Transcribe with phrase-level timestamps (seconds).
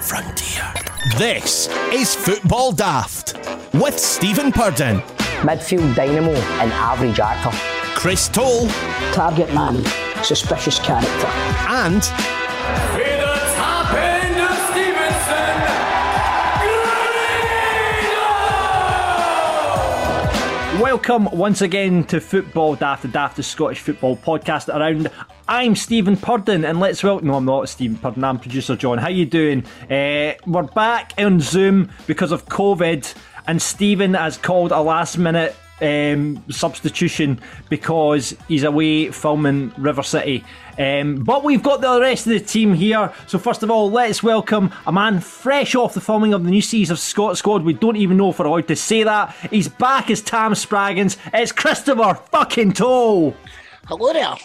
[0.00, 0.72] frontier.
[1.16, 3.36] This is Football Daft
[3.74, 5.00] with Stephen Purden,
[5.42, 7.50] midfield dynamo and average actor.
[7.98, 8.68] Chris Toll,
[9.12, 9.84] target man,
[10.22, 11.26] suspicious character.
[11.68, 12.02] and
[20.80, 25.10] Welcome once again to Football Daft, the daftest Scottish football podcast around.
[25.50, 27.28] I'm Stephen Purden, and let's welcome.
[27.28, 28.22] No, I'm not Stephen Purden.
[28.22, 28.98] I'm producer John.
[28.98, 29.64] How you doing?
[29.90, 33.14] Uh, we're back on Zoom because of COVID,
[33.46, 40.44] and Stephen has called a last minute um, substitution because he's away filming River City.
[40.78, 43.10] Um, but we've got the rest of the team here.
[43.26, 46.60] So first of all, let's welcome a man fresh off the filming of the new
[46.60, 47.64] season of Scot Squad.
[47.64, 49.34] We don't even know if we're allowed to say that.
[49.50, 51.16] He's back as Tam Spraggins.
[51.32, 53.34] It's Christopher fucking Toll.
[53.86, 54.36] Hello there.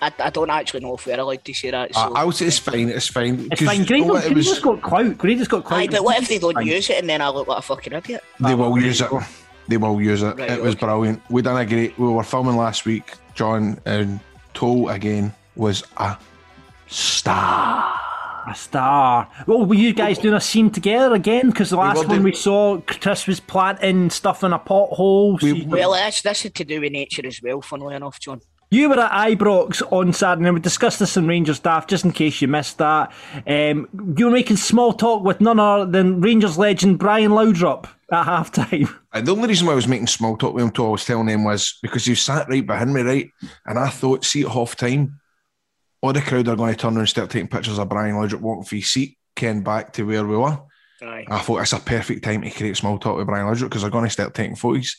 [0.00, 1.94] I, I don't actually know if we're allowed to say that.
[1.94, 2.00] So.
[2.00, 2.88] I, I would say it's fine.
[2.88, 3.48] It's fine.
[3.50, 3.76] It's 'cause fine.
[3.76, 5.18] you know Grado's, what, it was- Grado's got clout.
[5.18, 5.80] Grado's got clout.
[5.80, 6.66] Aye, but what if they don't Fine.
[6.66, 8.22] use it and then I look like a fucking idiot?
[8.40, 9.10] They will use it.
[9.68, 10.36] They will use it.
[10.38, 10.86] Right, it was okay.
[10.86, 11.22] brilliant.
[11.30, 11.98] We done a great.
[11.98, 13.12] We were filming last week.
[13.34, 14.20] John and
[14.54, 16.16] Toll again was a
[16.86, 17.94] star.
[18.50, 19.28] A star.
[19.46, 21.50] Well, were you guys doing a scene together again?
[21.50, 25.40] Because the last were one doing- we saw, Chris was planting stuff in a pothole.
[25.42, 28.40] We- So- Well, that's, this is to do with nature as well, funnily enough, John.
[28.70, 32.12] You were at Ibrox on Saturday, and we discussed this in Rangers Daft, just in
[32.12, 33.10] case you missed that.
[33.46, 38.24] Um, you were making small talk with none other than Rangers legend Brian Laudrup at
[38.24, 38.88] half time.
[39.10, 41.04] And the only reason why I was making small talk with him, Toll, I was
[41.06, 43.30] telling him was because he sat right behind me, right,
[43.64, 45.18] and I thought, see at half time,
[46.02, 48.42] all the crowd are going to turn around and start taking pictures of Brian Laudrup
[48.42, 50.58] walking for his seat, Ken back to where we were.
[51.00, 51.24] Aye.
[51.28, 53.90] I thought it's a perfect time to create small talk with Brian Laudrup because they're
[53.90, 54.94] going to start taking photos.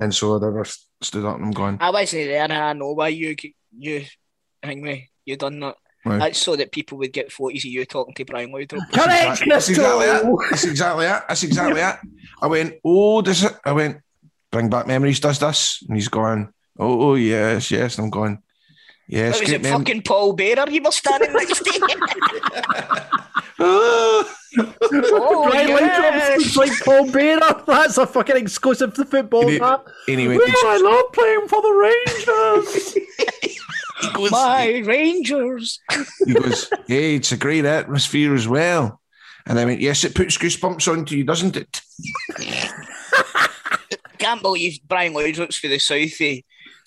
[0.00, 0.66] And so they were
[1.00, 3.34] stood up and I'm going, I wasn't there and I know why you,
[3.76, 4.04] you,
[4.62, 5.76] hang me, you done that.
[6.04, 6.18] Right.
[6.18, 8.90] That's so that people would get photos of you talking to Brian Laudrup.
[8.90, 10.50] Correct, That's exactly it.
[10.50, 11.22] That's exactly it.
[11.28, 11.96] That's exactly it.
[12.40, 13.52] I went, oh, does it?
[13.64, 13.98] I went,
[14.50, 15.84] bring back memories, does this?
[15.86, 16.48] And he's going,
[16.78, 17.98] oh, oh yes, yes.
[17.98, 18.42] And I'm going,
[19.08, 24.26] yes, What was great it, mem- fucking Paul Bearer you were standing next to?
[24.58, 25.80] Oh, Brian yes.
[25.80, 27.62] Laudrup looks like Paul Bearer.
[27.66, 29.42] That's a fucking exclusive to football.
[29.42, 29.84] Any- that.
[30.08, 31.72] anyway, Well, I love playing for the
[32.74, 32.92] Rangers.
[34.00, 35.80] he goes, My Rangers.
[36.26, 39.00] he goes, hey, it's a great atmosphere as well.
[39.46, 41.80] And I went, yes, it puts goosebumps onto you, doesn't it?
[44.18, 46.38] Can't believe Brian Laudrup's for the south of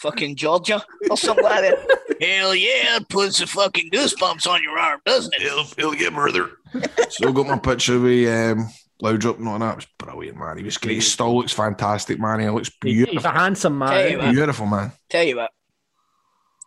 [0.03, 2.17] fucking Georgia or something like that.
[2.21, 5.41] Hell yeah, it puts the fucking goosebumps on your arm, doesn't it?
[5.41, 6.51] He'll, he'll get murdered.
[7.09, 8.69] so I got my picture with um,
[9.01, 9.71] Laudrup and all that.
[9.71, 10.57] It was brilliant, man.
[10.57, 10.95] He was great.
[10.95, 12.41] His Still looks fantastic, man.
[12.41, 13.13] He looks beautiful.
[13.13, 13.31] He's a beautiful.
[13.31, 14.11] handsome Tell man.
[14.11, 14.31] you what.
[14.31, 14.91] Beautiful, man.
[15.09, 15.51] Tell you what,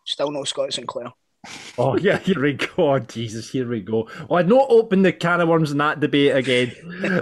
[0.04, 1.12] still no Scott Sinclair.
[1.78, 2.66] Oh yeah, here we go.
[2.78, 4.08] Oh, Jesus, here we go.
[4.28, 6.72] Well, I'd not open the can of worms in that debate again.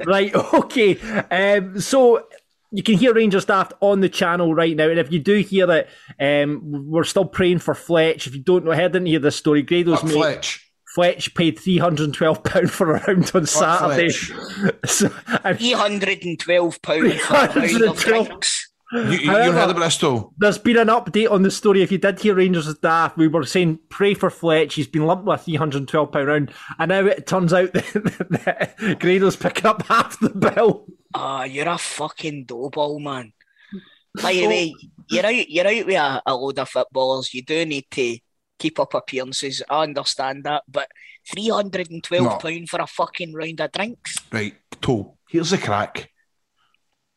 [0.06, 0.98] right, okay.
[1.30, 2.26] Um, so
[2.74, 5.70] you can hear Rangers Daft on the channel right now, and if you do hear
[5.70, 8.26] it, um, we're still praying for Fletch.
[8.26, 9.62] If you don't know, I didn't hear this story.
[9.62, 10.70] Grado's Fuck mate Fletch.
[10.94, 14.10] Fletch paid three hundred and twelve pound for a round on Saturday.
[14.10, 14.74] Fletch.
[14.86, 18.04] So, I Three hundred and twelve pounds for a round of
[19.02, 19.02] 312.
[19.02, 19.12] drinks.
[19.12, 20.32] You, you, you However- heard about this, though?
[20.38, 21.82] There's been an update on the story.
[21.82, 24.74] If you did hear Rangers Daft, we were saying pray for Fletch.
[24.74, 26.52] He's been lumped with a £312 round.
[26.78, 28.26] And now it turns out that,
[28.76, 30.86] that Grado's picking up half the bill.
[31.14, 33.32] Ah, you're a fucking doughball, man.
[34.22, 34.74] By the way,
[35.08, 37.34] you're out, you're out with a, a load of footballers.
[37.34, 38.18] You do need to
[38.58, 39.62] keep up appearances.
[39.68, 40.88] I understand that, but
[41.28, 44.16] three hundred and twelve pound for a fucking round of drinks.
[44.30, 45.16] Right, toe.
[45.28, 46.10] Here's the crack.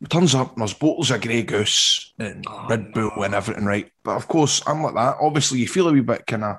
[0.09, 3.91] Turns up, and there's bottles of Grey Goose and Oh, Red Bull and everything, right?
[4.03, 5.17] But of course, I'm like that.
[5.19, 6.57] Obviously, you feel a wee bit kind of,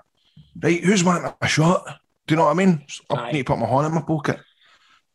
[0.60, 1.84] right, who's wanting a shot?
[2.26, 2.84] Do you know what I mean?
[2.88, 4.40] So I need to put my horn in my pocket.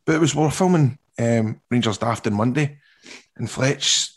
[0.06, 2.78] But it was, we were filming um, Rangers Daft on Monday,
[3.36, 4.10] and Fletch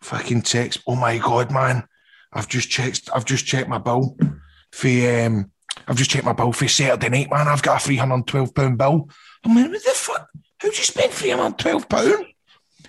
[0.00, 1.86] fucking texts, oh my God, man,
[2.32, 4.16] I've just checked, I've just checked my bill
[4.72, 5.50] for, um,
[5.86, 7.48] I've just checked my bill for Saturday night, man.
[7.48, 9.10] I've got a £312 bill.
[9.44, 10.28] I'm like, what the fuck?
[10.58, 12.26] How'd you spend £312?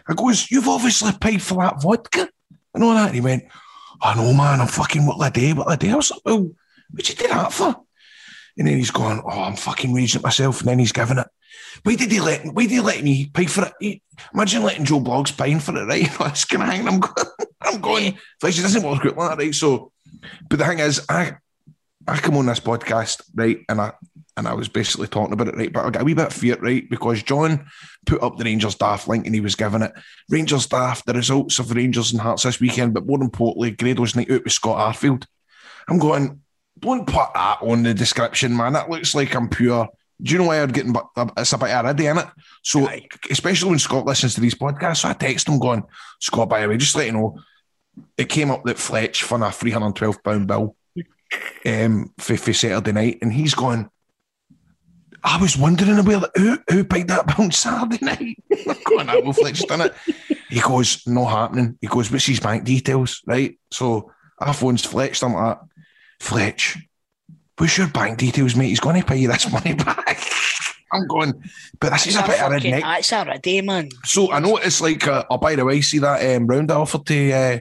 [0.09, 2.29] I goes, you've obviously paid for that vodka
[2.73, 3.07] and all that.
[3.07, 3.43] And he went,
[4.01, 5.91] I know, man, I'm fucking what a day, what a day.
[5.91, 6.51] I was like, well,
[6.91, 7.75] what'd you do that for?
[8.57, 10.59] And then he's going, oh, I'm fucking raging at myself.
[10.59, 11.27] And then he's giving it.
[11.83, 13.73] Why did he let, why did he let me pay for it?
[13.79, 14.01] He,
[14.33, 16.09] imagine letting Joe Bloggs paying for it, right?
[16.19, 16.87] That's kind of hanging.
[16.87, 17.27] I'm going,
[17.61, 19.55] I'm going, Fletcher doesn't work out like that, right?
[19.55, 19.91] So,
[20.49, 21.35] but the thing is, I,
[22.07, 23.93] I come on this podcast, right, and I
[24.37, 26.33] and I was basically talking about it, right, but I got a wee bit of
[26.33, 27.65] fear, right, because John
[28.05, 29.91] put up the Rangers Daft link and he was giving it
[30.29, 34.15] Rangers Daft the results of the Rangers and Hearts this weekend, but more importantly, Grado's
[34.15, 35.25] night out with Scott Arfield.
[35.89, 36.41] I'm going,
[36.79, 38.73] don't put that on the description, man.
[38.73, 39.89] That looks like I'm pure
[40.21, 40.95] do you know why I'm getting?
[41.37, 42.27] It's a bit already, isn't it?
[42.63, 43.07] So, Aye.
[43.29, 45.83] especially when Scott listens to these podcasts, so I text him going,
[46.19, 47.39] Scott, by the way, just let you know,
[48.17, 50.75] it came up that Fletch for a three hundred twelve pound bill
[51.65, 53.89] um, for, for Saturday night, and he's going.
[55.29, 58.43] I was wondering where who who paid that bill on Saturday night.
[58.49, 59.93] I'm going, I will Fletch done it.
[60.49, 61.77] He goes, no happening.
[61.81, 63.21] He goes, what's his bank details?
[63.27, 63.59] Right.
[63.69, 64.09] So
[64.39, 65.21] I phones Fletch.
[65.21, 65.59] I'm like,
[66.21, 66.77] Fletch,
[67.57, 68.69] what's your bank details, mate?
[68.69, 70.17] He's going to pay you this money back.
[70.93, 71.33] I'm going,
[71.81, 72.81] but this is a bit of a redneck.
[72.81, 73.89] that's already, man.
[74.05, 76.75] So I know it's like, uh, oh, by the way, see that um, round I
[76.75, 77.59] offered to, uh,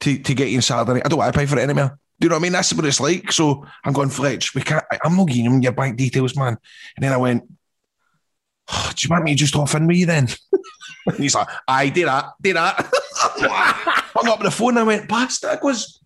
[0.00, 1.02] to to get you in Saturday night.
[1.06, 1.96] I don't want to pay for it anymore.
[2.20, 2.52] Do you know what I mean?
[2.52, 3.32] That's what it's like.
[3.32, 6.56] So I'm going, Fletch, we can't, I- I'm not giving him your bank details, man.
[6.96, 7.42] And then I went,
[8.68, 10.28] "Oh, do you want me to just off in with you then?
[11.06, 12.88] and he's like, I did that, did that.
[14.14, 14.78] Hung up on the phone.
[14.78, 15.50] I went, bastard.
[15.50, 16.00] I goes,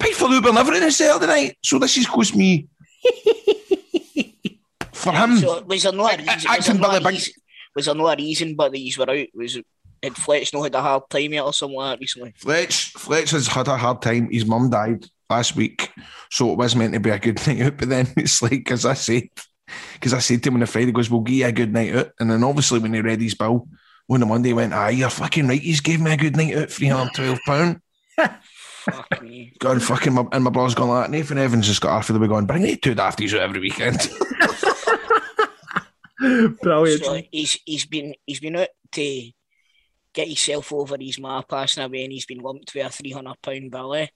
[0.00, 1.58] pay for Uber and everything on Saturday night.
[1.62, 2.66] So this is cost me
[4.92, 5.38] for him.
[5.38, 6.28] So was there no reason?
[6.48, 7.32] I- Was there no reason,
[7.76, 9.26] was there no reason but these were out?
[9.34, 9.58] Was
[10.02, 12.32] had Fletch not had a hard time yet or something like that recently?
[12.36, 14.30] Fletch, Fletch has had a hard time.
[14.30, 15.90] His mum died last week,
[16.30, 17.76] so it was meant to be a good night out.
[17.76, 19.28] But then it's like, as I said,
[19.94, 21.72] because I said to him on the Friday, he goes, "We'll give you a good
[21.72, 23.68] night out." And then obviously when he read his bill
[24.08, 25.60] on the Monday, he went, "Ah, you're fucking right.
[25.60, 27.80] He's gave me a good night out, three hundred twelve pound."
[28.16, 29.52] Fuck me.
[29.58, 32.30] Going fucking, my, and my brother's going like, Nathan Evans has got after the week
[32.30, 34.10] going, bring the two dafties out every weekend.
[36.62, 37.04] Brilliant.
[37.04, 39.30] So he's he's been he's been out to
[40.12, 43.40] get himself over his ma passing away, and he's been lumped with a three hundred
[43.42, 43.94] pound bill.
[43.94, 44.06] Eh?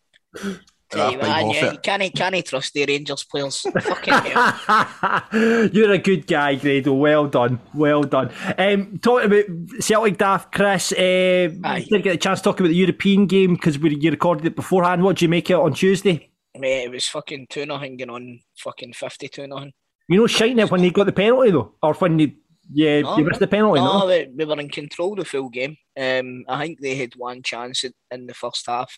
[0.91, 3.61] Tell you big what, off yeah, you can't can't trust the Rangers players.
[3.81, 5.71] Fucking hell.
[5.73, 6.93] You're a good guy, Grado.
[6.93, 7.59] Well done.
[7.75, 8.31] Well done.
[8.59, 9.45] Um, talking about
[9.83, 11.87] Celtic Daft, Chris, uh, Aye.
[11.89, 14.57] did get a chance to talk about the European game because we you recorded it
[14.57, 15.03] beforehand.
[15.03, 16.31] What did you make it on Tuesday?
[16.57, 19.73] Mate, it was fucking two nothing going on fucking fifty two nothing.
[20.09, 22.37] You know, shining it when they got the penalty though, or when they
[22.71, 23.81] yeah No, you missed the penalty.
[23.81, 25.77] No, No, we, we were in control the full game.
[25.99, 28.97] Um, I think they had one chance in, in the first half,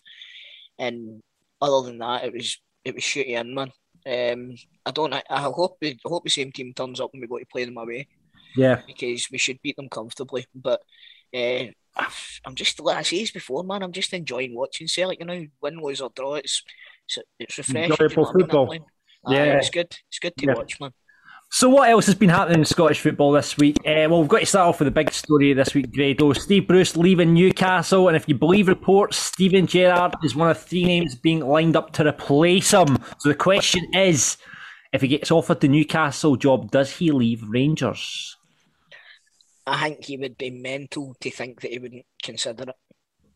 [0.77, 1.21] and
[1.61, 3.71] other than that, it was it was shooty in, man.
[4.05, 4.55] Um,
[4.85, 5.13] I don't.
[5.13, 7.45] I, I hope the, I hope the same team turns up and we go to
[7.45, 8.07] play them away
[8.55, 8.81] yeah.
[8.87, 10.45] because we should beat them comfortably.
[10.55, 10.81] But
[11.35, 11.65] uh,
[12.45, 13.83] I'm just like I said before, man.
[13.83, 15.19] I'm just enjoying watching Celtic.
[15.19, 16.35] You know, win, lose or draw.
[16.35, 16.63] It's
[17.07, 17.91] it's, it's refreshing.
[17.91, 18.65] Enjoyable you know what I mean, football.
[18.65, 18.85] that line?
[19.25, 19.57] Aye, Yeah.
[19.57, 19.97] it's good.
[20.09, 20.53] It's good to Yeah.
[20.53, 20.91] watch, man.
[21.49, 23.77] So what else has been happening in Scottish football this week?
[23.79, 26.33] Uh, well, we've got to start off with the big story this week, Grado.
[26.33, 30.83] Steve Bruce leaving Newcastle, and if you believe reports, Steven Gerrard is one of three
[30.83, 32.97] names being lined up to replace him.
[33.19, 34.37] So the question is,
[34.91, 38.35] if he gets offered the Newcastle job, does he leave Rangers?
[39.65, 42.75] I think he would be mental to think that he wouldn't consider it.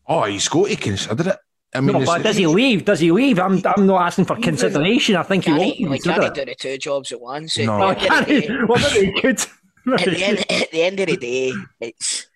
[0.06, 1.36] oh, he's got to consider it.
[1.74, 2.84] I mean, No, but does he leave?
[2.84, 3.38] Does he leave?
[3.38, 5.16] I'm, I'm not asking for consideration.
[5.16, 6.34] I think he Can won't he, like, can he it.
[6.34, 7.56] do the two jobs at once?
[7.58, 7.82] No.
[7.90, 9.40] At, the end can of the day- Well, maybe he could.
[9.40, 12.28] at, the end, at the end of the day, it's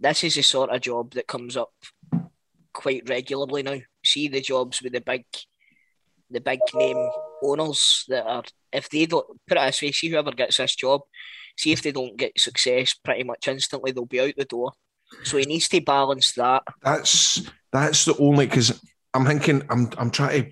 [0.00, 1.72] this is the sort of job that comes up
[2.72, 3.78] quite regularly now.
[4.04, 5.24] See the jobs with the big,
[6.30, 7.08] the big name
[7.42, 11.00] owners that are if they don't put it this way, see whoever gets this job,
[11.56, 14.72] see if they don't get success pretty much instantly, they'll be out the door.
[15.24, 16.62] So he needs to balance that.
[16.82, 18.80] that's that's the only because
[19.14, 20.50] I'm thinking I'm I'm trying to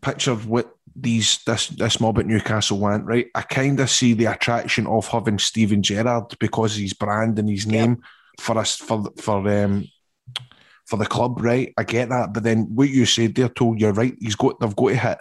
[0.00, 3.26] picture what these this this mob at Newcastle want right.
[3.34, 7.66] I kind of see the attraction of having Steven Gerrard because his brand and his
[7.66, 8.02] name
[8.38, 9.86] for us for for um
[10.86, 11.72] for the club, right?
[11.78, 14.14] I get that, but then what you said there, told you're right.
[14.20, 15.18] He's got they've got to hit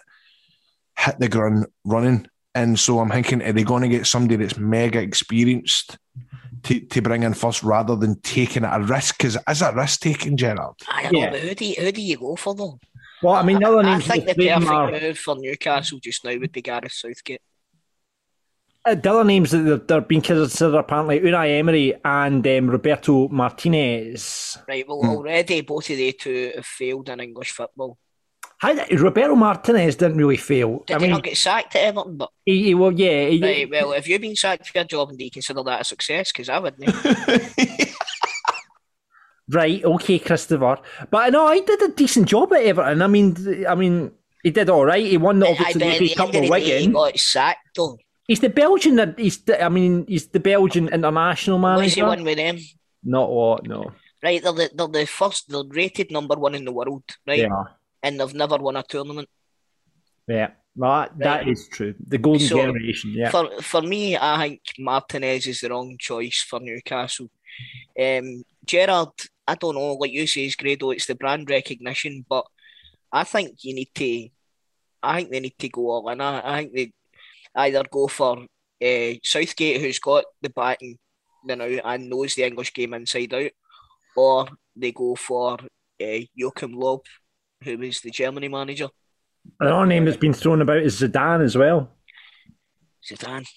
[0.97, 4.57] hit the ground running, and so I'm thinking, are they going to get somebody that's
[4.57, 5.97] mega experienced?
[6.63, 10.01] To, to bring in first rather than taking it a risk because is it risk
[10.01, 10.75] taking Gerrard?
[10.91, 11.29] I don't Yeah.
[11.29, 12.79] know, who do you, who do you go for though?
[13.21, 15.99] Well, I mean, the other I names think the that perfect are, move for Newcastle
[16.01, 17.41] just now would be Gareth Southgate.
[18.85, 23.27] uh, the other names that they're- they're being considered apparently Unai Emery and um, Roberto
[23.27, 24.57] Martinez.
[24.67, 25.09] Right, well, Hmm.
[25.09, 27.97] already both of they two have failed in English football.
[28.59, 30.83] How, Roberto Martinez didn't really fail.
[30.85, 32.17] Did I he mean, not get sacked at Everton?
[32.17, 35.09] But he, he- well, yeah, he, right, well, if you've been sacked for your job,
[35.09, 36.31] and do you consider that a success?
[36.33, 36.93] Because I wouldn't.
[39.49, 40.77] right, okay, Christopher.
[41.09, 43.01] But no, he did a decent job at Everton.
[43.01, 44.11] I mean, I mean,
[44.43, 45.05] he did all right.
[45.05, 47.97] He won the obviously the at FA Cup with of day, he got sacked though.
[48.27, 48.95] He's the Belgian.
[48.97, 52.17] that He's the, I mean, he's the Belgian international What has he manager.
[52.17, 52.57] won with them?
[53.03, 53.65] Not what?
[53.67, 53.91] No.
[54.21, 57.39] Right, they're the, they're the first, they're rated number one in the world, right?
[57.39, 57.63] Yeah.
[58.03, 59.29] And they've never won a tournament.
[60.27, 60.51] Yeah.
[60.75, 61.47] Well, that, that Right.
[61.49, 61.95] is true.
[61.99, 63.11] The golden So, generation.
[63.13, 63.31] Yeah.
[63.31, 67.29] For for me, I think Martinez is the wrong choice for Newcastle.
[67.99, 69.09] Um, Gerrard,
[69.47, 72.45] I don't know, like you say, is Grado, it's the brand recognition, but
[73.11, 74.29] I think you need to,
[75.01, 76.21] I think they need to go all in.
[76.21, 76.91] I, I think they
[77.55, 78.45] either go for
[78.81, 80.97] uh, Southgate, who's got the batting
[81.47, 83.51] you know and knows the English game inside out,
[84.15, 85.53] or they go for
[86.01, 86.99] uh, Joachim Löw,
[87.63, 88.89] who was the Germany manager.
[89.59, 91.91] Another name that's been thrown about is Zidane as well.
[93.05, 93.47] Zidane,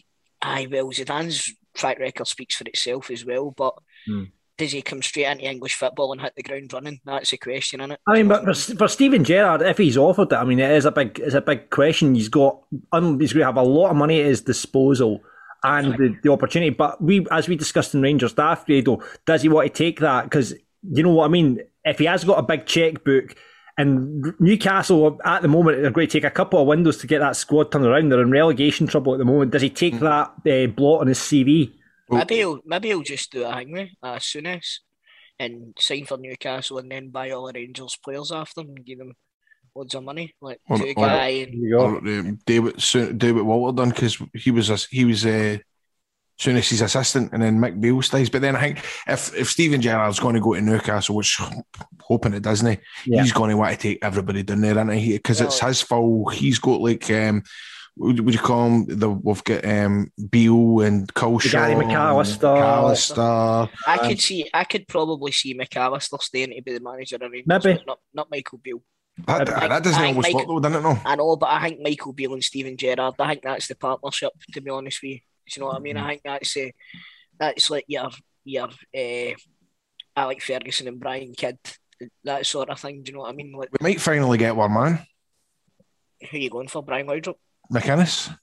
[0.40, 3.74] aye, well, Zidane's track record speaks for itself as well, but.
[4.06, 4.24] Hmm.
[4.58, 7.00] Does he come straight into English football and hit the ground running?
[7.06, 8.00] That's the question, isn't it?
[8.06, 10.84] I mean, but for, for Steven Gerrard, if he's offered it, I mean, it is
[10.84, 12.14] a big, it's a big question.
[12.14, 15.22] He's got, he's going to have a lot of money at his disposal
[15.64, 16.70] and the, the opportunity.
[16.70, 20.24] But we, as we discussed in Rangers Daft though, does he want to take that?
[20.24, 21.60] Because you know what I mean.
[21.84, 23.34] If he has got a big checkbook,
[23.82, 27.18] and Newcastle at the moment are going to take a couple of windows to get
[27.18, 28.08] that squad turned around.
[28.10, 29.50] They're in relegation trouble at the moment.
[29.50, 31.72] Does he take that uh, blot on his CV?
[32.10, 34.78] Maybe he'll maybe he'll just do a thing with uh, Souness
[35.38, 38.98] and sign for Newcastle and then buy all the Rangers players after them and give
[38.98, 39.12] them
[39.74, 43.74] loads of money, like Or- two or- guy and Or, um, David Su- David Walter
[43.76, 45.24] done because he was a, he was
[46.38, 48.30] uh, Souness's assistant, and then Mick Beale stays.
[48.30, 51.40] But then I think if if Steven Gerrard's going to go to Newcastle, which
[52.00, 52.70] hoping it doesn't,
[53.04, 53.12] he?
[53.12, 53.22] Yeah.
[53.22, 55.12] he's going to want to take everybody down there, isn't he?
[55.12, 56.34] Because it's his fault.
[56.34, 57.42] He's got like um,
[57.96, 58.86] what would you call him?
[58.86, 62.56] The we've got um Beale and Culshaw, Gary McAllister.
[62.56, 63.68] McAllister.
[63.86, 67.44] I could see I could probably see McAllister staying to be the manager of Rangers,
[67.46, 67.74] Maybe.
[67.74, 68.82] but not not Michael Beale.
[69.26, 70.82] That, I- that doesn't I- almost Mike- work though, doesn't it?
[70.82, 70.98] No.
[71.04, 74.32] I know, but I think Michael Beale and Steven Gerrard, I think that's the partnership.
[74.52, 75.96] To be honest with you, Do you know what I mean?
[75.96, 76.68] I think that's uh,
[77.38, 78.10] that's like your
[78.44, 79.34] your uh,
[80.16, 81.58] Alec Ferguson and Brian Kidd,
[82.24, 83.02] that sort of thing.
[83.02, 83.52] Do you know what I mean?
[83.52, 85.06] Like, We might finally get one man,
[86.30, 87.34] who are you going for, Brian Laudrup?
[87.72, 88.34] McInnes.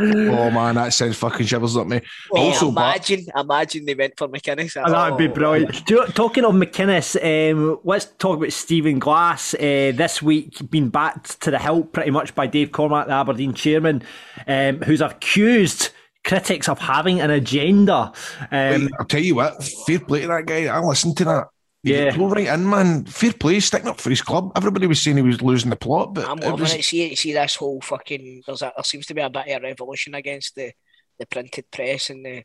[0.00, 2.00] Oh man, that sounds fucking shivers up me.
[2.30, 4.80] Also, but- imagine, imagine they went for McInnes.
[4.84, 5.84] Oh, that'd be Oh, brilliant.
[5.86, 9.54] Do you know, talking of McInnes, um, let's talk about Stephen Glass.
[9.54, 13.54] Uh, this week, being backed to the hilt pretty much by Dave Cormack, the Aberdeen
[13.54, 14.02] chairman,
[14.46, 15.90] um, who's accused
[16.24, 18.12] critics of having an agenda.
[18.50, 20.66] Um, Wait, I'll tell you what, fair play to that guy.
[20.66, 21.48] I listened to that.
[21.88, 22.16] Yeah.
[22.16, 23.04] Go right in, man.
[23.04, 24.52] Fair play, sticking up for his club.
[24.56, 26.84] Everybody was saying he was losing the plot, but I'm loving was, it.
[26.84, 28.42] See, see this whole fucking.
[28.46, 30.72] There's a, there seems to be a bit of a revolution against the,
[31.18, 32.44] the printed press and the,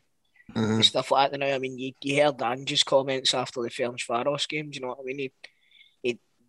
[0.54, 0.76] Mhm.
[0.76, 1.38] the stuff like that.
[1.38, 4.68] Now, I mean, you, you heard Ange's comments after the Ferencváros game.
[4.68, 5.18] Do you know what I mean?
[5.18, 5.32] He,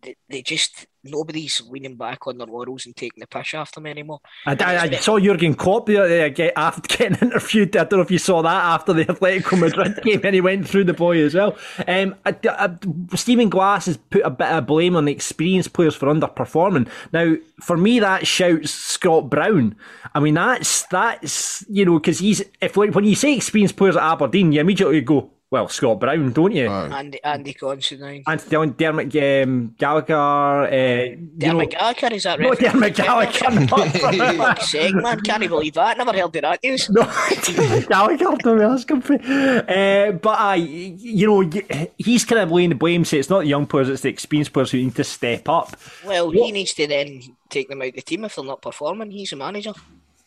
[0.02, 3.86] they, they just nobody's leaning back on their laurels and taking the piss after them
[3.86, 4.20] anymore.
[4.44, 7.76] I, I, I saw Jurgen Klopp get, after getting interviewed.
[7.76, 10.68] I don't know if you saw that after the Atletico Madrid game, and he went
[10.68, 11.56] through the boy as well.
[11.86, 12.76] Um, I, I,
[13.14, 16.88] Stephen Glass has put a bit of blame on the experienced players for underperforming.
[17.12, 19.76] Now, for me, that shouts Scott Brown.
[20.14, 24.02] I mean, that's that's you know because he's if when you say experienced players at
[24.02, 26.68] Aberdeen, you immediately go well Scott Brown, don't you?
[26.68, 26.98] Aye.
[26.98, 28.22] Andy, Andy Considine.
[28.26, 32.58] Anthony Dermot um, Gallagher, uh, you know, Dermot Gallagher, is that no right?
[32.58, 35.96] Dermot Gallagher, For fuck's sake, man, can't you believe that?
[35.96, 36.90] Never heard of that news.
[36.90, 37.02] No,
[37.88, 39.02] Gallagher, don't ask him.
[39.06, 41.50] Uh, but I, you know,
[41.96, 43.04] he's kind of laying the blame.
[43.04, 45.76] Say it's not the young players; it's the experienced players who need to step up.
[46.04, 49.10] Well, he needs to then take them out of the team if they're not performing.
[49.10, 49.72] He's a manager.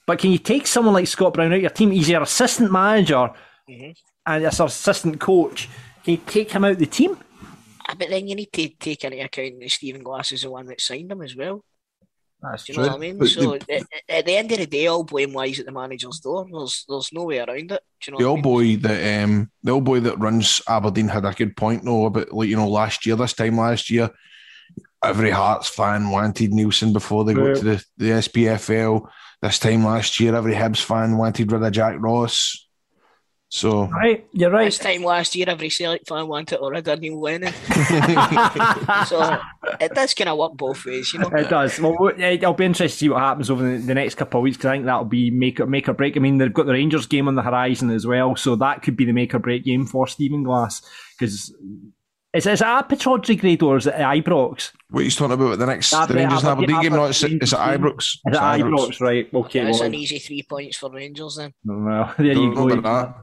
[0.06, 1.92] But can you take someone like Scott Brown out of your team?
[1.92, 3.30] He's your assistant manager
[3.70, 3.96] Mhm.
[4.26, 5.70] And as assistant coach.
[6.04, 7.18] Can you take him out the team?
[7.88, 10.66] Ah, But then you need to take into account that Stephen Glass is the one
[10.68, 11.64] that signed him as well.
[12.42, 13.18] That's Do you know what I mean?
[13.18, 15.74] But So the- at, at the end of the day, all blame lies at the
[15.74, 16.46] manager's door.
[16.50, 17.82] There's there's no way around it.
[18.02, 18.80] Do you know the what I old mean?
[18.80, 22.32] boy that um the old boy that runs Aberdeen had a good point though about
[22.34, 24.10] like you know last year this time last year
[25.04, 27.38] every Hearts fan wanted Neilson before they Yeah.
[27.40, 29.10] go to the, the SPFL
[29.42, 32.69] this time last year every Hibs fan wanted rid of Jack Ross
[33.50, 34.66] so Right, you're right.
[34.66, 37.52] This time last year, every Celtic fan wanted to rid of Neil Lennon.
[39.08, 39.38] so
[39.80, 41.30] it does kind of work both ways, you know.
[41.30, 41.80] It does.
[41.80, 44.40] Well, w- eh, I'll be interested to see what happens over the, the next couple
[44.40, 46.16] of weeks because I think that'll be make or make or break.
[46.16, 48.96] I mean, they've got the Rangers game on the horizon as well, so that could
[48.96, 50.82] be the make or break game for Stephen Glass.
[51.18, 51.54] Because
[52.34, 54.72] is, is it at Pittodrie Grade or is it at Ibrox?
[54.92, 57.24] what he's talking about the next Ab- the Rangers and Aberdeen- Aberdeen game no it's,
[57.24, 57.80] Aberdeen it's at.
[57.80, 59.02] Ibrox Is It's it at at Ibrox?
[59.02, 59.30] Right.
[59.34, 59.64] Okay.
[59.64, 61.54] That's well, an easy three points for Rangers then.
[61.66, 63.14] well, there Don't you know go.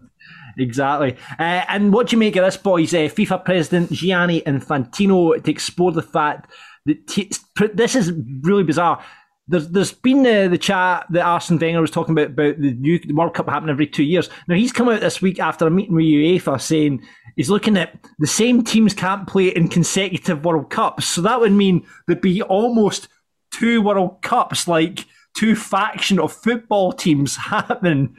[0.58, 1.16] Exactly.
[1.38, 2.94] Uh, and what do you make of this, boys?
[2.94, 6.50] Uh, FIFA president Gianni Infantino to explore the fact
[6.86, 7.30] that t-
[7.74, 9.04] this is really bizarre.
[9.48, 12.98] There's, there's been the, the chat that Arsene Wenger was talking about about the new
[13.10, 14.28] World Cup happening every two years.
[14.48, 17.96] Now he's come out this week after a meeting with UEFA saying he's looking at
[18.18, 21.06] the same teams can't play in consecutive World Cups.
[21.06, 23.08] So that would mean there'd be almost
[23.52, 25.04] two World Cups, like
[25.36, 28.16] two faction of football teams happening.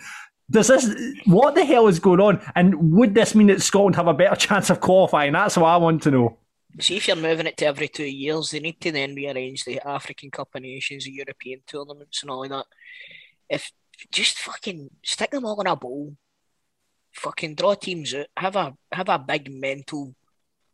[0.49, 0.89] Does this?
[1.25, 2.41] What the hell is going on?
[2.55, 5.33] And would this mean that Scotland have a better chance of qualifying?
[5.33, 6.37] That's what I want to know.
[6.79, 9.85] See if you're moving it to every two years, they need to then rearrange the
[9.85, 12.65] African Cup of Nations, the European tournaments, and all of that.
[13.49, 13.71] If
[14.11, 16.15] just fucking stick them all in a bowl,
[17.13, 20.13] fucking draw teams out, have a have a big mental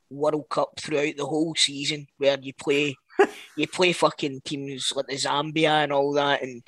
[0.10, 2.96] World Cup throughout the whole season where you play
[3.58, 6.62] you play fucking teams like the Zambia and all that, and,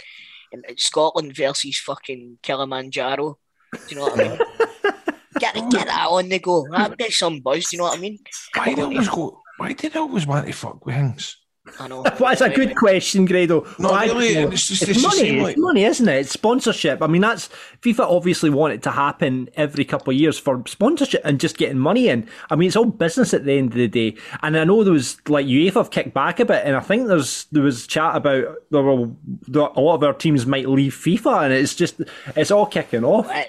[0.51, 3.37] and Scotland versus fucking Kilimanjaro.
[3.73, 4.37] Do you know what I mean?
[5.39, 6.67] get get that on the go.
[6.69, 7.69] That'd get some buzz.
[7.69, 8.19] Do you know what I mean?
[8.55, 9.41] Why did they always go?
[9.57, 11.37] Why did they always want to fuck with things?
[11.79, 12.03] I know.
[12.03, 13.65] That's a good question, Grado.
[13.79, 16.19] No, Why- really, you know, it's just- it's it's money, seem it's money, isn't it?
[16.19, 17.01] It's sponsorship.
[17.01, 17.49] I mean, that's
[17.81, 21.77] FIFA obviously want it to happen every couple of years for sponsorship and just getting
[21.79, 22.27] money in.
[22.51, 24.15] I mean, it's all business at the end of the day.
[24.43, 27.07] And I know there was like UEFA have kicked back a bit, and I think
[27.07, 29.09] there's there was chat about there were,
[29.47, 31.99] there, a lot of our teams might leave FIFA, and it's just
[32.35, 33.27] it's all kicking off.
[33.29, 33.43] Uh,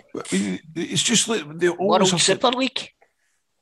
[0.75, 2.93] It's just like they World always have to- Super League.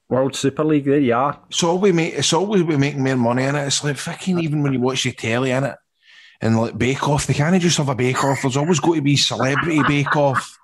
[0.08, 1.40] World Super League, there you are.
[1.48, 3.66] It's always make it's always we making more money in it.
[3.66, 5.76] It's like fucking even when you watch the telly in it
[6.40, 8.42] and like Bake Off, they can't just have a Bake Off.
[8.42, 10.58] There's always got to be celebrity Bake Off.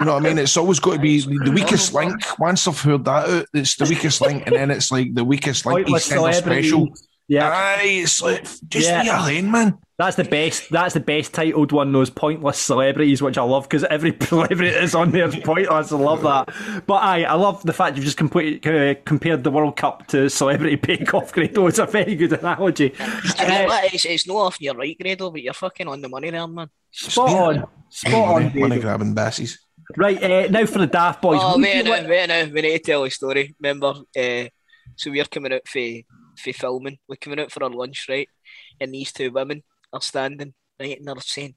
[0.00, 0.38] You know what I mean?
[0.38, 2.38] It's always got to be the weakest link.
[2.38, 5.66] Once I've heard that out, it's the weakest link, and then it's like the weakest
[5.66, 6.88] link is special.
[7.28, 7.48] Yeah.
[7.50, 9.00] Aye, it's like just Yeah.
[9.02, 9.14] leave it
[9.44, 9.78] alone, man.
[9.98, 10.68] That's the best.
[10.70, 11.90] That's the best titled one.
[11.90, 15.90] Those pointless celebrities, which I love because every celebrity that's on there is pointless.
[15.90, 16.54] I love that.
[16.86, 20.28] But I, I love the fact you've just complete, uh, compared the World Cup to
[20.28, 21.32] Celebrity Bake Off.
[21.32, 22.90] Grado, it's a very good analogy.
[22.90, 23.80] Do you Uh.
[23.92, 26.68] It's, it's no off your right, Grado, but you're fucking on the money there, man.
[26.92, 28.42] spot on, spot on.
[28.44, 29.58] money, money grabbing bassies.
[29.96, 31.38] Right uh, now for the Daft Boys.
[31.40, 32.50] Oh, Would wait you a wait a.
[32.52, 33.54] We need to tell a story.
[33.60, 34.44] Remember, uh,
[34.96, 35.78] so we're coming out for,
[36.38, 36.98] for filming.
[37.08, 38.28] We're coming out for our lunch, right?
[38.80, 39.62] And these two women
[39.92, 40.98] are standing, right?
[40.98, 41.54] And they're saying,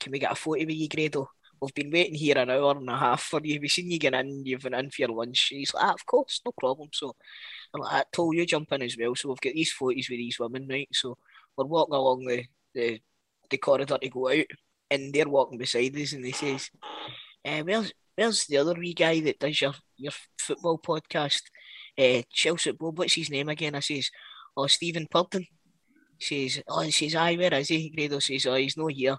[0.00, 1.28] Can we get a photo with you, Grado?
[1.60, 3.60] We've been waiting here an hour and a half for you.
[3.60, 5.48] We've seen you get in, you've been in for your lunch.
[5.50, 6.88] He's like, ah, Of course, no problem.
[6.92, 7.14] So
[7.72, 9.14] I'm like, I told you jump in as well.
[9.14, 10.88] So we've got these photos with these women, right?
[10.92, 11.16] So
[11.56, 13.00] we're walking along the, the,
[13.48, 14.46] the corridor to go out,
[14.90, 16.68] and they're walking beside us, and they says,
[17.44, 21.42] uh, where's where's the other wee guy that does your, your football podcast?
[21.98, 23.74] Uh, Chelsea Bob, what's his name again?
[23.74, 24.10] I says,
[24.56, 25.46] oh, Stephen Purden.
[26.18, 27.90] He says, oh, he says, aye, where is he?
[27.90, 29.16] Grado says, oh, he's not here.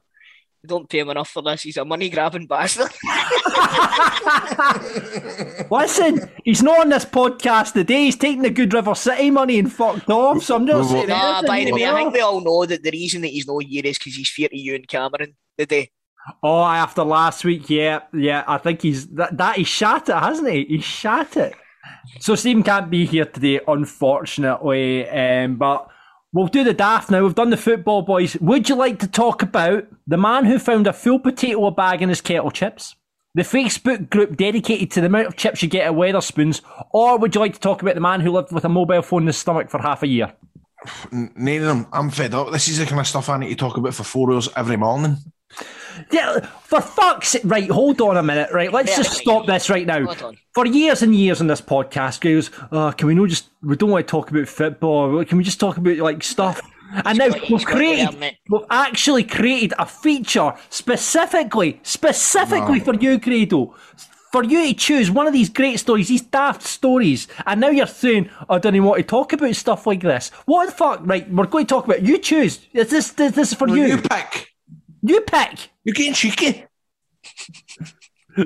[0.64, 1.64] We don't pay him enough for this.
[1.64, 2.88] He's a money grabbing bastard.
[5.70, 8.06] Listen, he's not on this podcast today.
[8.06, 10.42] He's taking the Good River City money and fucked off.
[10.44, 12.82] So I'm just Well, saying nah, by the way, I think we all know that
[12.82, 15.92] the reason that he's not here is because he's fear to you and Cameron today.
[16.42, 18.46] Oh, after last week, yeah, yeah.
[18.48, 19.38] I think he's that.
[19.38, 20.64] that he shat it, hasn't he?
[20.64, 21.54] He shat it.
[22.20, 25.10] So Stephen can't be here today, unfortunately.
[25.10, 25.90] Um, but
[26.32, 27.24] we'll do the daft now.
[27.24, 28.36] We've done the football boys.
[28.38, 32.10] Would you like to talk about the man who found a full potato bag in
[32.10, 32.96] his kettle chips?
[33.36, 37.34] The Facebook group dedicated to the amount of chips you get at Wetherspoons, or would
[37.34, 39.38] you like to talk about the man who lived with a mobile phone in his
[39.38, 40.34] stomach for half a year?
[41.12, 41.88] None of them.
[41.92, 42.52] I'm fed up.
[42.52, 44.78] This is the kind of stuff I need to talk about for four hours every
[44.78, 45.18] morning.
[46.12, 47.42] Yeah, for fuck's sake.
[47.46, 48.52] Right, hold on a minute.
[48.52, 50.04] Right, let's Yeah, just stop this right now.
[50.06, 50.38] Hold on.
[50.54, 53.76] For years and years on this podcast, goes, oh, uh, can we not just, we
[53.76, 55.24] don't want to talk about football.
[55.26, 56.62] Can we just talk about like stuff?
[57.06, 63.18] And now got- we've created, um, we've actually created a feature specifically, specifically for you,
[63.18, 63.76] Grado.
[64.32, 67.86] For you to choose one of these great stories, these daft stories, and now you're
[67.86, 70.30] saying, "Oh, I don't even want to talk about stuff like this.
[70.46, 71.02] What the fuck?
[71.04, 72.02] Right, we're going to talk about.
[72.02, 72.60] You choose.
[72.74, 73.86] Is this this, this is for No, you?
[73.86, 74.53] you pick.
[75.04, 75.70] You pick.
[75.84, 76.66] You're getting cheeky.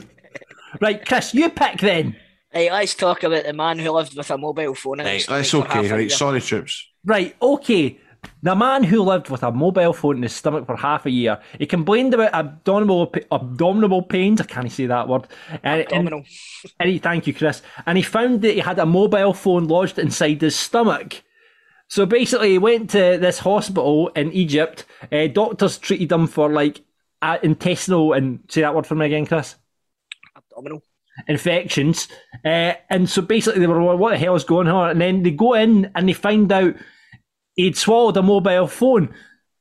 [0.81, 2.15] Right, Chris, you pick then.
[2.51, 4.99] Hey, let's talk about the man who lived with a mobile phone.
[4.99, 5.89] in Right, that's okay.
[5.89, 6.09] Right, year.
[6.09, 6.85] sorry, troops.
[7.05, 7.99] Right, okay.
[8.43, 11.39] The man who lived with a mobile phone in his stomach for half a year.
[11.57, 14.41] He complained about abdominal abdominal pains.
[14.41, 15.27] I can't say that word.
[15.49, 16.23] And, and, Abdominal.
[16.79, 17.61] and he, thank you, Chris.
[17.85, 21.23] And he found that he had a mobile phone lodged inside his stomach.
[21.89, 24.85] So basically, he went to this hospital in Egypt.
[25.11, 26.81] Uh, doctors treated him for like
[27.21, 29.55] uh, intestinal and say that word for me again, Chris
[30.35, 30.81] Abdominal.
[31.27, 32.07] infections.
[32.45, 34.89] Uh, and so basically, they were like, what the hell is going on?
[34.91, 36.75] And then they go in and they find out
[37.55, 39.13] he'd swallowed a mobile phone.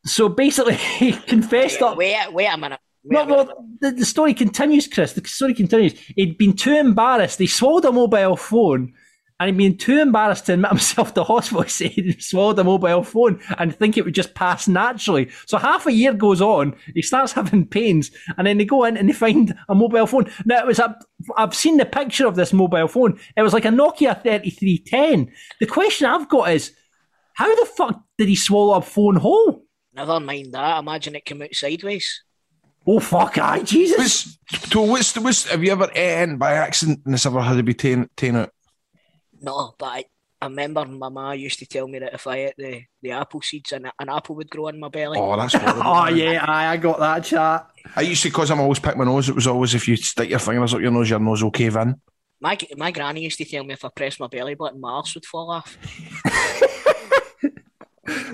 [0.05, 1.97] So basically, he confessed up.
[1.97, 2.81] Wait, wait a minute.
[3.05, 3.47] Wait No, a minute.
[3.47, 5.13] well, the, the story continues, Chris.
[5.13, 5.95] The story continues.
[6.17, 7.39] He'd been too embarrassed.
[7.39, 8.95] He swallowed a mobile phone
[9.39, 11.63] and he'd been too embarrassed to admit himself to hospital.
[11.63, 15.31] He said he swallowed a mobile phone and think it would just pass naturally.
[15.47, 18.97] So half a year goes on, he starts having pains, and then they go in
[18.97, 20.31] and they find a mobile phone.
[20.45, 20.99] Now, it was a,
[21.37, 23.19] I've seen the picture of this mobile phone.
[23.37, 25.33] It was like a Nokia 3310.
[25.61, 26.73] The question I've got is,
[27.35, 29.67] how the fuck did he swallow a phone whole?
[29.93, 30.79] Never mind that.
[30.79, 32.23] Imagine it came out sideways.
[32.87, 34.39] Oh, fuck, I Jesus.
[34.51, 37.57] What's, to what's the what's, have you ever eaten by accident and it's ever had
[37.57, 38.53] to be taken taken out?
[39.47, 40.05] No, but I,
[40.43, 43.41] I remember my ma used to tell me that if I ate the, the apple
[43.43, 45.21] seeds, an, an apple would grow in my belly.
[45.21, 45.83] Oh, that's horrible.
[45.85, 47.71] Oh yeah, aye, I got that chat.
[47.95, 50.29] I used to, because I'm always pick my nose, it was always if you stick
[50.31, 51.95] your fingers up your nose, your nose will cave in.
[52.41, 55.15] My my granny used to tell me if I pressed my belly button, my arse
[55.15, 55.79] would fall off.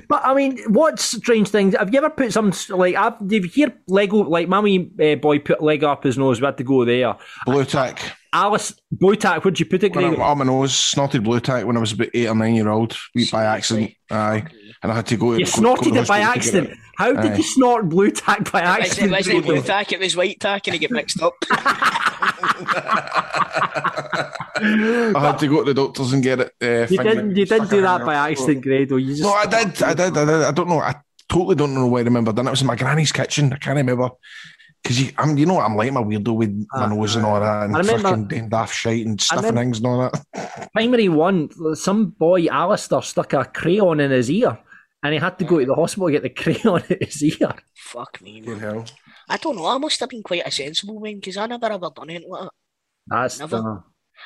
[0.07, 2.95] But I mean, what strange things have you ever put some like?
[2.95, 4.19] I've, did you hear Lego?
[4.19, 6.39] Like, my wee uh, boy put Lego up his nose.
[6.39, 7.17] We had to go there.
[7.47, 8.19] Blue tack.
[8.35, 9.45] Alice, blue tack.
[9.45, 10.19] Where'd you put it, When Greg?
[10.19, 12.69] I'm on my nose, snorted blue tack when I was about eight or nine year
[12.71, 12.97] old,
[13.31, 13.93] by accident.
[14.11, 14.45] Aye.
[14.83, 15.33] And I had to go.
[15.35, 16.37] You go- go snorted to it by hospital to get
[16.71, 16.79] accident.
[16.97, 17.37] How did Aye.
[17.37, 19.13] you snort blue tack by It was, it accident?
[19.13, 21.35] wasn't blue tack, it was white tack, and it get mixed up.
[24.65, 26.53] I had to go to the doctors and get it.
[26.63, 27.37] Uh, You didn't.
[27.37, 28.97] You didn't do that by accident, Grado.
[28.97, 29.83] You just No, I did.
[29.83, 30.17] I did.
[30.17, 30.43] I did.
[30.45, 30.79] I don't know.
[30.81, 30.95] I
[31.29, 32.33] totally don't know why I remember.
[32.33, 33.53] Then it was in my granny's kitchen.
[33.53, 34.11] I can't remember.
[34.83, 37.25] Because you, I'm, you know what I'm like, my weirdo with my Ah, nose and
[37.25, 40.71] all that, and I remember- fucking doing daft shite and sniffing things and all that.
[40.73, 41.49] primary one.
[41.77, 44.59] Some boy Alistair stuck a crayon in his ear,
[45.03, 47.55] and he had to go to the hospital to get the crayon in his ear.
[47.77, 48.75] Fuck me, Good man.
[48.75, 48.85] hell.
[49.29, 49.67] I don't know.
[49.67, 52.43] I must have been quite a sensible man because I never ever done anything like
[52.43, 52.51] that.
[53.07, 53.85] That's Never.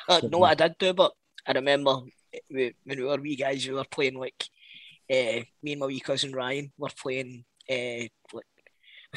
[0.09, 1.11] uh, Uh, no, I did do, but
[1.45, 1.99] I remember
[2.51, 4.43] we, when we were wee guys, we were playing like
[5.11, 7.45] uh, me and my wee cousin Ryan were playing.
[7.69, 8.45] Uh, like,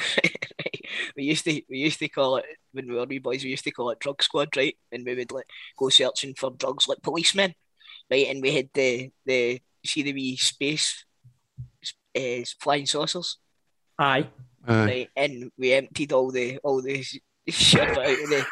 [1.15, 3.43] we used to we used to call it when we were wee boys.
[3.43, 4.77] We used to call it drug squad, right?
[4.91, 7.53] And we would like go searching for drugs like policemen,
[8.09, 8.27] right?
[8.27, 11.05] And we had the the see the wee space
[12.15, 13.37] uh, flying saucers,
[13.97, 14.27] aye.
[14.67, 14.85] Aye.
[14.85, 15.09] right?
[15.15, 17.03] And we emptied all the all the
[17.49, 18.45] sherbet out of the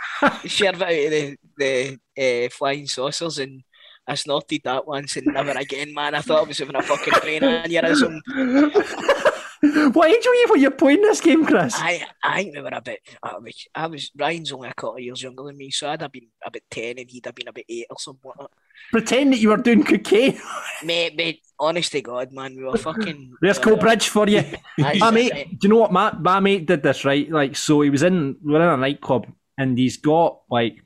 [0.48, 3.64] sherbet out of the the uh, flying saucers, and
[4.08, 6.16] I snorted that once and never again, man.
[6.16, 9.26] I thought I was having a fucking brain aneurysm.
[9.94, 11.74] what age were you when you're playing this game, Chris?
[11.76, 13.00] I I think we were a bit.
[13.22, 16.02] I was, I was Ryan's only a couple of years younger than me, so I'd
[16.02, 18.50] have been about ten and he'd have been about eight or something like.
[18.92, 20.40] Pretend that you were doing cocaine.
[20.86, 23.34] Mate, mate, honest to God, man, we were fucking.
[23.42, 24.44] There's we were- Coatbridge for you.
[24.78, 25.44] My mate, aye.
[25.50, 25.92] do you know what?
[25.92, 27.30] My, my mate did this, right?
[27.30, 30.78] Like, so he was in, we we're in a nightclub and he's got, like,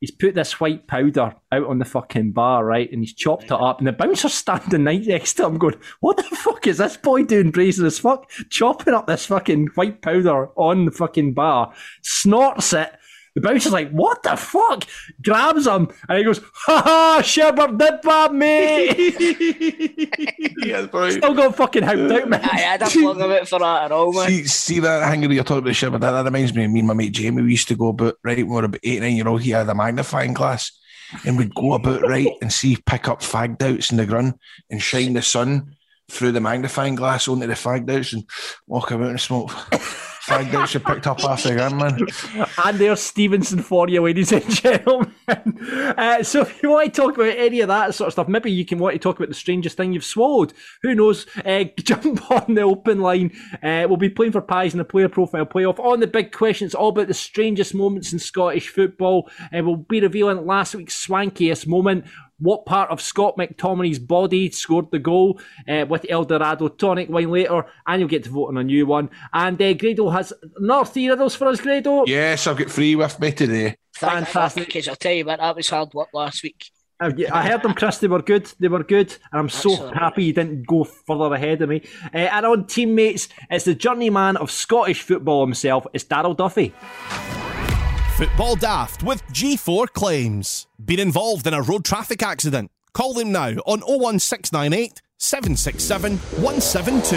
[0.00, 2.90] he's put this white powder out on the fucking bar, right?
[2.90, 6.16] And he's chopped it up and the bouncer's standing right next to him going, what
[6.16, 8.30] the fuck is this boy doing brazen as fuck?
[8.50, 12.92] Chopping up this fucking white powder on the fucking bar, snorts it.
[13.38, 14.82] The bouncer's like, what the fuck?
[15.22, 19.14] Grabs him and he goes, ha ha, Shepard did that, mate.
[20.58, 21.08] Yeah, bro.
[21.10, 22.40] Still got fucking hound out, man.
[22.42, 24.28] I had a flung of it for that at all, man.
[24.28, 26.80] See, see that hangover you're talking about the shit, that, that reminds me of me
[26.80, 27.42] and my mate Jamie.
[27.42, 29.42] We used to go about right when we were about eight, nine year old.
[29.42, 30.72] He had a magnifying glass,
[31.24, 34.34] and we'd go about right and see pick up fag outs in the grun
[34.68, 35.76] and shine the sun
[36.10, 38.24] through the magnifying glass onto the fag outs and
[38.66, 39.52] walk about and smoke
[40.28, 41.80] fag outs you picked up after gun.
[41.82, 45.14] And there's Stevenston for you, ladies and gentlemen.
[45.28, 48.50] Uh, so if you want to talk about any of that sort of stuff, maybe
[48.50, 50.52] you can want to talk about the strangest thing you've swallowed.
[50.82, 51.26] Who knows?
[51.44, 53.32] Uh, jump on the open line.
[53.62, 55.78] Uh, we'll be playing for pies in the player profile playoff.
[55.78, 59.30] On the big question, it's all about the strangest moments in Scottish football.
[59.50, 62.04] And we'll be revealing last week's swankiest moment.
[62.40, 67.66] What part of Scott McTominay's body scored the goal uh, with Eldorado tonic wine later,
[67.86, 69.10] and you'll get to vote on a new one.
[69.32, 72.04] And uh, Grado has another three riddles for us, Grado.
[72.06, 73.76] Yes, I've got three with me today.
[73.94, 74.66] Fantastic.
[74.66, 76.70] Because I'll tell you what, that was hard work last week.
[77.00, 77.98] I heard them, Chris.
[77.98, 78.52] They were good.
[78.58, 81.82] They were good, and I'm so happy you didn't go further ahead of me.
[82.12, 85.86] Uh, and on teammates, it's the journeyman of Scottish football himself.
[85.92, 86.74] It's Daryl Duffy.
[88.18, 90.66] Football Daft with G4 Claims.
[90.84, 92.72] Been involved in a road traffic accident?
[92.92, 97.16] Call them now on 01698 767 172.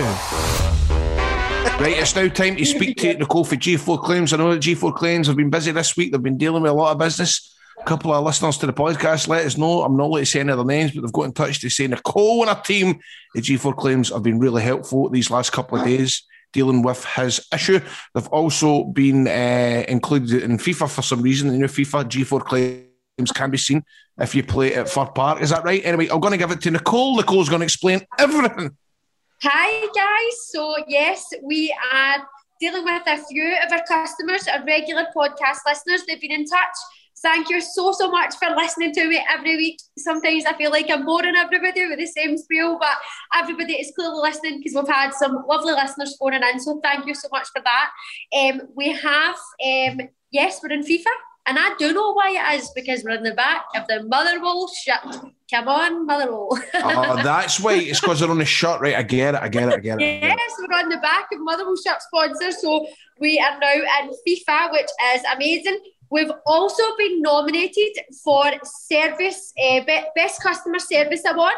[1.83, 4.31] Right, it's now time to speak to Nicole for G4 Claims.
[4.31, 6.11] I know that G4 Claims have been busy this week.
[6.11, 7.51] They've been dealing with a lot of business.
[7.79, 9.81] A couple of listeners to the podcast let us know.
[9.81, 11.69] I'm not allowed to say any of their names, but they've got in touch to
[11.71, 12.99] say Nicole and her team
[13.35, 17.47] at G4 Claims have been really helpful these last couple of days dealing with his
[17.53, 17.79] issue.
[18.13, 21.49] They've also been uh, included in FIFA for some reason.
[21.49, 23.83] The new FIFA G4 Claims can be seen
[24.19, 25.41] if you play at Fir Park.
[25.41, 25.83] Is that right?
[25.85, 27.17] Anyway, I'm going to give it to Nicole.
[27.17, 28.77] Nicole's going to explain everything.
[29.43, 32.17] Hi guys, so yes, we are
[32.59, 36.03] dealing with a few of our customers, our regular podcast listeners.
[36.05, 36.77] They've been in touch.
[37.23, 39.79] Thank you so so much for listening to me every week.
[39.97, 42.97] Sometimes I feel like I'm boring everybody with the same spiel, but
[43.35, 46.59] everybody is clearly listening because we've had some lovely listeners phoning in.
[46.59, 47.91] So thank you so much for that.
[48.35, 51.13] Um, we have um, yes, we're in FIFA,
[51.45, 54.67] and I do know why it is because we're in the back of the Motherwell
[54.67, 55.01] shut.
[55.51, 56.57] Come on, Motherwell.
[56.75, 57.73] Oh, that's why.
[57.73, 58.95] It's because they're on the shirt, right?
[58.95, 59.41] I get it.
[59.41, 59.75] I get it.
[59.75, 60.03] I get it.
[60.03, 60.39] I get it.
[60.39, 62.87] Yes, we're on the back of Motherwell Shop sponsor, so
[63.19, 65.79] we are now in FIFA, which is amazing.
[66.11, 69.79] We've also been nominated for Service uh,
[70.13, 71.55] Best Customer Service Award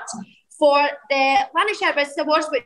[0.60, 2.64] for the Lanarkshire Business Awards, which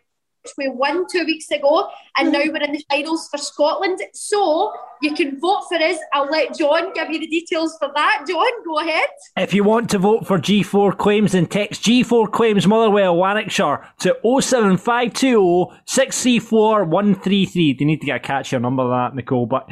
[0.58, 4.00] we won two weeks ago, and now we're in the finals for Scotland.
[4.14, 5.98] So you can vote for us.
[6.14, 8.26] I'll let John give you the details for that.
[8.28, 9.08] John, go ahead.
[9.38, 14.18] If you want to vote for G4 Claims, then text G4 Claims Motherwell Lanarkshire to
[14.24, 17.74] 07520 634 133.
[17.74, 19.46] Do you need to get a catchier number of that, Nicole?
[19.46, 19.72] But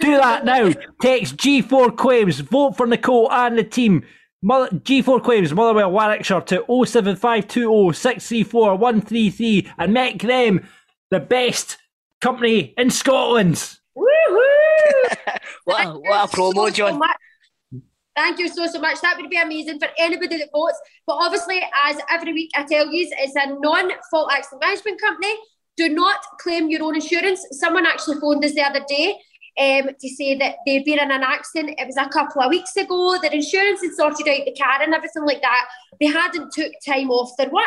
[0.00, 0.72] do that now.
[1.00, 2.40] Text G4 Claims.
[2.40, 4.04] Vote for Nicole and the team.
[4.44, 10.68] G4 claims Motherwell Lanarkshire to 07520 634 133 and make them
[11.10, 11.78] the best
[12.20, 13.54] company in Scotland.
[13.96, 15.16] Woohoo!
[15.64, 17.00] what, a, what a promo, so, John.
[17.72, 17.80] So
[18.16, 19.00] Thank you so, so much.
[19.00, 20.80] That would be amazing for anybody that votes.
[21.06, 25.34] But obviously, as every week I tell you, it's a non fault accident management company.
[25.76, 27.44] Do not claim your own insurance.
[27.50, 29.18] Someone actually phoned us the other day
[29.58, 31.78] um, to say that they'd been in an accident.
[31.78, 33.16] It was a couple of weeks ago.
[33.20, 35.68] Their insurance had sorted out the car and everything like that.
[36.00, 37.64] They hadn't took time off their work,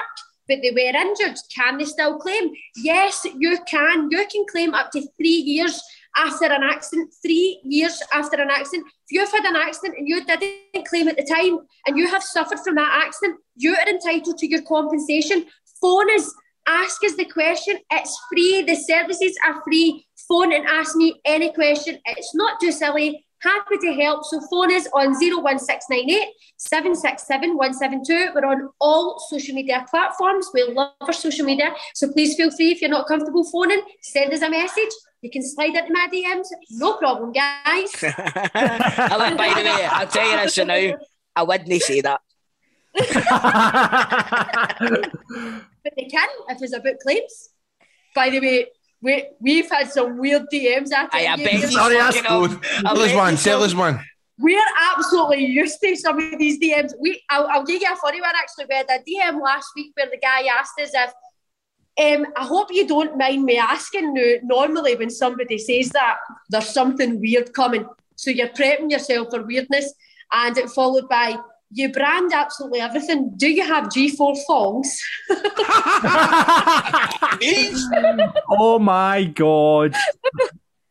[0.47, 1.37] but they were injured.
[1.55, 2.51] Can they still claim?
[2.75, 4.09] Yes, you can.
[4.11, 5.81] You can claim up to three years
[6.17, 7.13] after an accident.
[7.21, 8.87] Three years after an accident.
[9.07, 12.23] If you've had an accident and you didn't claim at the time and you have
[12.23, 15.45] suffered from that accident, you are entitled to your compensation.
[15.81, 16.33] Phone us
[16.67, 17.77] ask us the question.
[17.91, 18.63] It's free.
[18.63, 21.99] The services are free phone and ask me any question.
[22.05, 23.25] It's not too silly.
[23.41, 24.25] Happy to help.
[24.25, 28.31] So phone is on 01698 767 172.
[28.33, 30.49] We're on all social media platforms.
[30.53, 31.73] We love our social media.
[31.93, 34.89] So please feel free if you're not comfortable phoning, send us a message.
[35.21, 36.47] You can slide into my DMs.
[36.71, 37.91] No problem, guys.
[38.99, 40.97] Oh, I like, by the way, I'll tell you this now.
[41.35, 42.19] I wouldn't say that.
[45.83, 47.49] but they can if it's about claims.
[48.15, 48.67] By the way,
[49.01, 51.67] we we've had some weird DMs at I, I bet you.
[51.67, 52.61] Sorry, that's good.
[52.81, 53.35] Tell us one.
[53.37, 54.03] Tell us one.
[54.39, 56.93] We're absolutely used to some of these DMs.
[56.99, 58.65] We, I'll, I'll give you a funny one actually.
[58.69, 61.11] We had a DM last week where the guy asked us if,
[61.99, 64.13] um, I hope you don't mind me asking.
[64.43, 66.17] Normally, when somebody says that,
[66.49, 67.87] there's something weird coming.
[68.15, 69.91] So you're prepping yourself for weirdness,
[70.31, 71.37] and it followed by,
[71.71, 73.33] you brand absolutely everything.
[73.35, 74.99] Do you have G4 thongs?
[78.49, 79.93] oh my god.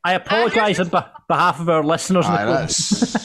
[0.05, 0.91] I apologise on
[1.29, 2.27] behalf of our listeners.
[2.27, 3.13] Aye, that's,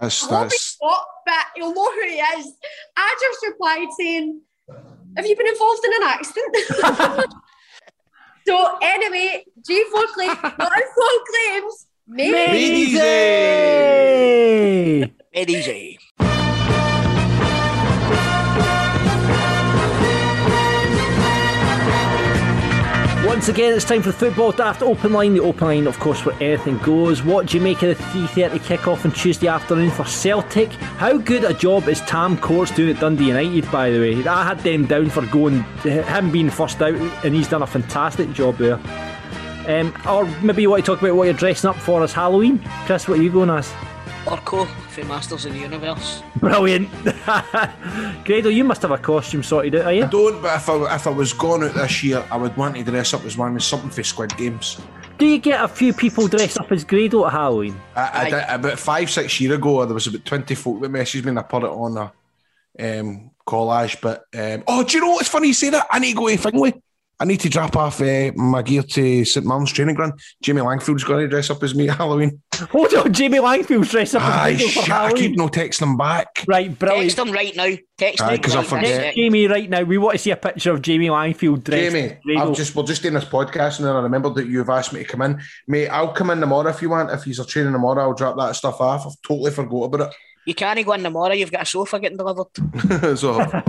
[0.00, 0.78] that's, that's...
[0.82, 2.54] Not, but you'll know who he is.
[2.96, 4.40] I just replied saying,
[5.16, 6.56] Have you been involved in an accident?
[8.46, 11.86] so, anyway, G4 claims, not full claims.
[12.06, 12.98] Made, Made easy.
[15.00, 15.21] easy.
[15.34, 15.98] Made easy.
[23.24, 25.32] Once again, it's time for the Football Daft Open Line.
[25.32, 27.22] The Open Line, of course, where anything goes.
[27.22, 30.70] What do you make of the 3.30 kick-off on Tuesday afternoon for Celtic?
[30.72, 34.22] How good a job is Tam Courts doing at Dundee United, by the way?
[34.26, 38.32] I had them down for going, him being first out, and he's done a fantastic
[38.34, 38.78] job there.
[39.66, 42.58] Um, or maybe you want to talk about what you're dressing up for as Halloween.
[42.84, 43.72] Chris, what are you going as?
[44.24, 46.22] Orko for Masters of the Universe.
[46.36, 46.88] Brilliant.
[48.24, 50.04] Grado, you must have a costume sorted out, are you?
[50.04, 52.76] I don't, but if I, if I was going out this year, I would want
[52.76, 54.80] to dress up as one with something for Squid Games.
[55.18, 57.80] Do you get a few people dressed up as Grado at Halloween?
[57.94, 61.24] I, I did, about five, six years ago, there was about 20 folk that messaged
[61.24, 64.00] me and I put it on a um, collage.
[64.00, 65.86] But, um, oh, do you know what's funny you say that?
[65.90, 66.74] I need to go to Fingway.
[67.20, 70.14] I need to drop off uh, my gear to St Martin's training ground.
[70.42, 72.42] Jamie Langfield's going to dress up as me at Halloween.
[72.70, 75.96] Hold on, Jamie Langfield's dressed up Aye, as me shit, I keep no texting him
[75.96, 76.44] back.
[76.48, 77.10] Right, brilliant.
[77.10, 77.76] Text him right now.
[77.96, 79.04] Text Aye, him because I right forget.
[79.04, 79.12] now.
[79.12, 82.48] Jamie, right now, we want to see a picture of Jamie Langfield dressed Jamie, as
[82.48, 85.04] I've just we're just doing this podcast and then I remembered that you've asked me
[85.04, 85.40] to come in.
[85.68, 87.10] Mate, I'll come in tomorrow if you want.
[87.10, 89.06] If he's a training tomorrow, I'll drop that stuff off.
[89.06, 90.16] I've totally forgot about it.
[90.44, 93.16] You can't go in tomorrow, you've got a sofa getting delivered.
[93.18, 93.62] so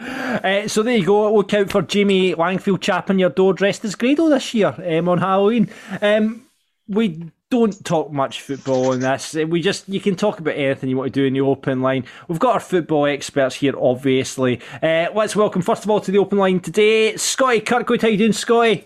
[0.00, 1.34] Uh, so there you go.
[1.34, 5.18] Look out for Jamie Langfield chapping your door dressed as Grado this year um, on
[5.18, 5.70] Halloween.
[6.00, 6.42] Um,
[6.86, 9.34] we don't talk much football in this.
[9.34, 11.82] Uh, We just you can talk about anything you want to do in the open
[11.82, 12.04] line.
[12.28, 14.60] We've got our football experts here, obviously.
[14.82, 18.02] Uh, let's welcome first of all to the open line today, Scotty Kirkwood.
[18.02, 18.84] How you doing, Scotty?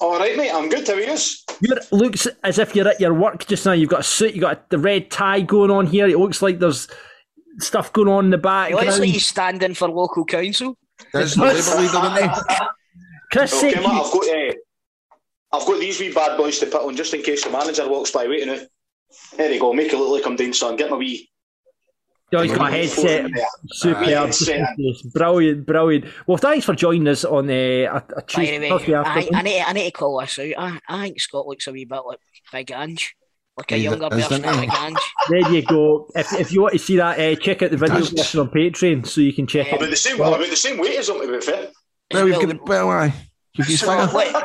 [0.00, 0.50] All right, mate.
[0.52, 0.86] I'm good.
[0.86, 1.16] How are you?
[1.60, 3.72] You looks as if you're at your work just now.
[3.72, 6.08] You've got a suit, you've got the red tie going on here.
[6.08, 6.88] It looks like there's
[7.58, 8.70] stuff going on in the back.
[8.70, 10.76] It looks like he's standing for local council.
[11.12, 12.66] there's the Labour leader, isn't he?
[13.32, 13.88] Chris Okay, said mate.
[13.88, 14.52] I've got uh,
[15.52, 18.10] I've got these wee bad boys to put on just in case the manager walks
[18.10, 18.26] by.
[18.26, 18.68] Wait a minute.
[19.36, 19.72] There you go.
[19.72, 20.76] Make it look like I'm doing something.
[20.76, 21.30] Get my wee.
[22.32, 23.30] Oh, he's got a headset.
[23.68, 24.04] Superb.
[24.04, 24.66] headset.
[25.12, 26.06] Brilliant, brilliant.
[26.26, 29.02] Well, thanks for joining us on uh, a, a the Tuesday, way, Thursday I.
[29.12, 30.52] I, need, to- I need to call this out.
[30.58, 32.18] I, I think Scott looks a wee bit like
[32.50, 33.14] Big Ange.
[33.56, 34.60] Like a He's- younger isn't version of he?
[34.62, 34.98] Big Ange.
[35.28, 36.08] There you go.
[36.16, 39.06] If, if you want to see that, uh, check out the video version on Patreon
[39.06, 39.90] so you can check About it.
[39.90, 41.68] the same, about the same weight as him, to be fair.
[42.12, 43.14] Well, we've got well, aye.
[43.54, 44.08] You've used So, fire.
[44.08, 44.44] what,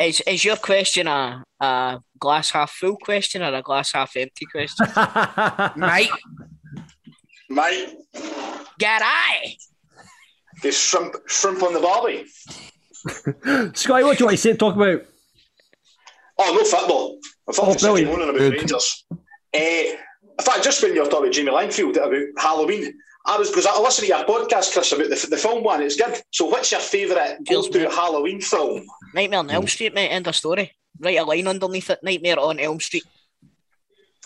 [0.00, 4.46] is, is your question a, a glass half full question or a glass half empty
[4.50, 4.86] question?
[5.76, 6.08] Mate.
[7.50, 7.94] Mate,
[8.78, 9.54] Get I!
[10.62, 12.24] the shrimp, shrimp on the barbie.
[13.76, 15.02] Scotty, what do you want to say, talk about?
[16.38, 17.18] Oh, no football.
[17.48, 18.10] I'm Oh, fucking sick of brilliant.
[18.18, 19.04] moaning about Rangers.
[19.54, 19.94] Eh,
[20.38, 22.92] in fact, just when you were talking about Jamie Langfield about Halloween,
[23.24, 25.82] I was because I listened to your podcast, Chris, about the, the film one.
[25.82, 26.20] It's good.
[26.32, 27.90] So, what's your favourite Cheers, go-to.
[27.90, 28.84] Halloween film?
[29.14, 30.08] Nightmare on Elm Street, mate.
[30.10, 30.72] End of story.
[31.00, 31.98] Write a line underneath it.
[32.02, 33.04] Nightmare on Elm Street.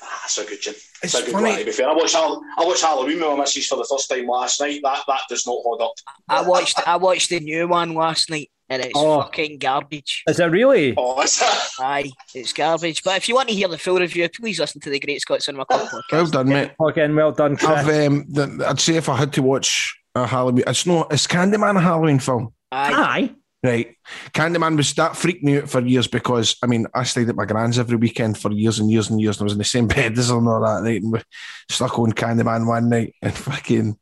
[0.02, 0.74] Ah, that's a good one.
[0.74, 1.50] It's It's a good funny.
[1.50, 1.88] one, to be fair.
[1.88, 4.80] I watched, I watched Halloween with my missus for the first time last night.
[4.82, 5.92] That that does not hold up.
[6.28, 9.22] I watched I watched the new one last night and it's Oh.
[9.22, 10.22] fucking garbage.
[10.28, 10.94] Is it really?
[10.96, 11.42] Oh, it's
[11.80, 13.02] Aye, it's garbage.
[13.02, 15.42] But if you want to hear the full review, please listen to the Great Scott
[15.42, 16.12] Cinema Club podcast.
[16.12, 16.70] Well done, mate.
[16.86, 17.70] Again, well done, Chris.
[17.70, 21.26] I've um, the, I'd say if I had to watch a Halloween, it's no, it's
[21.26, 22.92] Candyman a Halloween film, Aye.
[22.92, 23.34] Aye.
[23.62, 23.96] Right?
[24.32, 27.44] Candyman was that freaked me out for years because I mean I stayed at my
[27.44, 29.86] grand's every weekend for years and years and years, and I was in the same
[29.96, 31.20] bed as her and all that night, and we
[31.68, 33.98] stuck on Candyman one night and fucking.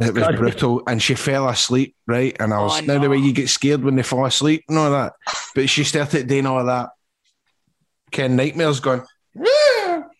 [0.00, 0.36] It was God.
[0.38, 2.34] brutal, and she fell asleep, right?
[2.40, 4.78] And I was Oh, now the way you get scared when they fall asleep and
[4.78, 5.12] all that.
[5.54, 6.90] But she started doing all that.
[8.10, 9.02] Ken Nightmare's going.
[9.34, 10.10] no,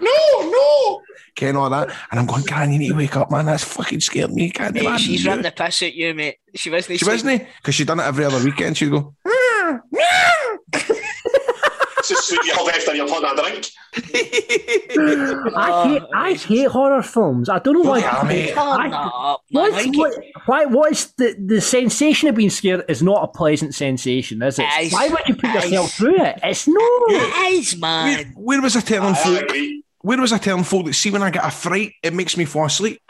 [0.00, 1.00] no.
[1.38, 3.46] Ken all that, and I'm going, Can you need to wake up, man?
[3.46, 4.50] That's fucking scared me.
[4.50, 4.98] Can't Mate, man.
[4.98, 6.36] she's running the piss at you, mate.
[6.54, 7.46] She wasn't She wasn't eh?
[7.58, 8.76] because she done it every other weekend.
[8.76, 9.14] She'd go.
[10.72, 13.66] it's just you have after you've had a drink.
[15.56, 17.48] I hate, I hate horror films.
[17.48, 17.98] I don't know why.
[17.98, 18.48] Yeah, mate.
[18.48, 19.72] Turn I- that up, man.
[19.72, 20.32] What's, Like what, it.
[20.46, 20.64] why?
[20.66, 22.84] What is the, the sensation of being scared?
[22.88, 24.62] Is not a pleasant sensation, is it?
[24.64, 24.92] It is.
[24.92, 25.94] Why would you put yourself is.
[25.94, 26.38] through it?
[26.42, 26.74] It's no.
[27.10, 28.32] It is, Where, man.
[28.36, 29.42] where was I telling I folk?
[29.42, 29.84] agree.
[30.00, 32.44] Where was I telling folk that see when I get a fright, it makes me
[32.44, 33.00] fall asleep?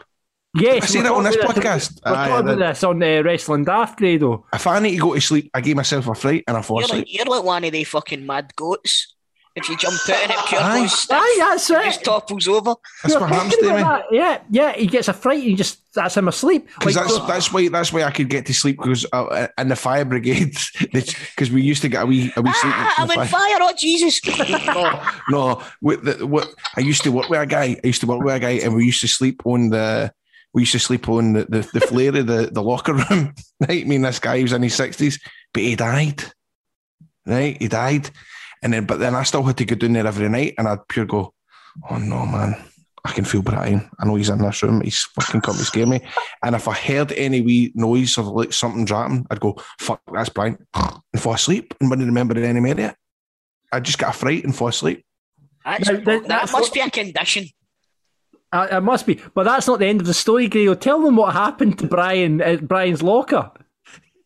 [0.55, 1.99] Yes, I say that on this talking podcast.
[2.03, 2.59] We're talking I about did.
[2.59, 4.45] this on uh, Wrestling Daft Grado.
[4.51, 6.77] If I need to go to sleep, I give myself a fright and I fall
[6.79, 7.05] You're asleep.
[7.05, 9.13] like, you're like one of the fucking mad goats.
[9.55, 10.79] If you jump out and it pure Aye.
[10.81, 11.83] goes stiff, Aye, that's it it.
[11.85, 12.75] just topples over.
[13.03, 14.17] That's You're what happens to me.
[14.17, 14.73] Yeah, yeah.
[14.73, 16.67] He gets a fright and he just that's him asleep.
[16.79, 19.67] Because Like, that's that's why that's why I could get to sleep because uh, in
[19.69, 20.55] the fire brigade
[20.93, 22.73] because we used to get a wee a wee sleep.
[22.75, 23.39] Ah, in I'm the on fire.
[23.41, 23.57] fire!
[23.61, 24.21] Oh Jesus!
[24.67, 25.63] no, no.
[25.81, 27.75] With the, what I used to work with a guy.
[27.83, 30.13] I used to work with a guy, and we used to sleep on the.
[30.53, 33.33] We used to sleep on the, the, the flare of the, the locker room.
[33.67, 35.19] Right, I mean, this guy was in his sixties,
[35.53, 36.23] but he died.
[37.25, 38.09] Right, he died,
[38.61, 40.87] and then but then I still had to go down there every night, and I'd
[40.87, 41.33] pure go,
[41.89, 42.55] "Oh no, man."
[43.05, 43.89] I can feel Brian.
[43.97, 44.81] I know he's in this room.
[44.81, 46.01] He's fucking come to scare me.
[46.43, 50.27] And if I heard any wee noise or like something dropping, I'd go, fuck, that's
[50.27, 50.57] Brian.
[50.75, 52.95] And fall asleep and wouldn't remember any more of it.
[53.71, 55.05] I'd just got a fright and fall asleep.
[55.63, 57.45] That's, Now, that- that that's must what- be a condition.
[58.51, 60.75] Uh, it must be, but that's not the end of the story, Grado.
[60.75, 63.49] Tell them what happened to Brian at Brian's locker.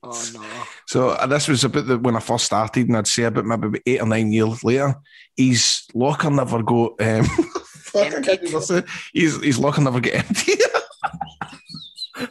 [0.06, 0.44] Oh no!
[0.86, 3.68] So uh, this was about the, when I first started, and I'd say about maybe
[3.68, 4.96] about eight or nine years later,
[5.38, 6.96] his locker never go.
[7.00, 7.24] Um,
[7.66, 8.84] fuck, I can't even say.
[9.14, 10.54] His his locker never get empty.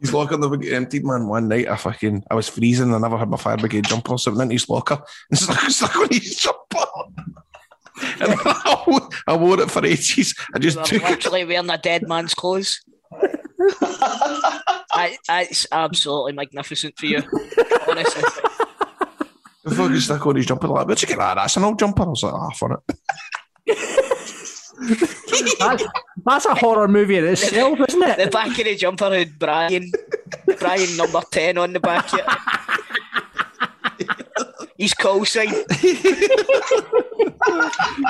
[0.00, 1.26] his locker never get emptied, man.
[1.26, 2.94] One night, I fucking I was freezing.
[2.94, 5.58] I never had my fire brigade jumper, so I went into his locker and stuck,
[5.70, 6.84] stuck on his jumper.
[8.20, 10.34] And I wore, I wore it for ages.
[10.54, 11.10] I just You took were it.
[11.12, 12.82] literally wearing a dead man's clothes.
[14.96, 17.18] I, it's absolutely magnificent for you,
[17.88, 18.22] honestly.
[19.64, 20.68] The fucking stuck on his jumper.
[20.68, 21.34] Like, where'd you get that?
[21.34, 22.02] That's an old jumper.
[22.02, 22.80] I was like, ah, on it.
[25.58, 25.84] That's,
[26.24, 28.16] that's a horror movie in itself, isn't it?
[28.16, 28.32] The it?
[28.32, 29.90] back of the jumper had Brian,
[30.58, 32.12] Brian number ten on the back.
[32.12, 32.26] Of it.
[34.76, 35.54] He's call sign.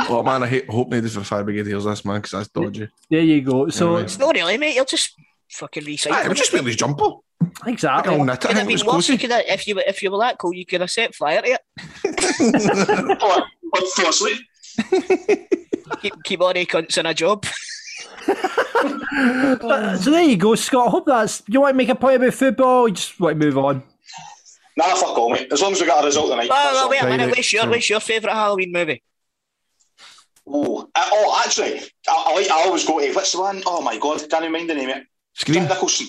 [0.08, 2.48] Oh man, I hate, hope nobody for the fire brigade hears this, man, because that's
[2.48, 2.88] dodgy.
[3.10, 3.68] There you go.
[3.68, 4.74] So Yeah, It's not really, mate.
[4.74, 5.14] You're just
[5.50, 6.24] fucking Aye, recycling.
[6.24, 7.04] it was just wearing his jumper.
[7.64, 8.14] Like exactly.
[8.14, 8.40] I'll knit it.
[8.40, 9.08] Could I have think it was.
[9.08, 11.14] You could have, if you were if you were that cool, you could have set
[11.14, 11.60] fire to it.
[13.20, 13.42] Oh,
[13.74, 14.38] I'd fall asleep.
[16.00, 17.44] Keep keep all the cunts in a job.
[18.26, 20.88] But- so there you go, Scott.
[20.88, 21.42] I hope that's.
[21.48, 22.82] You want to make a point about football?
[22.82, 23.82] Or you just want to move on.
[24.76, 25.52] Nah, fuck all, mate.
[25.52, 26.48] As long as we got a result tonight.
[26.50, 27.26] Oh, well, wait a minute.
[27.26, 29.02] right, What's your what's your favourite Halloween movie?
[30.46, 32.48] Oh, uh, oh, actually, I, I.
[32.52, 33.62] I always go to what's the one?
[33.66, 35.06] Oh my god, can't even mind the name of it.
[35.34, 35.62] Scream.
[35.62, 36.06] Jack Nicholson.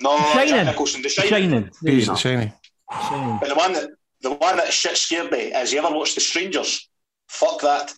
[0.00, 0.48] No, Shining.
[0.48, 1.02] Jack Nicholson.
[1.02, 1.30] The Shining.
[1.30, 1.70] Shining.
[1.82, 2.14] There you go.
[2.16, 2.52] Shining.
[2.88, 3.90] But the one that
[4.20, 6.88] the one that shit scared me is you ever watched The Strangers?
[7.28, 7.92] Fuck that.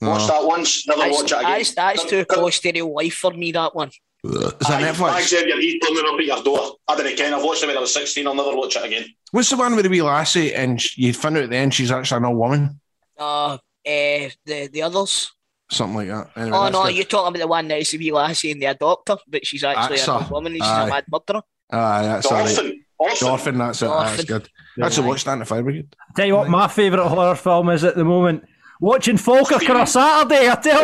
[0.00, 1.50] Watched that once, never That's, watch it again.
[1.50, 3.90] that's, that's too close to real life for me, that one.
[4.24, 5.28] Is that Aye, Netflix?
[5.28, 6.76] Xavier Heath coming up at your door.
[6.86, 7.34] I didn't care.
[7.34, 8.26] I've watched it when I was 16.
[8.26, 9.06] I'll never watch it again.
[9.32, 11.90] What's the one with the wee lassie and you find out at the end she's
[11.90, 12.80] actually an old woman?
[13.16, 15.32] Uh, eh, the the others.
[15.70, 16.30] Something like that.
[16.40, 16.94] Anyway, oh no, good.
[16.96, 19.62] you're talking about the one that is the wee lassie and the adopter, but she's
[19.64, 20.30] actually That's a her.
[20.32, 20.86] woman and she's Aye.
[20.86, 21.42] a mad murderer.
[21.70, 22.58] Aye, that's The all right.
[22.58, 22.84] Orphan.
[22.98, 23.26] Orphan.
[23.26, 23.86] The Orphan, that's it.
[23.86, 24.26] Aye, that's Orphan.
[24.26, 24.48] good.
[24.84, 25.94] Actually watched that in the Fire Brigade.
[26.16, 28.44] Tell you what, my favourite horror film is at the moment.
[28.80, 30.82] Watching Falkirk on a Saturday, I tell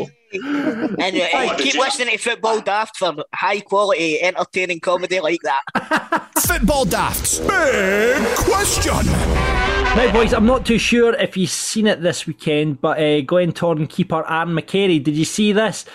[0.00, 0.06] you.
[1.00, 6.28] And Oh, keep did listening to Football Daft for high quality, entertaining comedy like that.
[6.38, 9.06] Football Daft's big question.
[9.06, 13.88] Now, boys, I'm not too sure if you've seen it this weekend, but uh, Glentoran
[13.88, 15.86] keeper Aaron McCary, did you see this?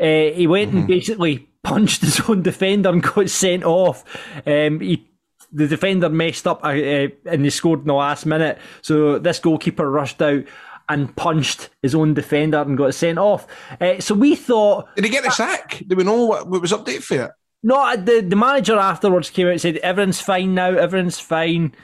[0.00, 4.04] Uh, he went and basically punched his own defender and got sent off.
[4.46, 5.08] Um, he,
[5.52, 8.58] the defender messed up uh, uh, and they scored in the last minute.
[8.80, 10.44] So this goalkeeper rushed out
[10.88, 13.46] and punched his own defender and got sent off.
[13.80, 15.82] Uh, so we thought Did he get the sack?
[15.86, 17.30] Do we know what, what was update for it?
[17.62, 21.74] no, the the manager afterwards came out and said everything's fine now, everything's fine.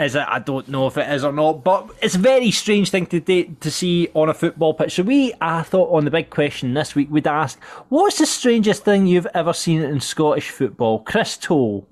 [0.00, 0.24] Is it?
[0.26, 3.20] I don't know if it is or not, but it's a very strange thing to
[3.20, 4.94] do, to see on a football pitch.
[4.94, 8.84] So we, I thought, on the big question this week, we'd ask, what's the strangest
[8.84, 11.00] thing you've ever seen in Scottish football?
[11.00, 11.86] Chris Toll.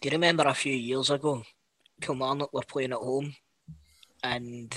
[0.00, 1.42] Do you remember a few years ago,
[2.02, 3.34] Kilmarnock were playing at home
[4.22, 4.72] and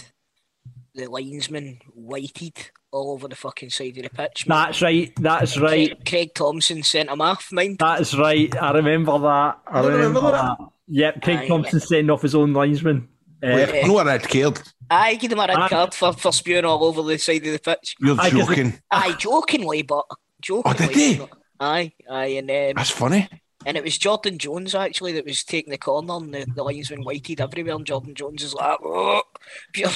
[0.98, 4.46] the linesman whited all over the fucking side of the pitch?
[4.48, 5.12] That's right.
[5.18, 5.90] That's right.
[5.92, 7.78] Craig, Craig Thompson sent him off, mind.
[7.80, 8.54] That's right.
[8.62, 9.60] I remember that.
[9.68, 10.58] I remember remember that?
[10.60, 10.70] that.
[10.90, 11.48] Yep, Craig Aye.
[11.48, 13.08] Thompson sending off his own linesman.
[13.44, 14.60] Uh, Wait, I know what I'd cared.
[14.90, 17.60] I give him a red card for, for spewing all over the side of the
[17.60, 17.96] pitch.
[18.00, 18.80] You're I joking.
[18.90, 20.06] Aye, jokingly, but
[20.42, 20.86] jokingly.
[20.86, 21.22] Oh, did he?
[21.60, 23.28] Aye, aye, and um, That's funny.
[23.66, 27.04] and it was Jordan Jones actually that was taking the corner, and the, the linesman
[27.04, 29.22] whited everywhere, and Jordan Jones is like, oh,
[29.74, 29.90] pure,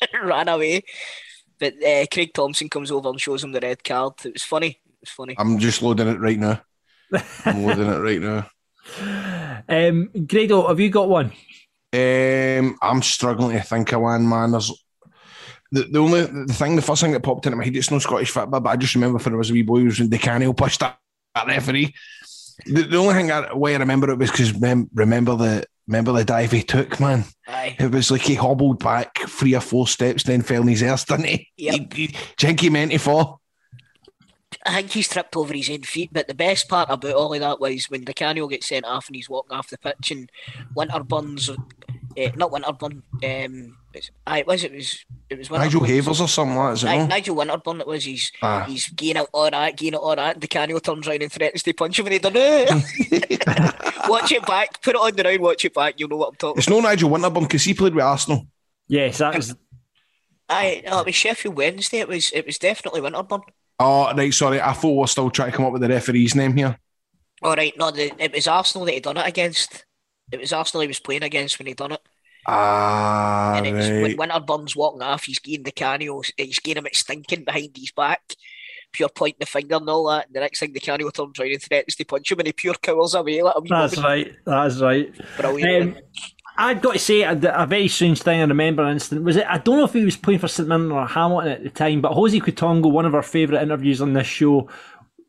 [0.22, 0.82] ran away.
[1.58, 4.14] But uh, Craig Thompson comes over and shows him the red card.
[4.24, 4.80] It was funny.
[4.84, 5.34] It was funny.
[5.38, 6.62] I'm just loading it right now.
[7.44, 8.50] I'm loading it right now.
[9.68, 11.32] um, Grado, have you got one?
[11.92, 14.52] Um, I'm struggling to think of one, man.
[14.52, 14.72] There's
[15.72, 17.98] the, the only the thing, the first thing that popped into my head, it's no
[17.98, 20.08] Scottish football, but I just remember when I was a wee boy, who was when
[20.08, 20.98] Di Canio pushed that,
[21.34, 21.94] that referee.
[22.66, 26.24] The, the only thing I, why I remember it was because remember the remember the
[26.24, 27.24] dive he took, man.
[27.48, 27.76] Aye.
[27.80, 31.04] It was like he hobbled back three or four steps, then fell in his arse,
[31.04, 31.48] didn't he?
[31.56, 31.92] Yep.
[31.92, 33.40] He, he, Jinky meant to fall.
[34.64, 36.10] I think he's tripped over his own feet.
[36.12, 38.84] But the best part about all of that was when the Di Canio gets sent
[38.84, 40.30] off and he's walking off the pitch, and
[40.76, 41.50] Winterburns,
[42.18, 45.86] uh, not Winterburn, um, it's, aye, it was it was it was Nigel Winterburn.
[45.88, 47.06] Havers or something like that, is it Aye, no?
[47.06, 48.04] Nigel Winterburn, it was.
[48.04, 48.64] He's Ah.
[48.68, 50.34] he's getting out all that, getting out all that.
[50.34, 52.70] And Di Canio turns around and threatens to punch him, and he done it.
[54.08, 55.94] watch it back, put it on the round, watch it back.
[55.98, 56.58] You'll know what I'm talking.
[56.58, 58.46] It's no Nigel Winterburn because he played with Arsenal.
[58.88, 59.54] Yes, that was.
[60.48, 61.98] Aye, no, it was Sheffield Wednesday.
[61.98, 63.42] It was it was definitely Winterburn.
[63.78, 64.60] Oh, right, sorry.
[64.60, 66.78] I thought we were still trying to come up with the referee's name here.
[67.42, 69.86] All right, no, the, it was Arsenal that he done it against.
[70.32, 72.00] It was Arsenal he was playing against when he done it.
[72.46, 74.16] Ah, And it was right.
[74.16, 77.92] when Winterburn's walking off, he's getting Di Canio, he's getting him at stinking behind his
[77.92, 78.22] back,
[78.92, 80.26] pure pointing the finger and all that.
[80.26, 82.52] And the next thing Di Canio turns around and threatens to punch him, and he
[82.52, 84.10] pure cowers away like That's woman.
[84.10, 84.32] right.
[84.44, 85.14] That's right.
[85.36, 85.96] Brilliant.
[85.96, 86.02] Um,
[86.56, 89.46] I've got to say a, a very strange thing I remember an instant was it
[89.48, 92.00] I don't know if he was playing for St Mirren or Hamilton at the time,
[92.02, 94.68] but Jose Quitongo, one of our favourite interviews on this show,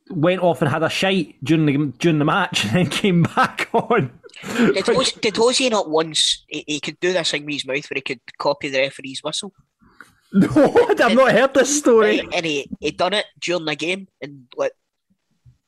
[0.09, 3.69] went off and had a shite during the during the match and then came back
[3.73, 4.11] on.
[4.73, 7.89] did, Jose, did Jose not once, he, he could do this thing with his mouth
[7.89, 9.53] where he could copy the referee's whistle?
[10.33, 10.47] no,
[10.89, 12.19] I've not heard this story.
[12.19, 12.29] Right?
[12.33, 14.71] And he, he done it during the game and like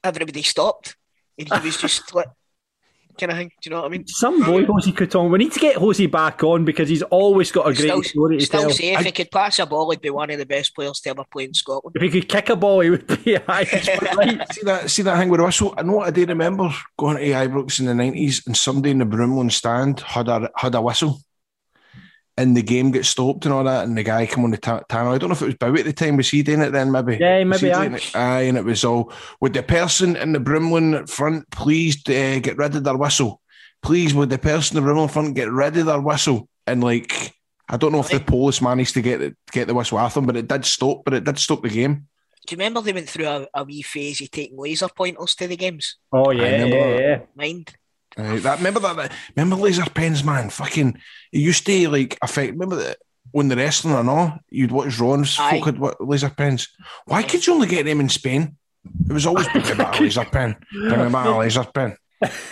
[0.03, 0.95] everybody stopped.
[1.37, 2.27] And he was just like,
[3.19, 3.49] kind of thing.
[3.61, 4.07] Do you know what I mean?
[4.07, 5.29] Some boy Jose Quitongo.
[5.29, 8.37] We need to get Jose back on because he's always got a great Still, story
[8.39, 8.69] to still tell.
[8.71, 11.09] say if he could pass a ball, he'd be one of the best players to
[11.11, 11.95] ever play in Scotland.
[11.95, 13.89] If he could kick a ball, he would be Irish.
[13.99, 14.53] but.
[14.53, 14.91] See that?
[14.91, 15.73] See that thing with the whistle?
[15.77, 18.99] I know what I do remember going to Ibrox in the nineties, and somebody in
[18.99, 21.19] the Broomloan stand had a had a whistle,
[22.37, 24.83] and the game gets stopped and all that, and the guy come on the ta-
[24.89, 25.13] tunnel.
[25.13, 26.17] I don't know if it was Bowie at the time.
[26.17, 26.91] Was he doing it then?
[26.91, 27.17] Maybe.
[27.19, 27.87] Yeah, maybe, he aye.
[27.87, 28.01] doing?
[28.15, 32.39] Aye, and it was all would the person in the Broomloan at front please uh,
[32.39, 33.41] get rid of their whistle.
[33.81, 36.47] Please, would the person in the Broomloan front get rid of their whistle?
[36.65, 37.33] And like,
[37.69, 40.25] I don't know if the police managed to get the, get the whistle off them,
[40.25, 41.03] but it did stop.
[41.03, 42.07] But it did stop the game.
[42.45, 45.47] Do you remember they went through a, a wee phase of taking laser pointers to
[45.47, 45.97] the games?
[46.11, 46.99] Oh yeah, remember yeah, that.
[46.99, 47.19] yeah.
[47.35, 47.73] Mind?
[48.15, 50.49] That remember that, remember laser pens, man.
[50.49, 50.97] Fucking,
[51.31, 52.53] it used to like affect.
[52.53, 52.97] Remember that
[53.31, 56.67] when the wrestling and all, you'd watch Ron's folk had wa- laser pens.
[57.05, 58.57] Why could you only get them in Spain?
[59.09, 60.55] It was always bring about a laser pen.
[60.71, 61.95] Bring about a laser pen.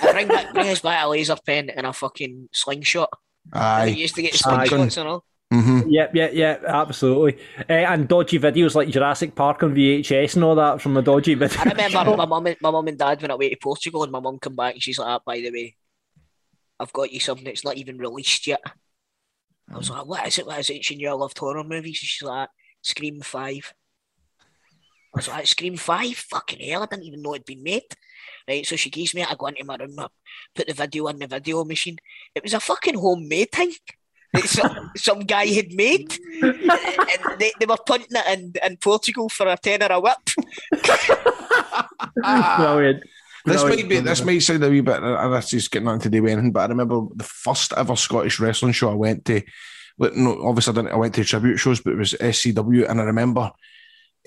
[0.01, 3.09] bring, back, bring us back a laser pen and a fucking slingshot.
[3.53, 5.25] I Aye, used to get slingshots and all.
[5.51, 5.89] Mm-hmm.
[5.89, 7.37] Yep, yeah, yeah, absolutely.
[7.69, 11.33] Uh, and dodgy videos like Jurassic Park on VHS and all that from a dodgy
[11.33, 11.59] video.
[11.59, 14.21] I remember my mum, and, my mum and dad went away to Portugal, and my
[14.21, 15.75] mum come back and she's like, "Ah, "By the way,
[16.79, 18.61] I've got you something that's not even released yet."
[19.69, 20.47] I was like, "What is it?
[20.47, 22.47] What is it?" She knew I loved horror movies, and she's like,
[22.81, 23.73] "Scream 5.
[24.39, 26.15] I was like, "Scream 5?
[26.15, 26.83] Fucking hell!
[26.83, 27.83] I didn't even know it'd been made."
[28.47, 29.29] Right, so she gives me it.
[29.29, 30.07] I go into my room, I
[30.55, 31.97] put the video in the video machine.
[32.33, 33.73] It was a fucking homemade thing.
[34.33, 39.29] That some, some guy had made, and they, they were punting it in, in Portugal
[39.29, 40.17] for a tenner a whip.
[42.15, 43.03] Brilliant.
[43.45, 43.83] This Brilliant.
[43.83, 43.99] might be.
[43.99, 45.01] This might sound a wee bit.
[45.01, 46.51] And this is getting nothing to do with anything.
[46.51, 49.41] But I remember the first ever Scottish wrestling show I went to.
[49.97, 50.93] like, No, obviously I didn't.
[50.93, 53.51] I went to tribute shows, but it was SCW, and I remember,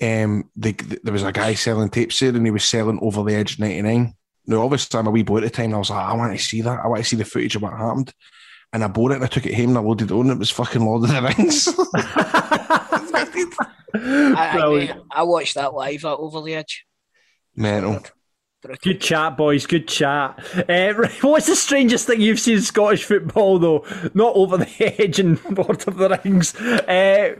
[0.01, 3.35] um, they, there was a guy selling tapes there, and he was selling Over the
[3.35, 4.13] Edge '99.
[4.47, 6.37] Now, obviously, I'm a wee boy at the time, and I was like, I want
[6.37, 6.81] to see that.
[6.83, 8.13] I want to see the footage of what happened.
[8.75, 10.29] And I bought it, and I took it home, and I loaded it on.
[10.29, 11.69] It was fucking Lord of the Rings.
[13.95, 15.01] I, I, Brilliant.
[15.09, 16.85] I watched that live at Over the Edge.
[17.55, 18.03] Mental.
[18.81, 19.65] Good chat, boys.
[19.65, 20.43] Good chat.
[20.57, 23.85] Uh, right, what's the strangest thing you've seen in Scottish football, though?
[24.13, 24.69] Not over the
[25.01, 26.53] edge and Lord of the Rings.
[26.53, 27.35] Uh,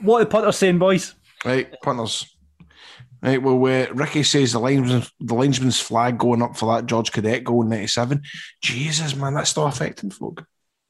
[0.00, 1.14] what are the punters saying, boys?
[1.44, 2.36] Right, punters.
[3.22, 7.12] Right, well, uh, Ricky says the linesman, the linesman's flag going up for that George
[7.12, 8.20] Cadete goal in '97.
[8.60, 10.44] Jesus, man, that's still affecting folk.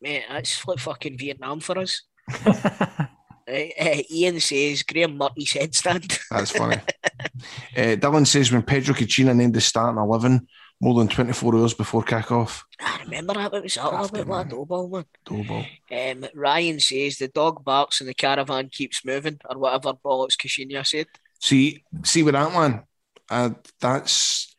[0.07, 2.03] Mate, that's like fucking Vietnam for us.
[2.47, 2.53] uh,
[3.49, 6.17] uh, Ian says Graeme Murty's headstand.
[6.31, 6.77] That's funny.
[6.77, 10.47] uh, Dylan says when Pedro Caixinha named the starting 11
[10.81, 12.65] more than 24 hours before kick-off.
[12.81, 13.53] I remember that.
[13.55, 15.05] It was all about what a dough ball, man.
[15.25, 15.65] Dough ball.
[15.91, 20.87] Um, Ryan says the dog barks and the caravan keeps moving, or whatever bollocks Caixinha
[20.87, 21.07] said.
[21.41, 22.85] See, see with that one,
[23.29, 23.51] uh,
[23.81, 24.55] that's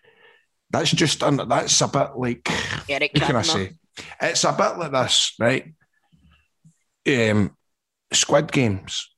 [0.69, 2.49] that's just un- that's a bit like
[2.89, 3.73] Eric what can I say?
[4.21, 5.73] It's a bit like this, right?
[7.07, 7.55] Um,
[8.11, 9.09] Squid Games,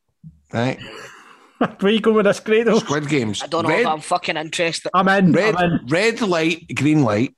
[0.54, 0.80] right?
[1.58, 2.80] Where are you going with this, Grado?
[2.80, 3.44] Squid Games.
[3.44, 4.92] I don't know Red, if I'm fucking interested.
[4.94, 5.34] I'm in.
[5.34, 5.86] red, I'm in.
[5.88, 7.36] red light, green light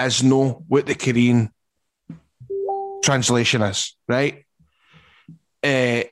[0.00, 1.50] is no what the Korean
[3.02, 4.44] translation is, right?
[5.62, 6.04] Uh,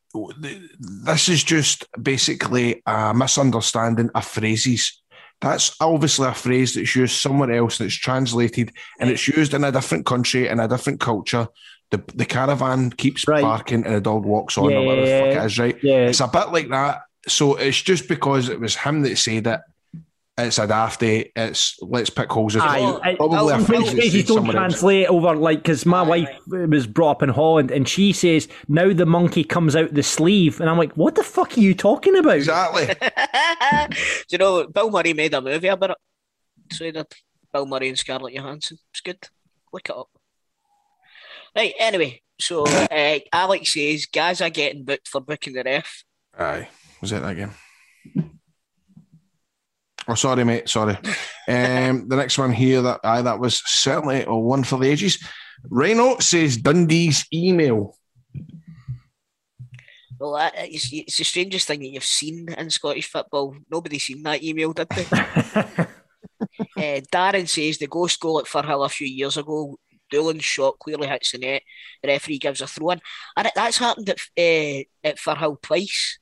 [0.78, 5.01] this is just basically a misunderstanding of phrases.
[5.42, 9.72] That's obviously a phrase that's used somewhere else that's translated and it's used in a
[9.72, 11.48] different country in a different culture.
[11.90, 13.42] The, the caravan keeps Right.
[13.42, 15.76] parking and the dog walks on, or whatever the fuck it is, right?
[15.82, 16.06] Yeah.
[16.06, 17.02] It's a bit like that.
[17.28, 19.60] So it's just because it was him that said it.
[20.46, 21.32] It's a dafty.
[21.34, 22.54] It's let's pick holes.
[22.54, 24.72] It's Aye, probably, I- probably a I'll- phrase French that's phrases don't somewhere else.
[24.72, 28.48] translate over like because my Aye, wife was brought up in Holland and she says
[28.68, 31.74] now the monkey comes out the sleeve and I'm like what the fuck are you
[31.74, 32.36] talking about?
[32.36, 32.86] Exactly.
[32.86, 33.96] Do
[34.30, 35.96] you know Bill Murray made a movie about it?
[36.72, 37.06] So he did.
[37.52, 38.78] Bill Murray and Scarlett Johansson.
[38.92, 39.18] It's good.
[39.72, 40.08] Look it up.
[41.54, 41.74] Right.
[41.78, 46.02] Anyway, so uh, Alex says guys are getting booked for booking the ref.
[46.38, 46.68] Aye.
[47.00, 47.50] Was that again?
[50.12, 50.68] Oh, sorry, mate.
[50.68, 50.94] Sorry.
[51.48, 55.18] Um, the next one here, that I that was certainly a one for the ages.
[55.70, 57.96] Rhino says Dundee's email.
[60.20, 63.56] Well, that, it's, it's the strangest thing that you've seen in Scottish football.
[63.70, 65.04] Nobody seen that email, did they?
[65.56, 69.78] uh, Darren says the ghost goal at Firhill a few years ago.
[70.12, 71.62] Doolan's shot clearly hits the net.
[72.02, 73.00] The referee gives a throw in,
[73.34, 76.18] and it, that's happened at uh, at Firhill twice.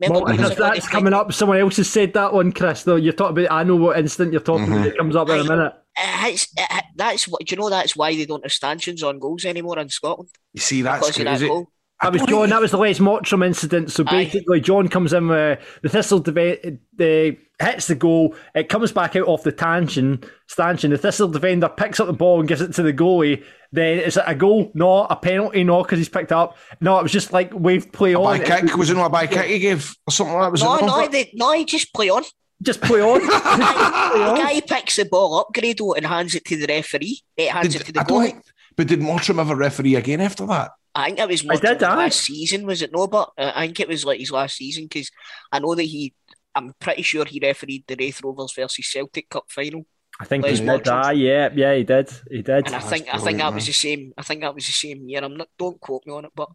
[0.00, 1.32] Well, Remember, because that's coming up.
[1.32, 2.84] Someone else has said that one, Chris.
[2.84, 4.86] Though you're talking about, I know what instant you're talking about.
[4.86, 5.74] It comes up in a minute.
[5.96, 7.68] Uh, it's, uh, that's what do you know?
[7.68, 11.42] That's why they don't have stanchions on goals anymore in Scotland You see, that's because
[11.42, 11.66] of that
[12.00, 12.12] crazy.
[12.12, 12.12] goal.
[12.12, 12.48] That was John.
[12.50, 13.90] That was the Les Mottram incident.
[13.92, 14.10] So Aye.
[14.24, 18.34] basically, John comes in with the Thistle deve- the hits the goal.
[18.54, 20.24] It comes back out off the stanchion.
[20.46, 20.90] Stanchion.
[20.90, 23.44] The Thistle defender picks up the ball and gives it to the goalie.
[23.72, 24.70] Then is it a goal?
[24.74, 25.62] No, a penalty?
[25.62, 26.56] No, because he's picked up.
[26.80, 28.24] No, it was just like wave play on.
[28.24, 28.44] By on.
[28.66, 30.52] kick was it not a by kick he gave or something like that?
[30.52, 32.22] Was No, it no, they, no, he just play on.
[32.62, 33.20] Just play on.
[33.20, 37.20] Just play The guy picks the ball up, Grado, and hands it to the referee.
[37.36, 38.40] It hands Did- it to the I goalie.
[38.76, 40.70] but did Mottram have a referee again after that?
[40.94, 41.96] I think it was I did, Mottram's aye.
[41.96, 43.06] last season, was it no?
[43.06, 45.10] But uh, I think it was like his last season because
[45.52, 46.14] I know that he.
[46.54, 49.86] I'm pretty sure he refereed the Raith Rovers versus Celtic Cup final,
[50.20, 50.66] I think Les he did.
[50.66, 51.02] Mottram.
[51.04, 52.10] Ah, yeah, yeah, he did.
[52.28, 52.66] He did.
[52.66, 54.12] and I That's think I think brilliant, that was the same.
[54.18, 55.22] I think that was the same year.
[55.24, 55.48] I'm not.
[55.58, 56.48] Don't quote me on it, but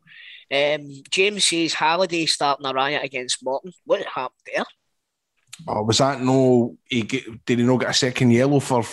[0.54, 3.72] um, James says Halliday starting a riot against Morton.
[3.86, 4.66] What happened there?
[5.68, 6.78] Or was that no?
[6.86, 8.84] He get, did he not get a second yellow for?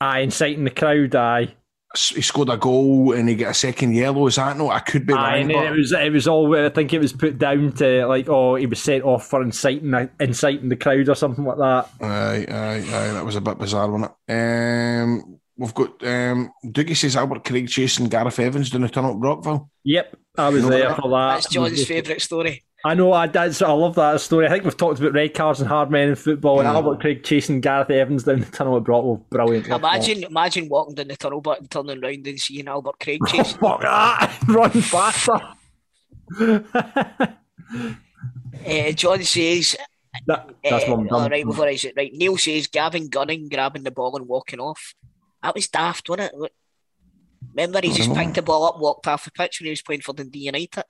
[0.00, 1.14] Aye, inciting the crowd.
[1.14, 1.54] Aye.
[1.96, 4.26] He scored a goal and he get a second yellow.
[4.26, 4.70] Is that no?
[4.70, 5.34] I could be wrong.
[5.40, 6.54] and but- it was it was all.
[6.56, 9.94] I think it was put down to like, oh, he was sent off for inciting
[10.20, 11.88] inciting the crowd or something like that.
[12.00, 13.12] Aye, aye, aye.
[13.12, 14.32] That was a bit bizarre, wasn't it?
[14.32, 19.20] Um, we've got um, Doogie says Albert Craig chasing Gareth Evans down the tunnel at
[19.20, 19.70] Brockville.
[19.84, 20.96] Yep, I was You know there that?
[21.00, 21.34] for that.
[21.34, 22.64] That's John's favourite story.
[22.86, 24.46] I know, I, that's, I love that story.
[24.46, 26.74] I think we've talked about red cards and hard men in football, and Mm.
[26.74, 29.24] Albert Craig chasing Gareth Evans down the tunnel at Brockville.
[29.30, 29.66] Brilliant.
[29.68, 33.58] Imagine, imagine walking down the tunnel button, turning round and seeing Albert Craig chasing.
[33.58, 34.38] Fuck that!
[34.48, 35.40] Run faster!
[38.66, 39.76] uh, John says,
[40.26, 41.30] That, that's uh, what I'm all done.
[41.30, 44.94] right, before I say right, Neil says Gavin Gunning grabbing the ball and walking off.
[45.42, 46.52] That was daft, wasn't it?
[47.54, 50.02] Remember, he just picked the ball up, walked off the pitch when he was playing
[50.02, 50.84] for Dundee United.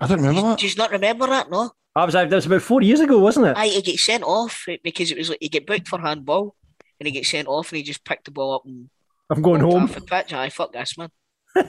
[0.00, 0.58] I don't remember that.
[0.58, 1.50] Do you not remember that?
[1.50, 1.70] No.
[1.96, 3.56] That was, that was about four years ago, wasn't it?
[3.56, 6.54] Aye, he gets sent off because it was like he get booked for handball,
[7.00, 8.88] and he gets sent off, and he just picked the ball up and
[9.30, 9.84] I'm going walked home.
[9.84, 10.32] off the pitch.
[10.32, 11.10] Aye, fuck this man.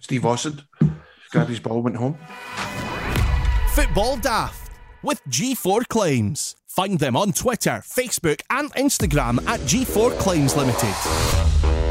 [0.00, 0.64] Steve Ossard
[1.30, 2.18] grabbed his ball, went home.
[3.70, 6.56] Football Daft with G4 Claims.
[6.66, 11.81] Find them on Twitter, Facebook, and Instagram at G4 Claims Limited.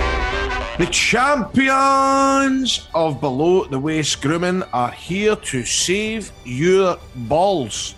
[0.82, 7.94] The champions of below the waist grooming are here to save your balls.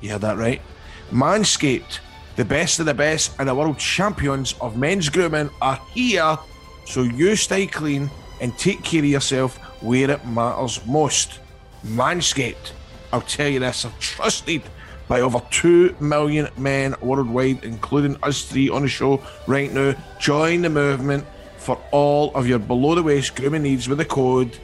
[0.00, 0.62] You heard that right.
[1.10, 1.98] Manscaped,
[2.36, 6.38] the best of the best and the world champions of men's grooming, are here
[6.84, 8.08] so you stay clean
[8.40, 11.40] and take care of yourself where it matters most.
[11.84, 12.70] Manscaped,
[13.12, 14.62] I'll tell you this, are trusted
[15.08, 19.96] by over 2 million men worldwide, including us three on the show right now.
[20.20, 21.26] Join the movement
[21.62, 24.58] for all of your below the waist grooming needs with the code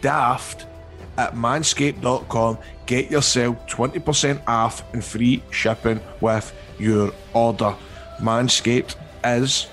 [0.00, 0.66] DAFT
[1.16, 2.58] at manscaped.com.
[2.86, 7.74] Get yourself 20% off and free shipping with your order.
[8.20, 9.66] Manscaped is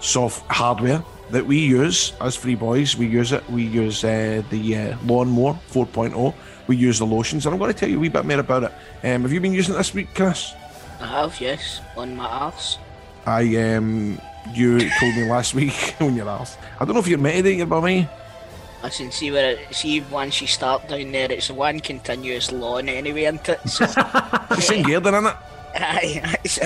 [0.00, 2.96] soft hardware that we use as free boys.
[2.96, 3.48] We use it.
[3.48, 6.34] We use uh, the uh, lawnmower 4.0.
[6.66, 8.64] We use the lotions, and I'm going to tell you a wee bit more about
[8.64, 8.72] it.
[9.04, 10.52] Um, have you been using it this week, Chris?
[11.00, 12.78] I have, yes, on my arse.
[13.26, 14.20] I um,
[14.54, 16.56] you told me last week on your ass.
[16.78, 18.08] I don't know if you're meditating by me.
[18.82, 23.24] Listen, see where it, see once you start down there, it's one continuous lawn anyway,
[23.24, 23.60] isn't it?
[23.68, 25.36] So, The same garden, isn't it?
[25.76, 26.64] aye, aye, so-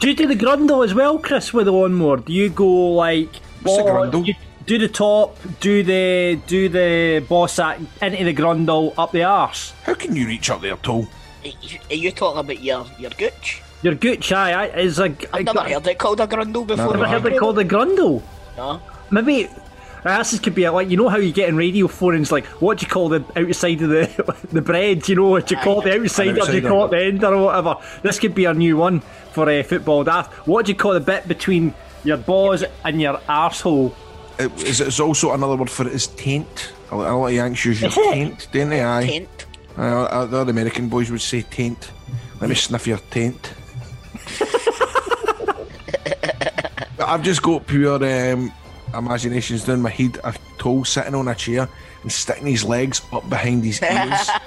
[0.00, 2.18] Do you do the grundle as well, Chris, with the lawnmower?
[2.18, 4.26] Do you go like What's the grundle?
[4.26, 4.34] you
[4.66, 9.72] do the top, do the do the boss sack into the grundle up the arse?
[9.84, 11.08] How can you reach up there, Toe?
[11.90, 13.62] Are you talking about your your gooch?
[13.82, 15.14] Your gooch, aye, aye, is a.
[15.32, 16.86] I've never heard it called a grundle before.
[16.86, 18.22] Never Never heard it called a grundle.
[18.56, 18.80] No.
[19.10, 19.48] Maybe
[20.06, 22.86] this could be like you know how you get in radio phones like what do
[22.86, 25.08] you call the outside of the the bread?
[25.08, 27.04] You know what do you call it the outside or do you call it the
[27.04, 27.76] end or whatever?
[28.02, 29.00] This could be a new one
[29.32, 30.32] for uh, football daft.
[30.46, 31.74] What do you call the bit between
[32.04, 33.94] your balls and your arsehole?
[34.38, 36.72] It, is it's also another word for it is taint.
[36.90, 38.12] A lot a lot of Yanks use your Is it?
[38.12, 38.84] taint, don't they?
[38.84, 39.06] Aye.
[39.06, 39.46] Taint.
[39.76, 41.90] Uh, uh, the other American boys would say taint.
[42.40, 43.54] Let me sniff your taint.
[46.96, 48.02] But I've just got pure
[48.32, 48.52] um,
[48.94, 50.18] imaginations down my head.
[50.24, 51.68] A toe sitting on a chair
[52.02, 54.30] and sticking his legs up behind his ears.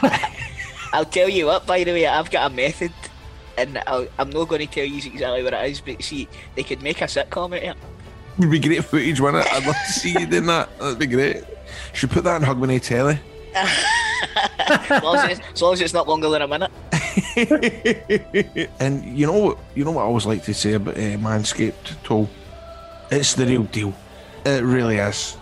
[0.92, 2.92] I'll tell you what, by the way, I've got a method,
[3.56, 6.62] and I'll, I'm not going to tell you exactly what it is, but see, they
[6.62, 7.76] could make a sitcom out of it.
[8.38, 9.52] Would be great footage, wouldn't it?
[9.52, 10.78] I'd love to see you doing that.
[10.78, 11.44] That'd be great.
[11.92, 13.18] Should put that in Hogmanay Telly.
[13.56, 16.70] As long as, it's, as long as it's not longer than a minute.
[18.80, 19.58] and you know?
[19.74, 22.28] You know what I always like to say about uh, Manscaped Toe.
[23.10, 23.94] It's the real deal.
[24.44, 25.36] It really is.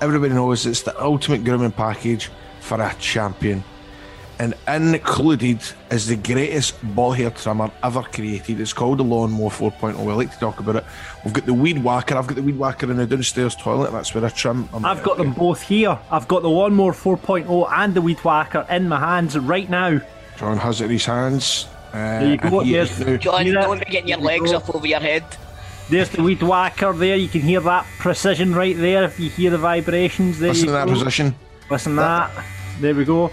[0.00, 2.30] Everybody knows it's the ultimate grooming package
[2.60, 3.62] for a champion.
[4.66, 8.60] And included is the greatest ball hair trimmer ever created.
[8.60, 10.04] It's called the Lawnmower 4.0.
[10.04, 10.84] We like to talk about it.
[11.24, 12.16] We've got the Weed Whacker.
[12.16, 13.92] I've got the Weed Whacker in the downstairs toilet.
[13.92, 14.68] That's where I trim.
[14.72, 15.96] I'm- I've got them both here.
[16.10, 20.00] I've got the lawnmower 4.0 and the weed whacker in my hands right now.
[20.38, 21.66] John has it in his hands.
[21.92, 23.62] Uh, There you go, and he there's- now- John, Hear that?
[23.64, 24.56] don't be getting your legs go.
[24.56, 25.24] up over your head.
[25.90, 27.16] There's the weed whacker there.
[27.16, 30.38] You can hear that precision right there if you hear the vibrations.
[30.38, 30.94] There Listen to that go.
[30.94, 31.34] position.
[31.70, 32.30] Listen to that.
[32.80, 33.30] There we go.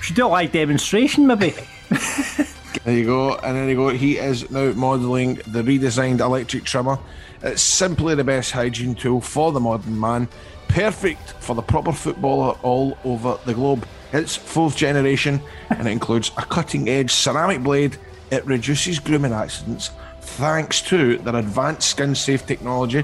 [0.00, 1.54] Should do a live demonstration maybe.
[2.86, 3.88] There you go, and there you go.
[3.88, 7.00] He is now modelling the redesigned electric trimmer.
[7.42, 10.28] It's simply the best hygiene tool for the modern man,
[10.68, 13.84] perfect for the proper footballer all over the globe.
[14.12, 15.40] It's fourth generation,
[15.70, 17.96] and it includes a cutting-edge ceramic blade.
[18.30, 19.90] It reduces grooming accidents
[20.20, 23.02] thanks to their advanced skin-safe technology.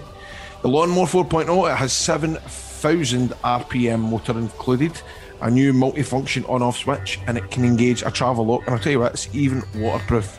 [0.62, 4.93] The Lawnmower 4.0 it has 7,000 RPM motor included,
[5.43, 8.62] a new multifunction on-off switch, and it can engage a travel lock.
[8.66, 10.38] And I'll tell you what, it's even waterproof.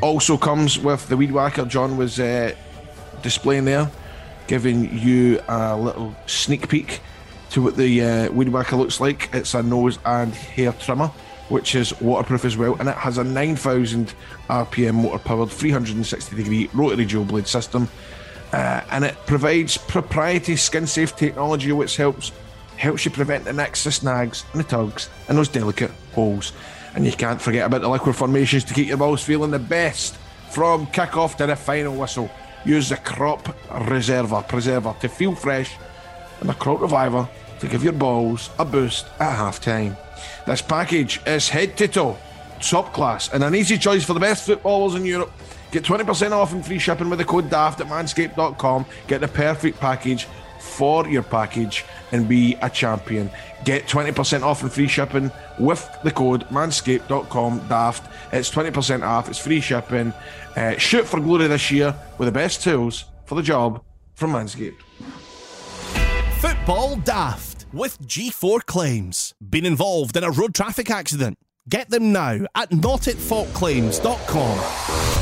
[0.00, 1.64] Also comes with the weed whacker.
[1.64, 2.54] John was uh,
[3.22, 3.90] displaying there,
[4.46, 7.00] giving you a little sneak peek
[7.50, 9.28] to what the uh, weed whacker looks like.
[9.32, 11.10] It's a nose and hair trimmer.
[11.48, 14.14] which is waterproof as well, and it has a 9,000
[14.48, 17.88] RPM motor powered 360 degree rotary dual blade system.
[18.52, 22.30] Uh, and it provides proprietary skin safe technology which helps
[22.76, 26.52] helps you prevent the nicks, the snags, and the tugs, and those delicate holes.
[26.94, 30.16] And you can't forget about the liquid formations to keep your balls feeling the best
[30.50, 32.30] from kick off to the final whistle.
[32.64, 33.54] Use the crop
[33.88, 35.76] reserver preserver to feel fresh
[36.40, 37.28] and the crop reviver
[37.60, 39.96] to give your balls a boost at half time.
[40.46, 42.16] This package is head to toe,
[42.60, 45.32] top class, and an easy choice for the best footballers in Europe.
[45.72, 48.86] Get 20% off and free shipping with the code DAFT at manscaped.com.
[49.08, 50.28] Get the perfect package
[50.64, 53.30] for your package and be a champion.
[53.64, 58.10] Get 20% off and free shipping with the code manscaped.com daft.
[58.32, 60.14] It's 20% off, it's free shipping.
[60.56, 63.84] Uh, shoot for glory this year with the best tools for the job
[64.14, 64.80] from Manscaped.
[66.40, 69.34] Football Daft with G4 Claims.
[69.40, 71.38] Been involved in a road traffic accident?
[71.68, 75.13] Get them now at notitfaultclaims.com.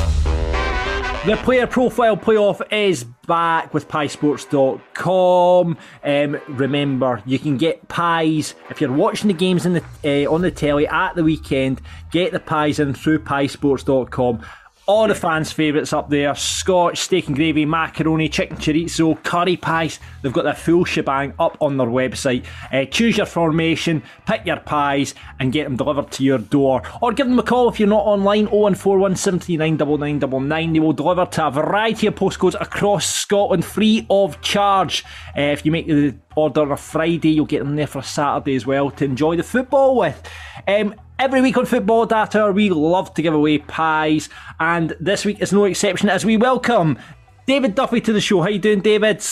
[1.25, 5.77] The player profile playoff is back with piesports.com.
[6.03, 10.41] Um, remember, you can get pies if you're watching the games in the uh, on
[10.41, 11.81] the telly at the weekend.
[12.11, 14.45] Get the pies in through piesports.com.
[14.85, 19.97] All the fans' favourites up there Scotch, steak and gravy, macaroni, chicken chorizo, curry pies.
[20.21, 22.43] They've got their full shebang up on their website.
[22.69, 26.81] Uh, choose your formation, pick your pies, and get them delivered to your door.
[27.01, 31.47] Or give them a call if you're not online 0141 739 They will deliver to
[31.47, 35.05] a variety of postcodes across Scotland free of charge.
[35.37, 38.03] Uh, if you make the order on a Friday, you'll get them there for a
[38.03, 40.21] Saturday as well to enjoy the football with.
[40.67, 44.29] Um, Every week on Football Daft, we love to give away pies,
[44.59, 46.97] and this week is no exception as we welcome
[47.45, 48.41] David Duffy to the show.
[48.41, 49.23] How you doing, David?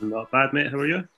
[0.00, 0.70] I'm not bad, mate.
[0.70, 1.08] How are you?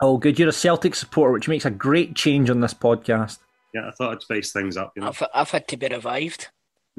[0.00, 0.38] Oh, good.
[0.38, 3.38] You're a Celtic supporter, which makes a great change on this podcast.
[3.74, 4.92] Yeah, I thought I'd spice things up.
[4.94, 5.08] You know?
[5.08, 6.48] I've, I've had to be revived.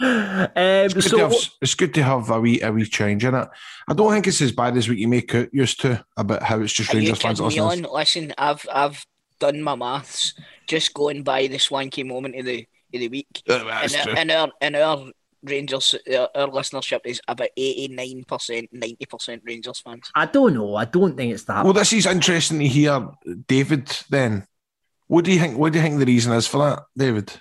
[0.00, 3.24] Um, It's good, so, to have, it's good to have a wee, a wee change
[3.24, 3.48] in it.
[3.88, 6.60] I don't think it's as bad as what you make it used to about how
[6.60, 7.86] it's just Are Rangers fans kidding me listening.
[7.86, 7.92] on?
[7.94, 9.06] Listen, I've I've
[9.38, 10.34] done my maths,
[10.66, 13.42] just going by the swanky moment of the of the week.
[13.46, 15.10] That's and, our, and our and our
[15.44, 20.10] Rangers, our, our listenership is about eighty nine percent, ninety percent Rangers fans.
[20.14, 20.76] I don't know.
[20.76, 21.64] I don't think it's that.
[21.64, 23.08] Well, this is interesting to hear,
[23.48, 23.90] David.
[24.08, 24.46] Then,
[25.08, 25.58] what do you think?
[25.58, 27.32] What do you think the reason is for that, David?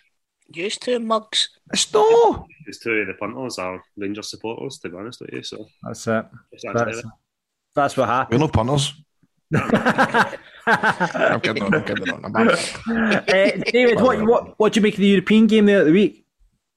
[0.54, 1.50] Used to mugs.
[1.74, 2.46] It's no.
[2.60, 5.44] Because two of the punters are Rangers supporters, to be honest with you.
[5.44, 6.26] So That's it.
[6.74, 7.06] That's, it.
[7.76, 8.40] that's what We're happened.
[8.42, 8.94] no punters.
[10.66, 11.64] I'm kidding.
[11.64, 12.10] on, I'm kidding.
[12.10, 12.50] on, I'm bad.
[12.90, 15.92] uh, David, what, what what do you make of the European game there at the
[15.92, 16.26] week?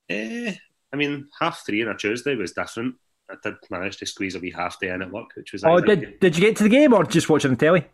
[0.08, 0.54] Eh,
[0.92, 2.96] I mean, half three on a Tuesday was different.
[3.30, 5.64] I did manage to squeeze a wee half day in at work, which was.
[5.64, 7.84] Oh, actually- did did you get to the game or just watching the telly?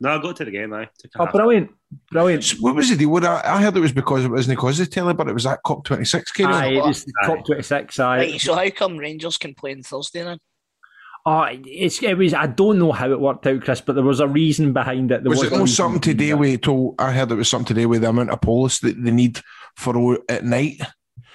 [0.00, 0.72] No, I got to the game.
[0.72, 1.34] I took a Oh, half.
[1.34, 1.70] brilliant,
[2.10, 2.44] brilliant.
[2.44, 3.10] So what was the deal?
[3.10, 3.44] with that?
[3.44, 5.62] I heard it was because it wasn't because of the telly, but it was that
[5.64, 6.62] COP 26 carry on.
[6.62, 7.26] Aye, it was the Aye.
[7.26, 7.98] COP twenty six.
[8.00, 8.16] Aye.
[8.18, 10.38] Right, so how come Rangers can play on Thursday then?
[11.28, 12.32] Oh, it's it was.
[12.32, 15.24] I don't know how it worked out, Chris, but there was a reason behind it.
[15.24, 16.60] There Was was it a no something to behind do with?
[16.62, 19.10] Told, I heard it was something to do with the amount of police that they
[19.10, 19.40] need
[19.74, 20.80] for o- at night.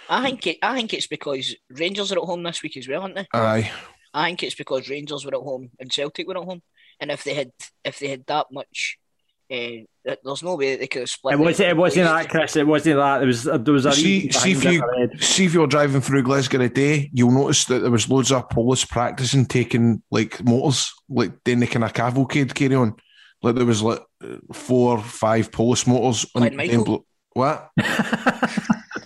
[0.10, 3.04] I think it, I think it's because Rangers are at home this week as well,
[3.04, 3.28] aren't they?
[3.34, 3.72] Aye.
[4.14, 6.62] I think it's because Rangers were at home and Celtic were at home,
[6.99, 7.52] and if they had
[7.86, 8.97] if they had that much,
[9.49, 9.84] uh,
[10.24, 11.36] there's no way that they could have split.
[11.36, 11.70] It wasn't.
[11.70, 12.56] It wasn't that, Chris.
[12.58, 13.20] It wasn't that.
[13.20, 13.43] There was.
[13.43, 15.24] There was a See, see if you it, I read.
[15.24, 18.84] see if you're driving through Glasgow today, you'll notice that there was loads of police
[18.84, 22.95] practicing taking like motors, like doing the kind of cavalcade carry on.
[23.41, 23.99] Like there was like
[24.54, 26.26] four, five police motors.
[26.36, 26.84] on- Glenn Michael?
[26.84, 27.70] blo- what?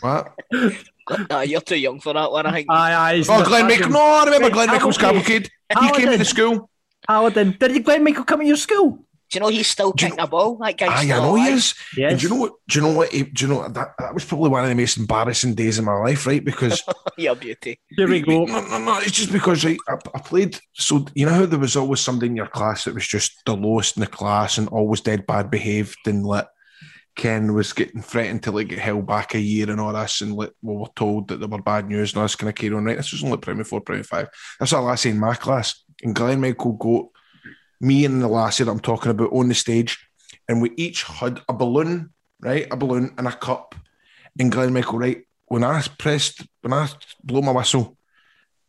[0.05, 1.29] what?
[1.29, 2.45] Nah, you're too young for that one.
[2.45, 2.67] I think.
[2.69, 3.13] Aye, aye.
[3.13, 3.91] it's Oh, Glenn fucking- Michael.
[3.93, 5.49] No, I remember Right, Glenn Michael's cavalcade.
[5.69, 5.69] cavalcade.
[5.69, 6.19] He came Paladin.
[6.19, 6.69] the school.
[7.07, 7.57] Paladin.
[7.59, 8.99] Did Glenn Michael come to your school?
[9.31, 10.55] Do you know he's still Do you kicking a ball?
[10.57, 11.73] That guy's Aye, I still know he is.
[11.97, 12.11] Yes.
[12.11, 12.53] And do you know what?
[12.67, 13.09] Do you know what?
[13.11, 15.93] Do you know that that was probably one of the most embarrassing days of my
[15.93, 16.43] life, right?
[16.45, 16.81] Because
[17.17, 17.79] Your beauty.
[17.89, 18.45] Here we go.
[18.45, 18.97] No, no, no.
[18.99, 20.59] It's just because right, I, I played.
[20.73, 23.55] So you know how there was always somebody in your class that was just the
[23.55, 26.47] lowest in the class and always dead bad behaved, and like
[27.15, 30.35] Ken was getting threatened to like get held back a year and all this, and
[30.35, 32.73] like we were told that there were bad news and all this kind of carry
[32.73, 32.85] on.
[32.85, 34.29] Right, this was only primary four, primary five.
[34.59, 35.81] That's I say in my class.
[36.03, 37.05] And Glenn Michael got
[37.79, 39.97] me and the lassie that I'm talking about on the stage,
[40.47, 42.11] and we each had a balloon,
[42.41, 43.75] right, a balloon and a cup.
[44.37, 46.89] And Glenn Michael, right, when I pressed, when I
[47.23, 47.97] blow my whistle,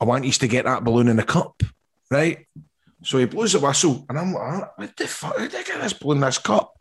[0.00, 1.62] I want you to get that balloon in the cup,
[2.10, 2.46] right?
[3.02, 5.36] So he blows the whistle, and I'm like, "Ah, what the fuck?
[5.36, 6.75] How did I get this balloon in this cup?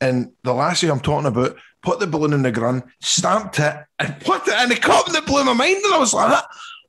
[0.00, 4.20] And the lassie I'm talking about put the balloon in the ground, stamped it, and
[4.20, 5.76] put it in the cup, and it blew my mind.
[5.84, 6.44] And I was like,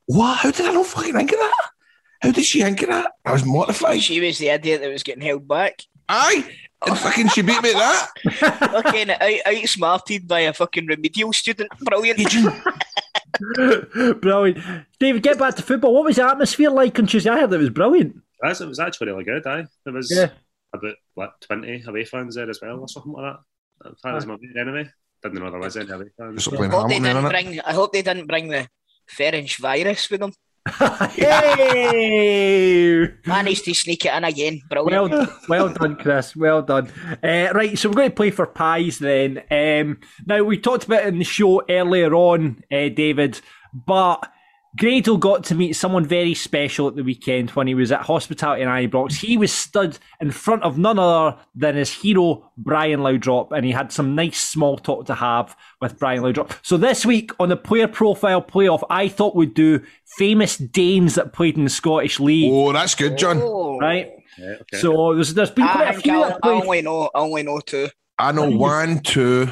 [0.06, 0.38] what?
[0.38, 1.70] How did I not fucking think of that?
[2.22, 3.12] How did she think of that?
[3.26, 4.02] I was mortified.
[4.02, 5.82] She was the idiot that was getting held back.
[6.10, 6.46] Aye.
[6.86, 8.10] And fucking she beat me at that.
[8.84, 11.70] fucking out, outsmarted by a fucking remedial student.
[11.82, 12.20] Brilliant.
[14.22, 14.86] brilliant.
[15.00, 15.94] David, get back to football.
[15.94, 17.30] What was the atmosphere like on Tuesday?
[17.30, 18.22] I heard it was brilliant.
[18.42, 19.66] That's, it was actually really good, aye.
[19.86, 20.30] it was Yeah.
[20.74, 23.90] About what, 20 away fans there as well, or something like that.
[23.90, 24.90] As far as my mate anyway.
[25.22, 26.44] Didn't know there was any away fans.
[26.44, 27.44] Just playing I hope, they Hamilton, didn't innit?
[27.46, 28.68] bring, I hope they didn't bring the
[29.18, 30.34] Ferinch virus with them.
[31.80, 33.08] Hey!
[33.26, 34.62] Managed to sneak it in again.
[34.70, 35.12] Brilliant.
[35.12, 36.36] Well, well done, Chris.
[36.36, 36.92] Well done.
[37.24, 39.42] Uh, right, so we're going to play for pies then.
[39.50, 43.42] Um, now we talked about it in the show earlier on, uh, David,
[43.74, 44.30] but
[44.78, 48.62] Grado got to meet someone very special at the weekend when he was at Hospitality
[48.62, 49.14] in Ibrox.
[49.14, 53.72] He was stood in front of none other than his hero Brian Laudrup, and he
[53.72, 56.52] had some nice small talk to have with Brian Laudrup.
[56.62, 59.82] So this week on the player profile playoff, I thought we'd do
[60.18, 62.52] famous Danes that played in the Scottish League.
[62.54, 63.40] Oh, that's good, John.
[63.42, 63.80] Oh.
[63.80, 64.12] Right.
[64.38, 64.78] Yeah, okay.
[64.78, 67.44] So there's there's been quite I a few I, that I only know, I only
[67.44, 67.90] know two.
[68.20, 69.52] I know one, two.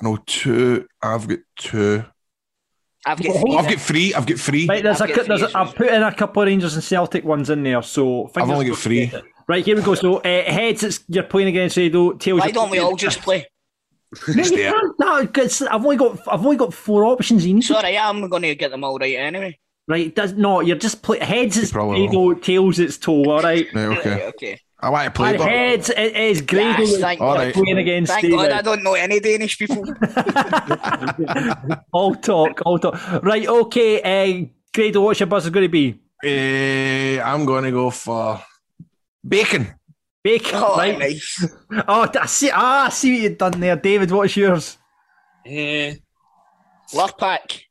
[0.00, 0.86] I know two.
[1.02, 2.04] I've got two.
[3.08, 3.56] I've got three.
[3.58, 4.14] I've got three.
[4.14, 4.66] I've got three.
[4.66, 6.42] Right, there's a, I've cou- got there's three a, as I've put in a couple
[6.42, 7.82] of Rangers and Celtic ones in there.
[7.82, 9.00] So I've only got three.
[9.00, 9.30] we get it.
[9.48, 9.94] Right, here we go.
[9.94, 12.12] So uh, heads, it's you're playing against Grado.
[12.12, 13.46] Tails, Why you're don't we all just play?
[14.26, 14.72] It's there.
[14.98, 17.46] No, 'cause I've only got I've only got four options.
[17.46, 19.58] You need to- Sorry, I'm going to get them all right anyway.
[19.86, 20.14] right?
[20.14, 21.56] Does no, you're just play heads.
[21.58, 22.34] It's probably Grado.
[22.34, 23.24] Tails, it's toe.
[23.24, 23.66] All right.
[23.74, 24.26] Right, Right, okay.
[24.28, 24.60] okay.
[24.80, 26.78] I want to play, And but heads, it is great.
[26.78, 27.40] Yes, thank All God.
[27.40, 27.54] right.
[27.54, 29.84] playing against Thank God I don't know any Danish people.
[31.92, 33.22] all talk, all talk.
[33.24, 34.00] Right, okay.
[34.02, 35.98] Uh, Grado, what's your buzzer going to be?
[36.24, 38.40] Eh, I'm going to go for
[39.26, 39.74] bacon.
[40.22, 40.98] Bacon, Oh, right?
[40.98, 41.44] nice.
[41.88, 42.50] Oh, I see.
[42.52, 44.10] Ah, I see what you've done there, David.
[44.10, 44.78] What's yours?
[45.46, 45.94] Eh,
[46.94, 47.62] Love pack.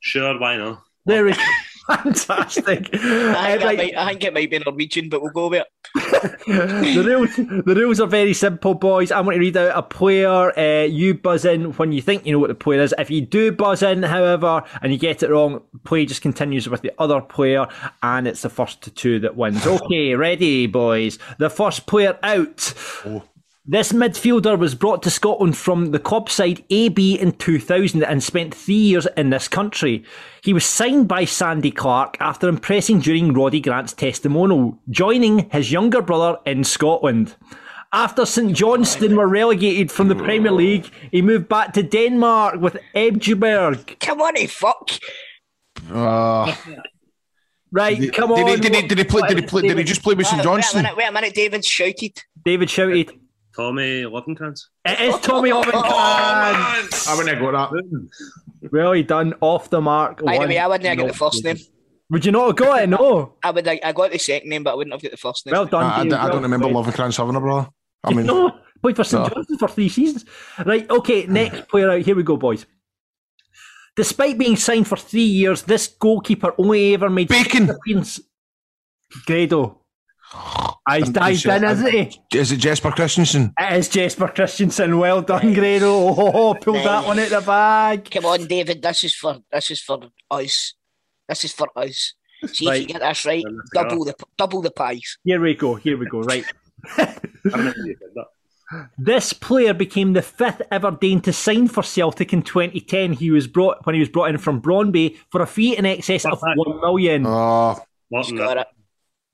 [0.00, 0.82] sure, why not?
[1.06, 1.38] There we go.
[1.86, 2.88] Fantastic.
[2.94, 5.68] I think, Uh, might, I think it might be Norwegian, but we'll go with it.
[6.46, 9.12] the rules the rules are very simple, boys.
[9.12, 10.58] I'm going to read out a player.
[10.58, 12.94] Uh, you buzz in when you think you know what the player is.
[12.98, 16.80] If you do buzz in, however, and you get it wrong, play just continues with
[16.80, 17.66] the other player,
[18.02, 19.64] and it's the first to two that wins.
[19.84, 21.18] Okay, ready, boys.
[21.38, 22.72] The first player out.
[23.66, 28.54] This midfielder was brought to Scotland from the club side AB in 2000 and spent
[28.54, 30.04] three years in this country.
[30.42, 36.02] He was signed by Sandy Clark after impressing during Roddy Grant's testimonial, joining his younger
[36.02, 37.36] brother in Scotland.
[37.90, 42.76] After St Johnstone were relegated from the Premier League, he moved back to Denmark with
[42.94, 43.98] Esbjerg.
[43.98, 44.90] Come on, eh, fuck.
[45.90, 46.54] Uh,
[47.72, 48.48] Right, did, come did on.
[48.50, 49.26] He, did, he, did he play?
[49.26, 49.62] Did he play?
[49.62, 50.82] Did he just play with St Wait, wait a Johnston?
[50.82, 51.34] minute, wait a minute.
[51.34, 52.22] David shouted.
[52.44, 53.10] David shouted.
[53.54, 54.66] Tommy Lovenkrands.
[54.84, 55.72] It is Tommy Lovenkrands.
[57.06, 58.08] Oh, I wouldn't have got that.
[58.72, 60.22] Well done, off the mark.
[60.24, 61.56] By the way, I wouldn't have got the first name.
[62.10, 62.88] Would you not have got it?
[62.88, 63.34] No.
[63.42, 63.66] I would.
[63.66, 65.52] I got the second name, but I wouldn't have got the first name.
[65.52, 65.84] Well done.
[65.84, 66.12] I, I, David.
[66.14, 66.76] I don't Well remember played.
[66.84, 67.68] Lovenkrands having a brother.
[68.02, 69.28] I mean, no, played for St No.
[69.28, 70.24] Johnstone for three seasons.
[70.64, 72.02] Right, okay, next player out.
[72.02, 72.66] Here we go, boys.
[73.96, 77.70] Despite being signed for three years, this goalkeeper only ever made Bacon.
[77.70, 78.20] appearance.
[79.26, 79.83] Grado.
[80.86, 82.20] I I'm sure- in, isn't he?
[82.38, 83.54] is it Jesper Christiansen?
[83.58, 84.98] It is Jesper Christiansen.
[84.98, 85.86] Well done, Grado.
[85.90, 88.10] Oh, pulled that one out of the bag.
[88.10, 88.82] Come on, David.
[88.82, 89.38] This is for.
[89.50, 90.74] This is for us.
[91.28, 92.12] This is for us.
[92.46, 93.44] See if you get this right.
[93.72, 95.16] Double the double the pies.
[95.24, 95.76] Here we go.
[95.76, 96.20] Here we go.
[96.20, 96.44] Right.
[96.98, 98.26] I remember you said that.
[98.98, 103.12] This player became the fifth ever Dane to sign for Celtic in 2010.
[103.14, 106.24] He was brought when he was brought in from Brøndby for a fee in excess
[106.24, 106.58] of Perfect.
[106.66, 107.24] one million.
[107.26, 107.78] Oh,
[108.10, 108.68] Martin Got.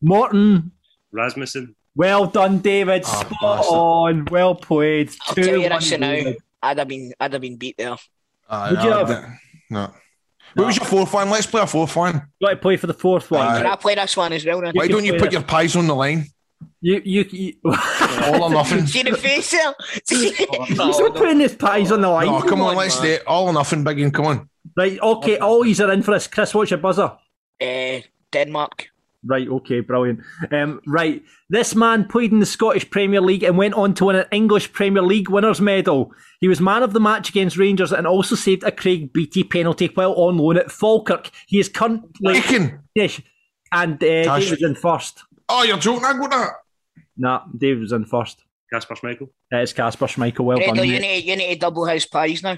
[0.02, 0.72] Morten,
[1.12, 1.74] Rasmussen.
[1.94, 3.02] well done, David.
[3.06, 3.74] Oh, Spot bastard.
[3.74, 4.24] on.
[4.30, 5.10] Well played.
[5.26, 6.10] I'll tell you 2-1 this now.
[6.10, 6.36] David.
[6.62, 7.12] I'd have been.
[7.20, 7.96] I'd have been beat there.
[8.48, 9.26] aye, Would you have- wouldn't-
[9.70, 9.94] No.
[10.54, 11.30] What was your fourth one?
[11.30, 12.22] Let's play a fourth one.
[12.42, 13.46] Got to play for the fourth one.
[13.46, 13.58] Aye.
[13.58, 14.72] Can I play this one as well then?
[14.74, 15.32] Why can don't you put it.
[15.32, 16.26] your pies on the line?
[16.80, 17.52] You, you, you.
[17.64, 18.84] All or nothing.
[18.86, 19.72] See the face there?
[20.08, 22.26] He's no, not putting his pies on the line.
[22.26, 23.22] No, come on, on, let's do it.
[23.28, 24.48] All or nothing, big and come on.
[24.76, 26.26] Right, okay, all these are in for us.
[26.26, 27.12] Chris, what's your buzzer?
[27.62, 28.00] uh,
[28.32, 28.89] Denmark.
[29.22, 30.20] Right, okay, brilliant.
[30.50, 34.16] Um, right, this man played in the Scottish Premier League and went on to win
[34.16, 36.12] an English Premier League winners' medal.
[36.40, 39.88] He was man of the match against Rangers and also saved a Craig Beattie penalty
[39.88, 41.30] while on loan at Falkirk.
[41.46, 42.80] He is currently Bacon.
[42.94, 43.20] Yes,
[43.72, 44.44] and uh, Tash.
[44.44, 45.22] David's in first.
[45.48, 46.04] Oh, you're joking.
[46.04, 46.50] I got that.
[47.16, 48.42] Nah, David was in first.
[48.72, 49.28] Kasper Schmeichel.
[49.50, 50.44] That is Kasper Schmeichel.
[50.44, 50.88] Well Grado, done.
[50.88, 52.56] you need you need to double his pies now.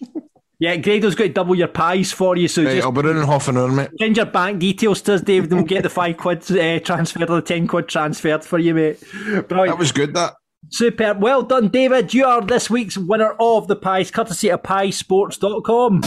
[0.58, 3.26] Yeah, Grado's got to double your pies for you, so Right, just I'll be running
[3.26, 3.90] half an hour, mate.
[3.98, 7.28] send your bank details to us, David, and we'll get the five quid uh, transferred
[7.28, 8.98] or the ten quid transferred for you, mate.
[9.48, 10.34] That was good, that.
[10.70, 11.20] Superb.
[11.22, 12.14] Well done, David.
[12.14, 16.00] You are this week's winner of the pies, courtesy of piesports.com.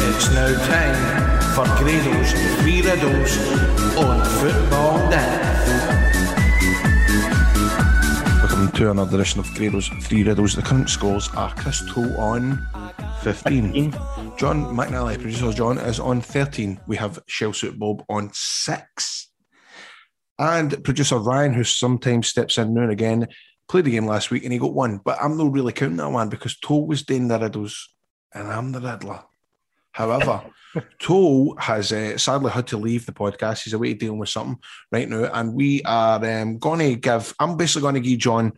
[0.00, 3.38] It's now time for Grado's Three Riddles
[3.96, 5.47] on Football Daft.
[8.78, 10.54] To another edition of Grado's Three Riddles.
[10.54, 12.64] The current scores are Chris Toll on
[13.22, 13.90] 15.
[14.36, 16.78] John McNally, producer John, is on 13.
[16.86, 19.30] We have Shell Suit Bob on 6.
[20.38, 23.26] And producer Ryan, who sometimes steps in now and again,
[23.68, 25.00] played the game last week and he got one.
[25.04, 27.88] But I'm not really counting that one because Toll was doing the riddles
[28.32, 29.24] and I'm the Riddler.
[29.92, 30.42] However,
[31.00, 33.62] Toll has uh, sadly had to leave the podcast.
[33.64, 34.58] He's away dealing with something
[34.92, 35.24] right now.
[35.32, 38.52] And we are um, going to give, I'm basically going to give John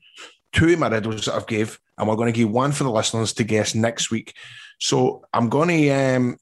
[0.53, 2.91] two of my riddles that I've gave, and we're going to give one for the
[2.91, 4.35] listeners to guess next week.
[4.81, 6.37] So I'm going to, um,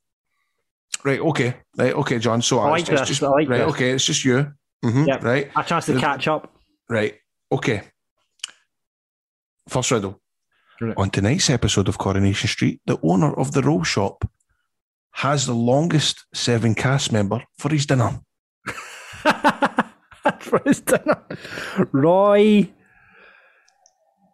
[1.04, 2.40] right, okay, right, okay, John.
[2.42, 3.74] So I like it's, this, just, I like right, this.
[3.74, 4.52] okay, it's just you.
[4.84, 5.22] Mhm, Yep.
[5.24, 6.52] Right, A chance to catch up.
[6.88, 7.14] right,
[7.52, 7.82] okay.
[9.68, 10.20] First riddle.
[10.80, 10.94] Right.
[10.96, 14.24] On tonight's episode of Coronation Street, the owner of the roll shop
[15.18, 18.20] has the longest serving cast member for his dinner.
[20.40, 21.20] For his dinner.
[21.90, 22.70] Roy.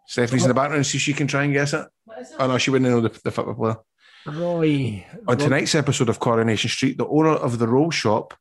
[0.05, 1.87] Stephanie's in the background, see if she can try and guess it.
[2.37, 3.77] Oh no, she wouldn't know the, the football player.
[4.27, 5.05] Roy.
[5.27, 8.35] On tonight's episode of Coronation Street, the owner of the roll shop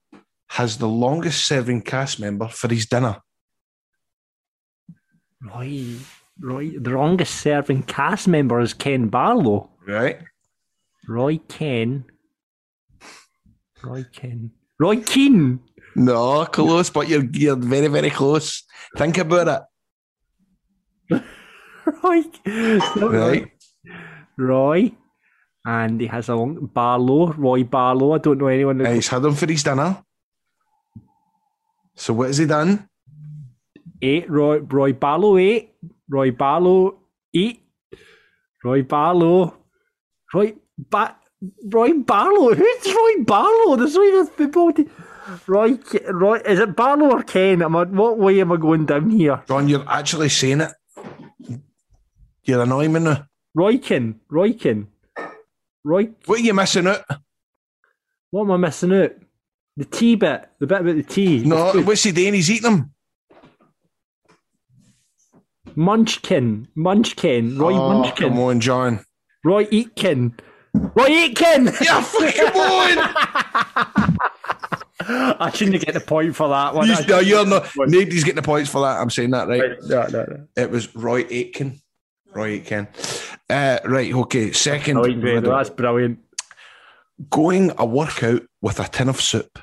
[0.51, 3.23] has the longest serving cast member for his dinner.
[5.41, 5.97] Roy.
[6.39, 6.79] Roy.
[6.79, 9.71] The longest serving cast member is Ken Barlow.
[9.87, 10.19] Right?
[11.09, 12.05] Roy Ken.
[13.85, 14.51] Roy Ken.
[14.81, 15.61] Roy Keane.
[15.97, 18.65] No, close, but you're you're very, very close.
[18.97, 19.49] Think about
[21.11, 21.23] it.
[22.03, 22.23] Roy.
[22.45, 23.47] It's not Right?
[24.37, 24.93] Roy.
[25.67, 27.33] And he has a long Barlow.
[27.33, 28.15] Roy Barlow.
[28.15, 28.79] I don't know anyone.
[28.79, 30.03] that- And he's had him for his dinner.
[31.97, 32.89] So what has he done?
[34.03, 34.29] Eight.
[34.29, 35.73] Roy, Roy Barlow, eight.
[36.09, 36.99] Roy Barlow,
[37.35, 37.63] eight.
[38.65, 39.57] Roy Barlow.
[40.35, 41.17] Roy ba-
[41.65, 42.55] Roy Barlow.
[42.55, 43.77] Who's Roy Barlow?
[43.77, 44.91] There's not even football team.
[45.47, 45.79] Roy,
[46.11, 47.63] Roy, is it Barlow or Ken?
[47.63, 49.43] Am I, what way am I going down here?
[49.49, 50.73] John, you're actually saying it.
[52.45, 53.27] You're annoying me now.
[53.57, 54.87] Roykin, Roykin,
[55.85, 56.11] Roy.
[56.27, 57.05] What are you missing out?
[58.31, 59.13] What am I missing out?
[59.77, 61.45] The tea bit, the bit about the tea.
[61.45, 62.35] No, what's he doing?
[62.35, 62.91] He's eating them.
[65.77, 69.05] Munchkin, Munchkin, Roy oh, Munchkin, come on, John.
[69.45, 70.39] Roy Eatkin,
[70.75, 71.73] Roy Eatkin.
[71.85, 74.17] Yeah, fucking on.
[75.41, 76.87] I shouldn't get the point for that one.
[76.89, 77.69] He's- no, you're not.
[77.77, 79.01] Nobody's getting the points for that.
[79.01, 79.73] I'm saying that right.
[79.83, 80.47] No, no, no.
[80.57, 81.81] It was Roy Aitken.
[82.35, 82.89] Roy Aitken.
[83.51, 84.13] Uh, right.
[84.13, 84.53] Okay.
[84.53, 84.95] Second.
[85.01, 86.19] Brilliant, that's brilliant.
[87.31, 89.59] Going a workout with a tin of soup.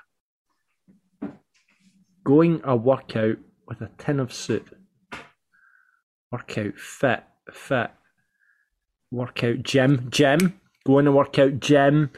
[2.24, 3.38] Going a workout
[3.68, 4.74] with a tin of soup.
[6.32, 7.91] Workout, fit, fit.
[9.12, 10.61] Workout, gym, gym.
[10.86, 12.09] Going to work out gym.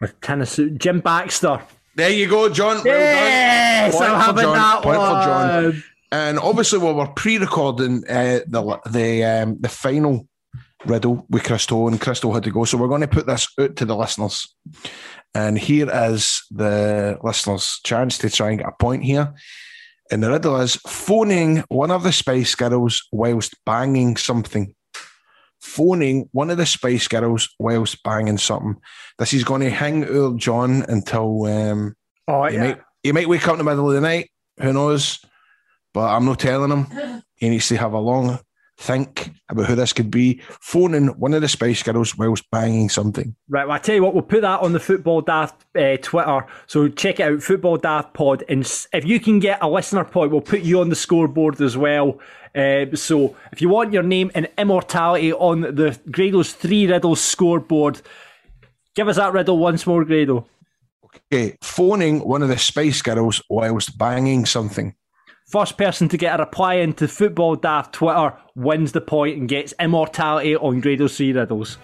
[0.00, 0.52] With tennis.
[0.52, 0.78] soup.
[0.78, 1.60] Jim Baxter.
[1.96, 2.76] There you go, John.
[2.76, 4.00] Well Yes, done.
[4.00, 4.54] Point I'm having John.
[4.56, 5.64] that Point for John.
[5.64, 5.84] one.
[6.12, 10.28] And obviously, while we're pre-recording uh, the the um, the final
[10.86, 12.64] riddle with Crystal, and Crystal had to go.
[12.64, 14.46] So we're going to put this out to the listeners.
[15.34, 19.34] And here is the listeners' chance to try and get a point here.
[20.10, 24.74] And the riddle is phoning one of the Spice Girls whilst banging something.
[25.64, 28.76] Phoning one of the Spice Girls whilst banging something.
[29.18, 31.94] This is going to hang out John until um,
[32.28, 32.60] Oh, he yeah.
[32.60, 34.30] might he might wake up in the middle of the night.
[34.60, 35.18] Who knows?
[35.94, 37.22] But I'm not telling him.
[37.34, 38.38] He needs to have a long
[38.76, 40.40] think about who this could be.
[40.60, 43.34] Phoning one of the Spice Girls whilst banging something.
[43.48, 46.46] Right, well, I tell you what, we'll put that on the Football Daft uh, Twitter.
[46.66, 48.44] So check it out, Football Daft Pod.
[48.48, 48.62] And
[48.92, 52.18] if you can get a listener point, we'll put you on the scoreboard as well.
[52.54, 58.00] Uh, so if you want your name and immortality on the Grado's Three Riddles scoreboard,
[58.94, 60.46] give us that riddle once more, Grado.
[61.32, 64.94] Okay, phoning one of the Spice Girls whilst banging something.
[65.46, 69.74] First person to get a reply into Football Daft Twitter wins the point and gets
[69.78, 71.76] immortality on Grado's Three Riddles.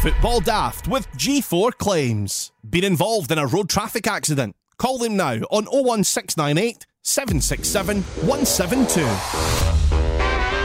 [0.00, 2.52] Football Daft with G4 Claims.
[2.68, 4.54] Been involved in a road traffic accident?
[4.78, 9.00] Call them now on 01698 767 172.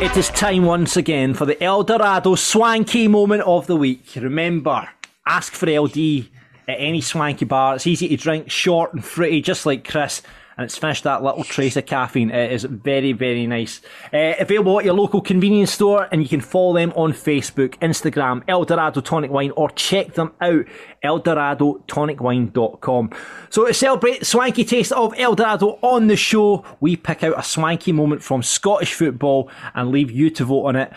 [0.05, 4.11] It is time once again for the El Dorado swanky moment of the week.
[4.15, 4.87] Remember,
[5.25, 6.29] ask for LD
[6.67, 7.75] at any swanky bar.
[7.75, 10.21] It's easy to drink, short and fruity, just like Chris.
[10.57, 12.31] And it's finished that little trace of caffeine.
[12.31, 13.79] It is very, very nice.
[14.11, 18.41] Uh, available at your local convenience store, and you can follow them on Facebook, Instagram,
[18.47, 20.65] El Dorado Tonic Wine, or check them out,
[21.03, 23.11] eldoradotonicwine.com.
[23.49, 27.37] So to celebrate the swanky taste of El Dorado on the show, we pick out
[27.37, 30.91] a swanky moment from Scottish football and leave you to vote on it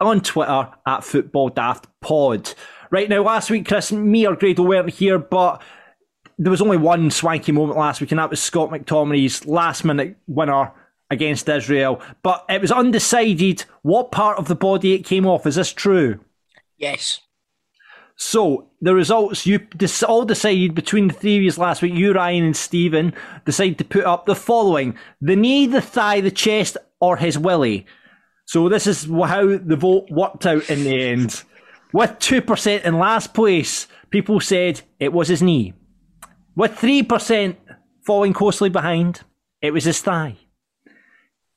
[0.00, 2.54] on Twitter at Football Daft Pod.
[2.90, 5.60] Right now, last week, Chris, me or Grado weren't here, but
[6.38, 10.16] there was only one swanky moment last week, and that was Scott McTominay's last minute
[10.26, 10.72] winner
[11.10, 12.00] against Israel.
[12.22, 15.46] But it was undecided what part of the body it came off.
[15.46, 16.20] Is this true?
[16.76, 17.20] Yes.
[18.16, 19.60] So the results you
[20.06, 21.94] all decided between the three of you last week.
[21.94, 23.14] You, Ryan, and Stephen
[23.44, 27.86] decided to put up the following: the knee, the thigh, the chest, or his willy.
[28.46, 31.42] So this is how the vote worked out in the end.
[31.92, 35.74] With two percent in last place, people said it was his knee.
[36.58, 37.56] With three percent
[38.04, 39.20] falling closely behind,
[39.62, 40.38] it was his thigh.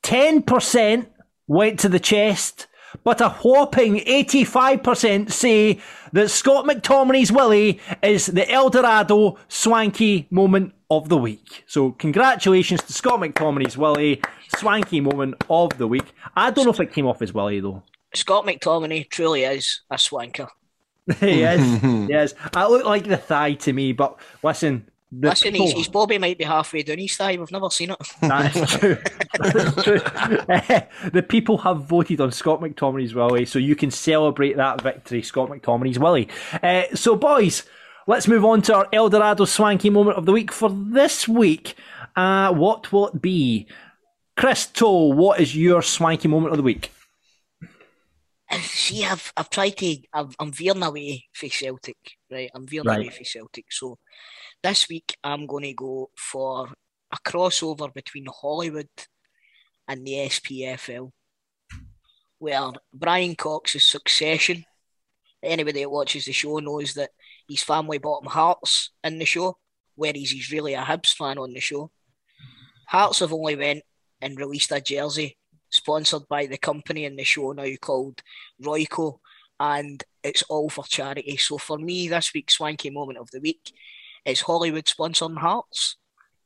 [0.00, 1.10] Ten percent
[1.48, 2.68] went to the chest,
[3.02, 5.80] but a whopping 85% say
[6.12, 11.64] that Scott McTominay's Willie is the Eldorado swanky moment of the week.
[11.66, 14.22] So, congratulations to Scott McTominay's Willie,
[14.56, 16.14] swanky moment of the week.
[16.36, 17.82] I don't know if it came off as Willie though.
[18.14, 20.46] Scott McTominay truly is a swanker.
[21.18, 21.82] he is.
[22.08, 22.34] Yes.
[22.54, 24.88] I look like the thigh to me, but listen.
[25.14, 27.36] The Listen, people- his, his Bobby might be halfway down his thigh.
[27.36, 27.98] We've never seen it.
[28.22, 28.96] That is true.
[29.38, 31.10] That is true.
[31.10, 35.50] the people have voted on Scott McTominay's Willie, so you can celebrate that victory, Scott
[35.50, 36.28] McTominay's Willie.
[36.62, 37.64] Uh, so, boys,
[38.06, 41.74] let's move on to our Eldorado swanky moment of the week for this week.
[42.16, 43.66] Uh, what will it be?
[44.36, 46.90] Chris Toll, what is your swanky moment of the week?
[48.62, 49.96] See, I've I've tried to.
[50.12, 51.96] I've, I'm veering away for Celtic,
[52.30, 52.50] right?
[52.54, 52.98] I'm veering Right.
[53.00, 53.66] away for Celtic.
[53.70, 53.98] So
[54.62, 56.68] this week I'm going to go for
[57.12, 58.88] a crossover between Hollywood
[59.88, 61.10] and the SPFL,
[62.38, 64.64] where Brian Cox's Succession.
[65.42, 67.10] Anybody that watches the show knows that
[67.48, 69.58] his family bought him Hearts in the show,
[69.96, 71.90] whereas he's really a Hibs fan on the show.
[72.86, 73.82] Hearts have only went
[74.20, 75.36] and released a jersey
[75.68, 78.22] sponsored by the company in the show now called
[78.62, 79.18] Royco,
[79.58, 81.36] and it's all for charity.
[81.38, 83.72] So for me, this week's swanky moment of the week
[84.24, 85.96] is Hollywood sponsoring Hearts.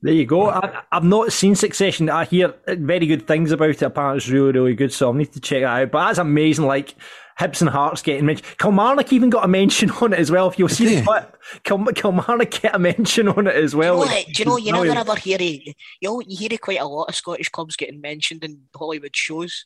[0.02, 0.50] There you go.
[0.50, 2.10] I, I've not seen Succession.
[2.10, 3.82] I hear very good things about it.
[3.82, 4.92] Apparently, it's really, really good.
[4.92, 5.90] So I need to check that out.
[5.90, 6.66] But that's amazing.
[6.66, 6.94] Like
[7.40, 8.46] Hibs and Hearts getting mentioned.
[8.58, 10.48] Kilmarnock even got a mention on it as well.
[10.48, 11.02] If you'll see the they?
[11.02, 13.98] clip, Kil- Kilmarnock get a mention on it as Do well.
[14.00, 14.26] you know, Like.
[14.26, 15.76] Do you, know you never ever hear it.
[16.00, 19.16] You, know, you hear it quite a lot of Scottish clubs getting mentioned in Hollywood
[19.16, 19.64] shows.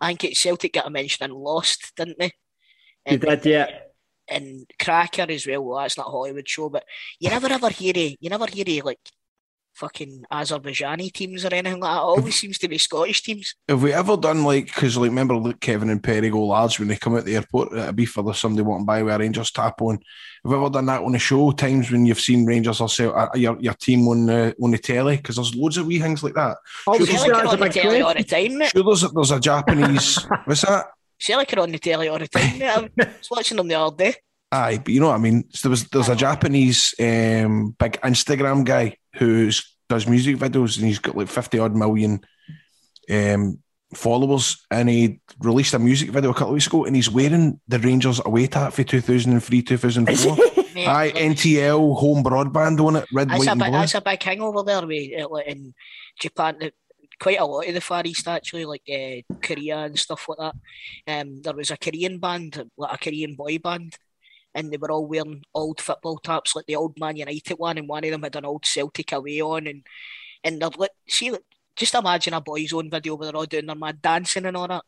[0.00, 2.32] I think it Celtic got a mention in Lost, didn't they?
[3.08, 3.66] You did, yeah.
[4.32, 5.64] And Cracker as well.
[5.64, 6.84] Well, that's not a Hollywood show, but
[7.18, 8.16] you never ever hear it.
[8.20, 8.98] You never hear it like
[9.74, 11.98] fucking Azerbaijani teams or anything like that.
[11.98, 13.54] It always seems to be Scottish teams.
[13.68, 16.88] Have we ever done like because like remember Luke, Kevin, and Perry go lads when
[16.88, 19.50] they come out the airport at a beef or there's somebody walking by a Rangers
[19.50, 19.94] tap on?
[20.44, 21.52] Have we ever done that on the show?
[21.52, 24.78] Times when you've seen Rangers or sell, uh, your your team on the on the
[24.78, 26.56] telly because there's loads of wee things like that.
[26.86, 28.70] Oh, Sure, there's, on the telly all the time, mate.
[28.70, 30.18] sure there's, a, there's a Japanese.
[30.44, 30.86] what's that?
[31.30, 32.68] Are on the telly all the time, mate.
[32.68, 34.14] I was watching them the other day.
[34.50, 35.44] Aye, but you know what I mean.
[35.50, 40.86] So there was there's a Japanese um, big Instagram guy who's does music videos and
[40.86, 42.20] he's got like fifty odd million
[43.10, 43.58] um,
[43.94, 47.60] followers, and he released a music video a couple of weeks ago, and he's wearing
[47.68, 50.36] the Rangers away tap for two thousand and three, two thousand four.
[50.74, 53.78] Mate, Aye, NTL home broadband on it, red, that's, white, a and big, blue.
[53.78, 55.74] that's a big thing over there with, uh, in
[56.18, 56.70] Japan.
[57.22, 60.56] Quite a lot of the Far East, actually, like uh, Korea and stuff like that.
[61.20, 63.96] Um, there was a Korean band, like a Korean boy band,
[64.56, 67.88] and they were all wearing old football tops, like the old Man United one, and
[67.88, 69.82] one of them had an old Celtic away on, and
[70.42, 71.44] and they're like, see, like,
[71.76, 74.66] just imagine a boys' own video where they're all doing their mad dancing and all
[74.66, 74.82] that.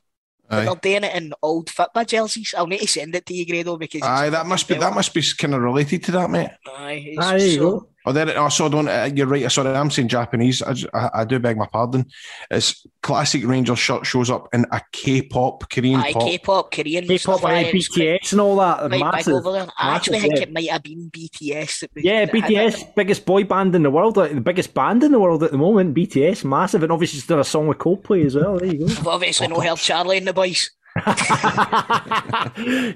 [0.49, 2.53] But they're doing it in old football jerseys.
[2.59, 5.14] I'll need to send it to you, Grado, because Aye, that must be that must
[5.14, 6.51] be kind of related to that, mate.
[6.66, 7.89] Aye, it's there you so- go.
[8.07, 8.38] Oh, there.
[8.38, 8.86] Oh, so I don't.
[8.88, 9.44] Uh, you're right.
[9.44, 10.61] I sorry, I'm saying Japanese.
[10.61, 12.05] I, j- I- I do beg my pardon.
[12.50, 16.22] It's classic Rangers shirt shows up in a K-pop, Korean Aye, pop.
[16.22, 17.44] K-pop, Korean K-pop, stuff.
[17.46, 18.78] aye, aye, quite- BTS and all that.
[18.80, 19.34] quite big massive.
[19.34, 19.66] over there.
[19.78, 20.43] I actually think yeah.
[20.43, 21.89] it might have been BTS.
[21.97, 22.94] Yeah, that BTS, it.
[22.94, 25.59] biggest boy band in the world, like the biggest band in the world at the
[25.59, 25.94] moment.
[25.97, 28.59] BTS, massive, and obviously it's done a song with Coldplay as well.
[28.59, 28.86] There you go.
[28.86, 30.70] I've obviously no heard Charlie and the boys.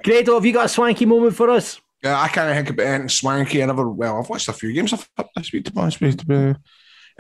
[0.05, 1.81] Grado, have you got a swanky moment for us?
[2.03, 3.63] Yeah, I kind of think about anything swanky.
[3.63, 6.01] I never, well, I've watched a few games of football this week, to be honest
[6.01, 6.55] with you.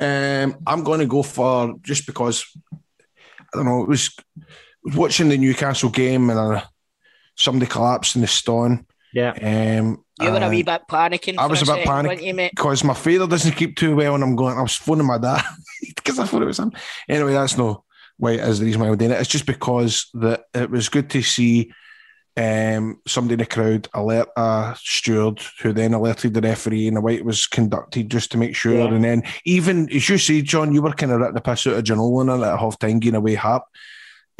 [0.00, 3.82] Um, I'm going to go for just because I don't know.
[3.82, 4.14] It was,
[4.84, 6.64] was watching the Newcastle game and uh,
[7.34, 8.86] somebody collapsed in the stone.
[9.12, 9.30] Yeah.
[9.32, 11.38] Um, You were a wee bit panicking.
[11.38, 12.52] I was a bit second, panic- you, mate?
[12.54, 14.56] because my father doesn't keep too well, and I'm going.
[14.56, 15.42] I was phoning my dad
[15.96, 16.72] because I thought it was him.
[17.08, 17.84] Anyway, that's no
[18.18, 19.20] why it is the reason why I'm doing it.
[19.20, 21.72] It's just because that it was good to see
[22.38, 27.00] um, somebody in the crowd alert a steward, who then alerted the referee, and the
[27.00, 28.74] way it was conducted just to make sure.
[28.78, 28.94] Yeah.
[28.94, 31.74] And then even as you see, John, you were kind of ripping the piss out
[31.74, 33.64] of John Olin at half time, getting away harp.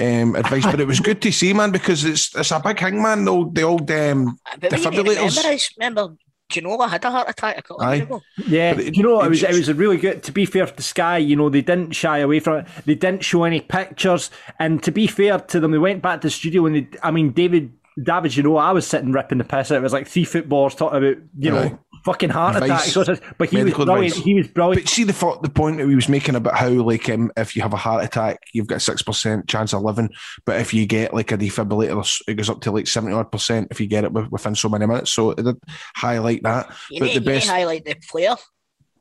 [0.00, 3.02] um, advice, but it was good to see, man, because it's it's a big thing,
[3.02, 3.24] man.
[3.24, 5.54] The old, the old um, But what you need to remember defibrillators.
[5.54, 6.14] is, remember,
[6.52, 7.94] Ginola had a heart attack a couple of Aye.
[7.96, 8.22] years ago.
[8.46, 9.20] Yeah, it- you know?
[9.20, 10.22] It it was it was a really good.
[10.22, 12.66] To be fair to Sky, you know they didn't shy away from it.
[12.86, 14.30] They didn't show any pictures,
[14.60, 16.88] and to be fair to them, they went back to the studio and they.
[17.02, 17.72] I mean, David,
[18.02, 19.70] David, you know, I was sitting ripping the piss.
[19.72, 19.76] out.
[19.78, 22.94] It was like three footballers talking about you know fucking heart Advice.
[22.96, 23.20] attacks.
[23.38, 24.06] But he was brilliant.
[24.12, 24.24] advice.
[24.24, 24.84] He was brilliant.
[24.84, 27.56] But see the thought, the point that he was making about how, like, um, if
[27.56, 30.10] you have a heart attack, you've got a six percent chance of living,
[30.44, 33.68] but if you get like a defibrillator, it goes up to like seventy odd percent
[33.70, 35.10] if you get it wi- within so many minutes.
[35.12, 35.56] So it did
[35.96, 36.70] highlight that.
[36.90, 38.36] You But need, the you best, highlight the player.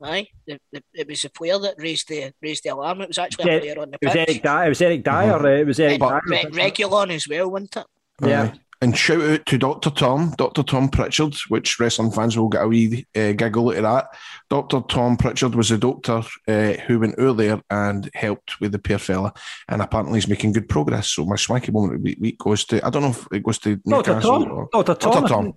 [0.00, 3.00] Aye, the, the, it was the player that raised the raised the alarm.
[3.00, 4.28] It was actually a player on the It was pitch.
[4.28, 4.64] Eric Dier.
[4.64, 5.12] It was Eric Dier.
[5.34, 6.50] uh, It was Eric But- Dier.
[6.52, 7.86] Re- Reguilón as well, wasn't it?
[8.22, 8.42] Yeah.
[8.42, 8.58] Aye.
[8.80, 9.90] And shout out to Dr.
[9.90, 10.62] Tom, Dr.
[10.62, 14.06] Tom Pritchard, which wrestling fans will get a wee uh, giggle of that.
[14.48, 14.82] Dr.
[14.88, 19.32] Tom Pritchard was a doctor uh, who went there and helped with the poor fella,
[19.68, 21.08] and apparently he's making good progress.
[21.08, 23.58] So my swanky moment of the week goes to, I don't know if it goes
[23.60, 24.12] to Dr.
[24.12, 24.52] Newcastle Tom.
[24.52, 24.94] or Dr.
[24.94, 25.12] Tom.
[25.12, 25.28] Dr.
[25.28, 25.54] Tom.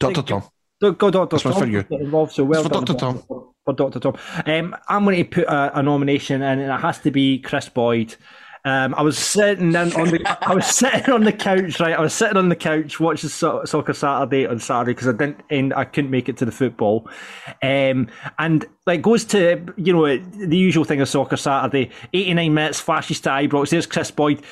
[0.00, 0.22] Dr.
[0.22, 0.42] Tom.
[0.80, 1.34] Go, Dr.
[1.34, 1.52] One's Tom.
[1.54, 1.84] for you.
[1.90, 2.98] Involved, so well for done Dr.
[2.98, 3.22] Tom.
[3.28, 4.00] For, for Dr.
[4.00, 4.16] Tom.
[4.44, 7.68] Um, I'm going to put a, a nomination in, and it has to be Kris
[7.68, 8.16] Boyd.
[8.66, 11.98] Um, I was sitting down on the, I was sitting on the couch, right?
[11.98, 15.40] I was sitting on the couch watching so- Soccer Saturday on Saturday because I didn't,
[15.50, 17.08] and I couldn't make it to the football.
[17.62, 18.08] Um,
[18.38, 21.90] and like goes to you know the usual thing of Soccer Saturday.
[22.14, 23.68] 89 minutes, flashes to Ibrox.
[23.68, 24.42] There's Kris Boyd.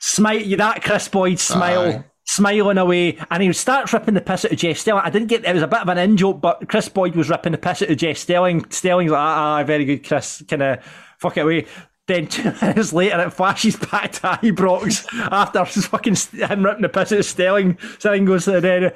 [0.00, 1.80] Smile, you that Kris Boyd smile.
[1.80, 2.04] Aye.
[2.26, 5.02] Smiling away, and he starts ripping the piss out of Jeff Stelling.
[5.04, 7.28] I didn't get it was a bit of an in joke, but Kris Boyd was
[7.28, 8.64] ripping the piss out of Jeff Stelling.
[8.70, 10.42] Stelling's like, ah, ah, very good, Kris.
[10.48, 10.84] Kind of
[11.18, 11.66] fuck it away.
[12.06, 17.12] Then two minutes later, it flashes back to Ibrox after fucking him ripping the piss
[17.12, 17.78] out of Stelling.
[17.98, 18.94] Stelling goes to the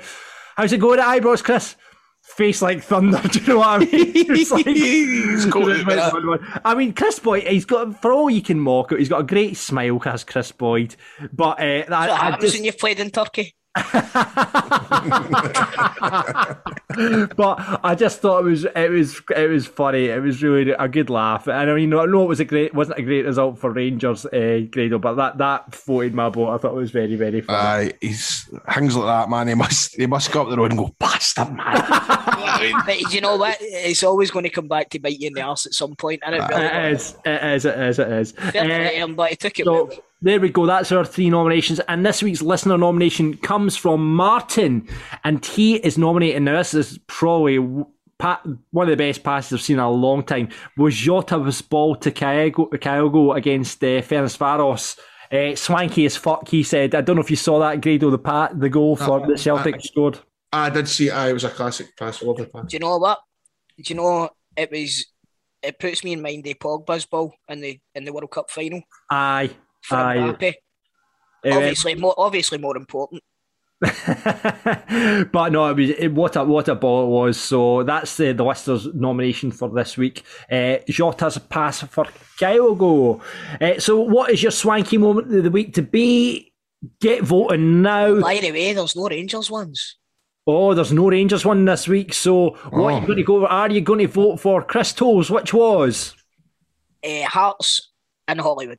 [0.57, 1.77] How's it going at Ibrox, Kris?
[2.23, 3.21] Face like thunder.
[3.33, 3.89] Do you know what I mean?
[3.91, 6.41] It's like, He's got.
[6.65, 7.45] I mean, Kris Boyd.
[7.45, 8.99] He's got for all you can mock it.
[8.99, 10.95] He's got a great smile, has Kris Boyd.
[11.33, 13.55] But uh, I, That's what I happens just, when you've played in Turkey.
[17.37, 20.07] but I just thought it was it was it was funny.
[20.07, 21.47] It was really a good laugh.
[21.47, 24.27] And I mean, I know it was a great wasn't a great result for Rangers,
[24.27, 26.51] uh, Grado, but that that floated my boat.
[26.55, 27.59] I thought it was very very funny.
[27.59, 29.49] Aye, he's things like that, man.
[29.49, 31.77] He must, he must go up the road and go, bastard, man.
[32.87, 33.57] but you know what?
[33.61, 35.99] It's always going to come back to bite you in the arse at some point.
[35.99, 36.95] point, and it really it will.
[36.95, 38.33] is, it is, it is, it is.
[38.33, 39.91] Fair play Uh, him, but he took it So well.
[40.21, 40.67] There we go.
[40.67, 41.81] That's our three nominations.
[41.81, 44.89] And this week's listener nomination comes from Martin.
[45.23, 46.45] And he is nominating.
[46.45, 47.87] Now, this is probably one
[48.19, 50.49] of the best passes I've seen in a long time.
[50.77, 54.99] Was Jota's ball to Kyogo, Kyogo against uh, Ferencváros.
[55.31, 56.95] Uh, swanky as fuck, he said.
[56.95, 59.81] I don't know if you saw that, Grado, the pat, the goal for the Celtic
[59.83, 60.19] scored.
[60.53, 62.65] I did see, aye, it was a classic pass, lovely pass.
[62.67, 63.21] Do you know what?
[63.77, 65.05] Do you know it was?
[65.63, 68.81] It puts me in mind of Pogba's ball in the in the World Cup final
[69.11, 69.51] Aye.
[69.83, 70.17] For Aye.
[70.17, 70.55] Mbappe.
[71.47, 73.23] Uh, Obviously, more obviously more important.
[73.81, 77.39] but no, it was it, what a what a ball it was.
[77.39, 80.25] So that's the the listeners' nomination for this week.
[80.51, 82.05] Uh, Jota's pass for
[82.41, 83.21] Kyogo.
[83.61, 86.53] Uh, so what is your swanky moment of the week to be?
[87.01, 88.21] Get voting now.
[88.21, 89.97] By the way, there's no Rangers ones.
[90.47, 92.15] Oh, there's no Rangers one this week.
[92.15, 93.01] So what are Oh.
[93.01, 93.47] you going to go?
[93.47, 95.29] Are you going to vote for Chris Tolles?
[95.31, 96.15] Which was?
[97.05, 97.91] Uh, Hearts
[98.29, 98.79] in Hollywood.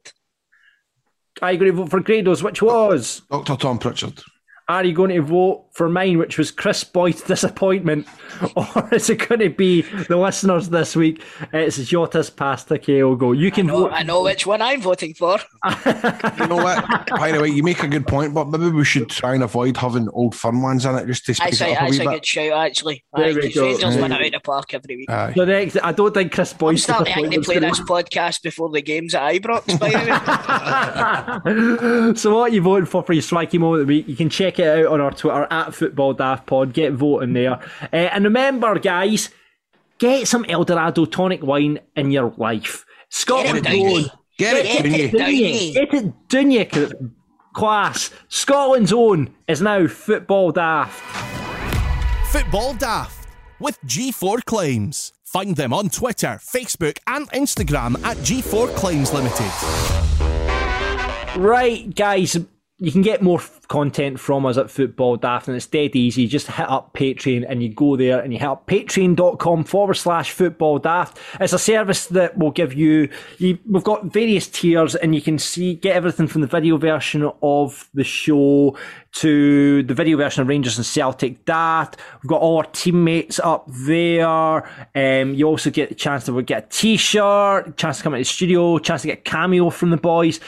[1.41, 2.43] Going to vote for Grados?
[2.43, 3.21] Which was?
[3.31, 3.55] Dr.
[3.55, 4.21] Tom Pritchard.
[4.69, 8.07] Are you going to vote for mine, which was Kris Boyd's disappointment?
[8.55, 11.21] Or is it going to be the listeners this week?
[11.51, 13.35] It's Jota's pass to Kyogo.
[13.37, 13.91] You can No, vote.
[13.91, 15.39] I know which one I'm voting for.
[16.39, 16.85] You know what?
[17.09, 19.75] By the way, you make a good point, but maybe we should try and avoid
[19.75, 21.97] having old fun ones in it just to spice That's a, it up a that's
[21.99, 22.15] wee a bit.
[22.15, 23.03] good shout, actually.
[23.15, 23.65] There Aye, we 'cause go.
[23.65, 24.15] Rangers win Aye.
[24.15, 25.09] out of the park every week.
[25.09, 25.33] Aye.
[25.35, 28.81] The next, I don't think Kris I'm Boyd's starting to play this podcast before the
[28.81, 29.97] games at Ibrox, by the
[32.07, 32.13] way.
[32.15, 34.07] so what are you voting for for your swanky moment of the week?
[34.07, 36.73] You can check it out on our Twitter at Football Daft Pod.
[36.73, 39.29] Get voting there, uh, and remember, guys,
[39.97, 42.85] get some Eldorado tonic wine in your life.
[43.09, 44.11] Scotland Get it, own.
[44.37, 45.33] Get it, Get it.
[45.33, 45.47] you?
[45.47, 45.73] You?
[45.73, 46.65] Get it, didn't you?
[46.65, 46.93] 'Cause it's
[47.53, 48.11] Class.
[48.29, 51.01] Scotland's own is now Football Daft.
[52.27, 53.27] Football Daft
[53.59, 55.11] with G4 Claims.
[55.25, 59.51] Find them on Twitter, Facebook, and Instagram at G4 Claims Limited.
[61.37, 62.37] Right, guys,
[62.79, 66.27] you can get more f- content from us at Football Daft, and it's dead easy.
[66.27, 70.31] Just hit up Patreon and you go there and you hit up patreon.com forward slash
[70.31, 71.17] football daft.
[71.39, 75.37] It's a service that will give you, you, we've got various tiers and you can
[75.37, 78.77] see, get everything from the video version of the show
[79.11, 81.97] to the video version of Rangers and Celtic Daft.
[82.23, 84.63] We've got all our teammates up there.
[84.95, 88.33] Um, you also get the chance to get a t-shirt, chance to come into the
[88.33, 90.39] studio, chance to get a cameo from the boys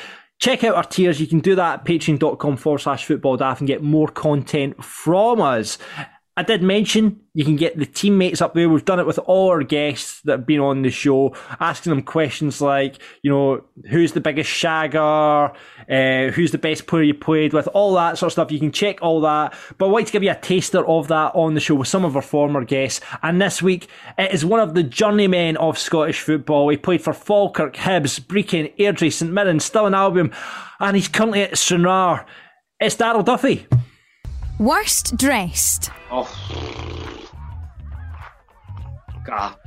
[0.42, 1.22] check out our tiers.
[1.22, 5.40] You can do that at patreon.com forward slash football daft and get more content from
[5.40, 5.78] us.
[6.38, 8.70] I did mention you can get the teammates up there.
[8.70, 12.04] We've done it with all our guests that have been on the show, asking them
[12.04, 15.54] questions like, you know, who's the biggest shagger,
[15.90, 18.52] uh, who's the best player you played with, all that sort of stuff.
[18.52, 19.54] You can check all that.
[19.78, 22.06] But I want to give you a taster of that on the show with some
[22.06, 23.02] of our former guests.
[23.22, 26.70] And this week, it is one of the journeymen of Scottish football.
[26.70, 30.32] He played for Falkirk, Hibs, Brechin, Airdrie, St Mirren, Stirling Albion,
[30.80, 32.26] and he's currently at Stranraer.
[32.80, 33.68] It's Daryl Duffy.
[34.62, 35.90] Worst dressed.
[36.12, 36.30] Oh.
[39.26, 39.58] Got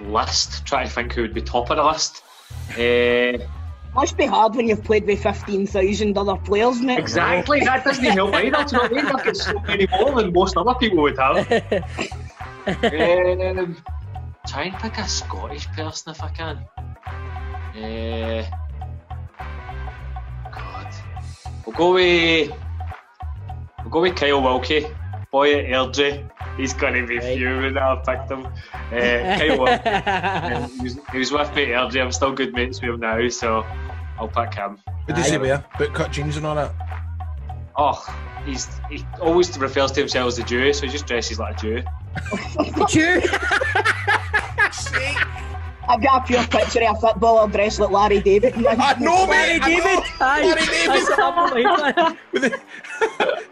[0.00, 0.64] a list.
[0.64, 2.22] Try to think who would be top of the list.
[2.78, 3.44] Uh,
[3.92, 7.00] Must be hard when you've played with 15,000 other players, mate.
[7.00, 7.58] exactly.
[7.58, 8.50] That doesn't help either.
[8.50, 9.06] Do you know what I mean?
[9.06, 11.36] I've got so many more than most other people would have.
[12.68, 13.76] um,
[14.46, 16.58] try and pick a Scottish person if I can.
[17.82, 18.48] Uh,
[20.54, 20.94] God.
[21.66, 22.52] We'll go with.
[23.96, 24.86] We'll go with Kyle Wilkie,
[25.32, 26.30] boy at Airdrie.
[26.58, 28.44] He's going to be fuming that I've picked him.
[28.44, 28.50] Uh,
[28.92, 29.88] Kyle Wilkie.
[29.88, 32.02] Um, he, was, he was with me at Airdrie.
[32.02, 33.64] I'm still good mates with him now, so
[34.18, 34.78] I'll pick him.
[35.06, 35.64] What does he wear?
[35.78, 36.74] Bootcut jeans and all that?
[37.74, 38.04] Oh,
[38.44, 41.60] he's he always refers to himself as a Jew, so he just dresses like a
[41.62, 41.82] Jew.
[42.90, 43.22] Jew?
[45.88, 48.54] I've got a pure picture of a footballer dressed like Larry David.
[48.66, 49.60] I know, mate.
[49.60, 49.84] Larry I know.
[49.84, 50.04] David.
[50.20, 51.06] Aye, Larry David.
[51.06, 52.16] that's unbelievable.
[52.32, 52.60] With the,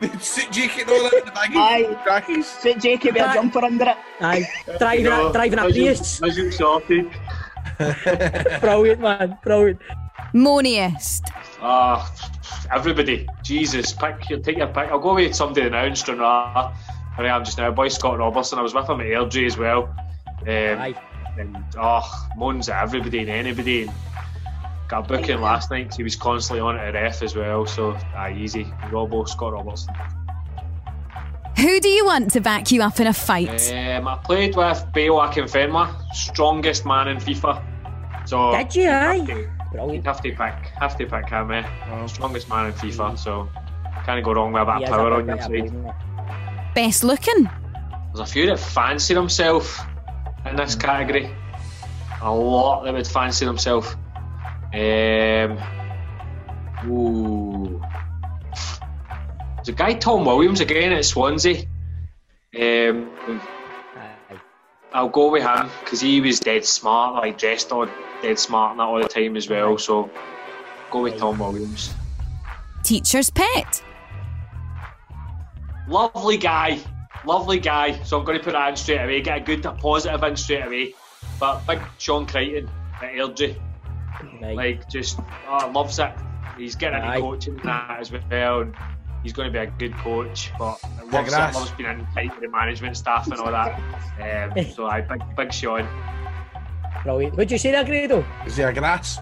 [0.09, 2.03] the suit jacket and all that, the baggy Aye.
[2.03, 2.51] trackies.
[2.53, 3.97] Fit Jacob with a jumper under it.
[4.21, 4.49] Aye,
[4.79, 6.23] driving a, driving a Prius.
[6.23, 7.11] As you sorted.
[8.61, 9.39] Brilliant, man.
[9.43, 9.81] Brilliant.
[10.33, 11.23] Moniest.
[11.61, 12.13] Ah,
[12.73, 13.27] everybody.
[13.43, 14.91] Jesus, pick your take your pick.
[14.91, 16.73] I'll go with somebody now, Stranraer.
[17.17, 17.71] Where I am just now.
[17.71, 18.59] Boy Scott Robertson.
[18.59, 19.85] I was with him at Airdrie as well.
[20.43, 20.95] Um, Aye.
[21.39, 23.83] And oh, moans at everybody and anybody.
[23.83, 23.93] And
[24.89, 27.67] got a booking last night 'cause he was constantly on at a ref as well.
[27.67, 28.65] So aye, easy.
[28.91, 29.95] Robbo Scott Robertson.
[31.57, 33.73] Who do you want to back you up in a fight?
[33.73, 37.63] Um, I played with Bayo Akinfenwa, strongest man in FIFA.
[38.27, 38.89] So Did you?
[38.89, 39.25] have Aye.
[39.27, 40.05] to, Brilliant.
[40.07, 40.39] have to pick,
[40.81, 41.51] have to pick him.
[41.53, 42.07] Eh?
[42.07, 43.17] Strongest man in FIFA.
[43.19, 43.49] So
[44.05, 45.49] can't go wrong with a bit of power on your side.
[45.51, 45.95] blue, isn't it?
[46.75, 47.49] Best looking.
[48.13, 49.81] There's a few that fancy themselves
[50.47, 51.31] in this category.
[52.23, 53.95] A lot that would fancy themselves.
[54.73, 55.59] Um,
[56.87, 57.83] ooh.
[59.57, 61.65] There's a guy, Tom Williams, again at Swansea.
[62.59, 63.11] Um,
[64.93, 67.89] I'll go with him because he was dead smart, like dressed all
[68.23, 69.77] dead smart and that all the time as well.
[69.77, 70.09] So
[70.91, 71.93] go with Tom Williams.
[72.85, 73.83] Teacher's pet.
[75.89, 76.79] Lovely guy,
[77.27, 78.03] lovely guy.
[78.03, 79.21] So I'm going to put that in straight away.
[79.21, 80.95] Get a good, a positive in straight away.
[81.41, 82.71] But big Sean Crichton
[83.03, 83.59] at Airdrie,
[84.41, 84.57] Right.
[84.57, 85.19] like just
[85.49, 86.13] oh, loves it.
[86.57, 88.61] He's getting into coaching and that as well.
[88.61, 88.75] And
[89.23, 90.79] he's going to be a good coach, but
[91.11, 91.35] loves it.
[91.35, 91.55] grass.
[91.55, 93.79] Loves being in tight with the management staff and all that.
[94.57, 95.89] Um, so I big, big Sean.
[97.03, 97.37] Brilliant.
[97.37, 98.25] Would you say that, Grado?
[98.47, 99.19] Is he a grass?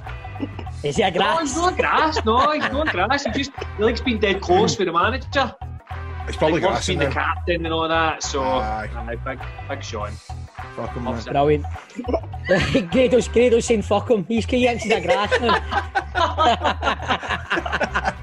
[0.82, 1.36] Is he a grass?
[1.36, 2.24] No, he's not grass.
[2.24, 3.24] No, he's not grass.
[3.24, 5.54] He just he likes being dead close with the manager.
[6.28, 8.22] It's probably Like, grass loves being in the captain and all that.
[8.22, 8.88] So Aye.
[8.94, 10.12] aye, big, big Sean.
[10.76, 11.14] Fuck him, man.
[11.14, 11.32] Loves it.
[11.32, 11.66] Brilliant.
[12.92, 14.24] Grado's, Grado's saying fuck him.
[14.26, 15.60] He's key into the grass now.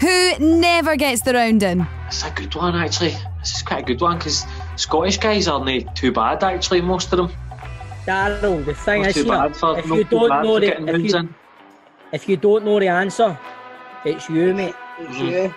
[0.00, 1.86] Who never gets the round in?
[2.06, 3.16] It's a good one actually.
[3.40, 4.46] This is quite a good one because
[4.76, 6.80] Scottish guys aren't too bad actually.
[6.80, 7.30] Most of them.
[8.06, 10.42] Daryl, the thing Not is too here, bad for, if not you too don't bad
[10.44, 11.34] know for the getting if you, in.
[12.12, 13.38] if you don't know the answer,
[14.04, 14.74] it's you, mate.
[14.98, 15.54] It's you.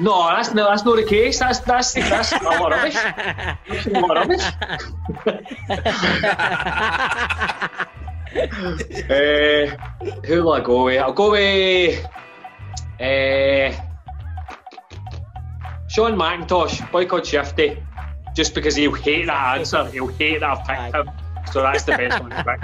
[0.00, 1.38] No, that's no, that's not the case.
[1.38, 2.94] That's that's that's a lot of rubbish.
[2.94, 4.44] That's a lot of rubbish.
[9.10, 9.66] uh,
[10.26, 11.00] who will I go with?
[11.00, 12.04] I'll go with
[13.00, 13.70] uh,
[15.88, 17.80] Sean McIntosh, boy called Shifty,
[18.34, 19.86] just because he'll hate that answer.
[19.90, 21.10] He'll hate that I've picked him.
[21.52, 22.60] So that's the best one to pick.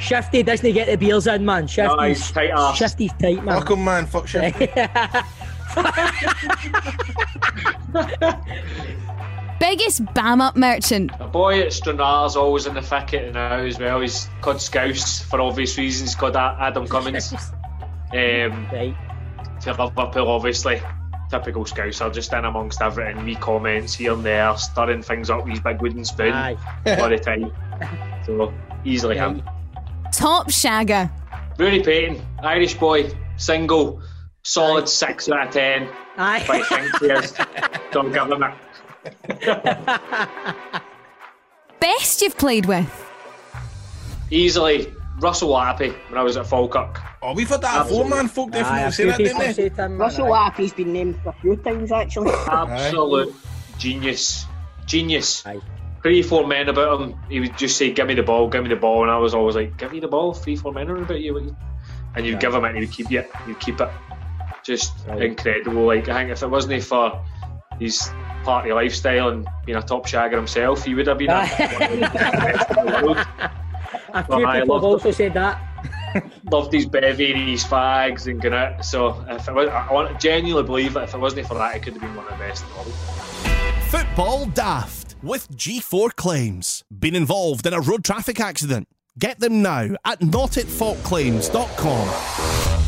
[0.00, 1.68] Shifty doesn't get the beers in, man.
[1.68, 2.76] Shifty's, No, he's tight arse.
[2.76, 3.60] Shifty's tight, man.
[3.60, 4.06] Fuck him, man.
[4.06, 4.52] Fuck shit.
[9.60, 11.12] Biggest bam up merchant.
[11.20, 14.00] A boy at Stranraer's always in the thicket now as well.
[14.00, 16.10] He's called Scouse for obvious reasons.
[16.10, 17.32] He's called A- Adam Cummins.
[18.14, 18.94] Um, Right.
[19.62, 20.82] for Liverpool, obviously.
[21.30, 23.24] Typical Scouser, just in amongst everything.
[23.24, 26.56] Me comments here and there, stirring things up with his big wooden spoon Aye.
[27.00, 27.50] all the time.
[28.26, 28.52] So,
[28.84, 29.42] easily him.
[30.12, 31.10] Top shagger.
[31.58, 34.02] Rooney Payton, Irish boy, single,
[34.42, 35.88] solid 6 out of 10.
[36.18, 36.44] Aye.
[36.46, 37.34] But think he is.
[37.90, 38.54] Don't give him it.
[41.80, 42.88] Best you've played with.
[44.30, 47.00] Easily, Russell Latapy when I was at Falkirk.
[47.22, 48.28] Oh, we've had that before, man.
[48.28, 49.18] Folk definitely say that,
[49.56, 49.86] didn't they?
[49.96, 52.30] Russell Latapy's been named for a few times actually.
[52.48, 53.34] Absolute
[53.78, 54.46] genius.
[54.86, 55.44] Genius.
[56.02, 57.14] Three, four men about him.
[57.28, 59.02] He would just say, Give me the ball, give me the ball.
[59.02, 61.34] And I was always like, Give me the ball, three, four men are about you.
[61.34, 61.56] What you-"
[62.16, 62.38] And you'd Yeah.
[62.40, 63.30] give him it and he'd keep it.
[63.46, 63.88] He'd keep it.
[64.64, 65.22] Just Right.
[65.22, 65.86] incredible.
[65.86, 67.20] Like, I think if it wasn't for
[67.80, 68.08] his
[68.44, 71.42] party lifestyle and being a top shagger himself, he would have been a,
[74.14, 75.58] A few I people have loved also said that.
[76.50, 78.84] loved his bevy and his fags and going out.
[78.84, 81.82] So if it was, I want- genuinely believe that if it wasn't for that, it
[81.82, 82.64] could have been one of the best.
[82.64, 82.92] in the world.
[83.90, 86.84] Football Daft with G4 Claims.
[86.96, 88.88] Been involved in a road traffic accident?
[89.18, 92.81] Get them now at notitfaultclaims.com.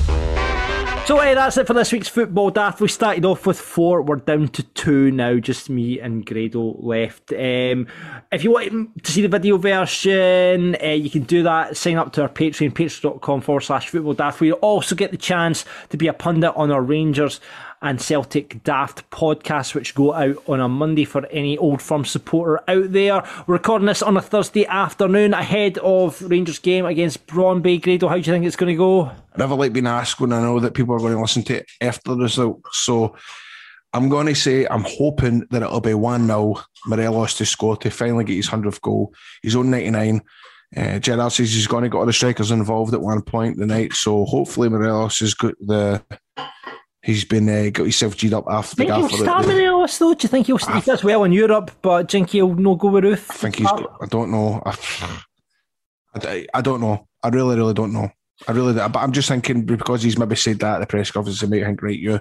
[1.07, 2.81] So uh, that's it for this week's football daft.
[2.81, 4.01] We started off with four.
[4.01, 5.37] We're down to two now.
[5.37, 7.31] Just me and Grado left.
[7.31, 7.89] Um,
[8.33, 11.77] if you want to see the video version, uh, you can do that.
[11.77, 14.41] Sign up to our Patreon, patreon.com forward slash football daft.
[14.41, 17.39] We also get the chance to be a pundit on our Rangers
[17.83, 22.61] and Celtic Daft podcast, which go out on a Monday for any Old Firm supporter
[22.67, 23.23] out there.
[23.47, 27.83] We're recording this on a Thursday afternoon ahead of Rangers game against Brøndby.
[27.83, 29.13] Grado, how do you think it's going to go?
[29.37, 32.15] Like being asked when I know that people are going to listen to it after
[32.15, 32.63] the result.
[32.73, 33.17] So
[33.93, 36.57] I'm going to say I'm hoping that it'll be 1 0.
[36.87, 39.15] Morelos to score to finally get his 100th goal.
[39.43, 40.21] He's on 99.
[40.77, 43.93] Uh, Gerrard says he's going to get all the strikers involved at one point tonight.
[43.93, 46.03] So hopefully Morelos has got the.
[47.03, 50.15] He's been uh, got himself G'd up after the think he'll start Morelos though?
[50.15, 52.77] Do you think he'll he does well in Europe, but do you think he'll no
[52.77, 53.31] go with Roofe?
[53.31, 53.67] I think he's.
[53.67, 54.63] I don't know.
[54.65, 54.77] I,
[56.15, 57.07] I, I don't know.
[57.23, 58.11] I really, really don't know.
[58.49, 61.41] I really, but I'm just thinking because he's maybe said that at the press conference,
[61.41, 62.21] he might think, right, you,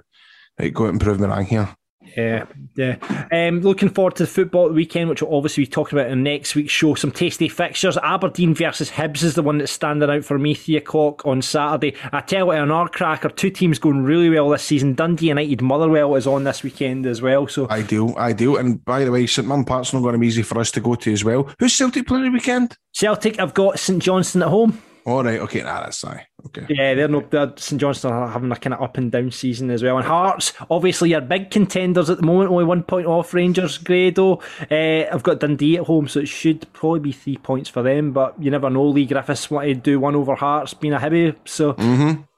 [0.60, 1.76] right, go out and prove me wrong here.
[2.18, 2.46] Yeah,
[2.76, 3.28] yeah.
[3.32, 6.54] Um, looking forward to the football weekend, which we'll obviously be talking about in next
[6.54, 6.96] week's show.
[6.96, 7.98] Some tasty fixtures.
[7.98, 10.54] Aberdeen versus Hibs is the one that's standing out for me.
[10.54, 11.96] Three o'clock on Saturday.
[12.12, 13.30] I tell you an R cracker.
[13.30, 14.94] Two teams going really well this season.
[14.96, 17.48] Dundee United Motherwell is on this weekend as well.
[17.48, 18.58] So Ideal, ideal.
[18.58, 20.82] And by the way, St Mirren Park's not going to be easy for us to
[20.82, 21.50] go to as well.
[21.60, 22.78] Who's Celtic playing the weekend?
[22.92, 24.82] Celtic, I've got St Johnstone at home.
[25.06, 26.22] All right, okay, nah, that's fine.
[26.46, 26.66] Okay.
[26.70, 29.70] Yeah, they're no they're, St Johnstone are having a kind of up and down season
[29.70, 29.98] as well.
[29.98, 33.78] And Hearts, obviously, are big contenders at the moment, only one point off Rangers.
[33.78, 37.84] Grado, uh, I've got Dundee at home, so it should probably be three points for
[37.84, 38.14] them.
[38.14, 38.88] But you never know.
[38.88, 41.76] Leigh Griffiths wanted to do one over Hearts, being a Hibby, so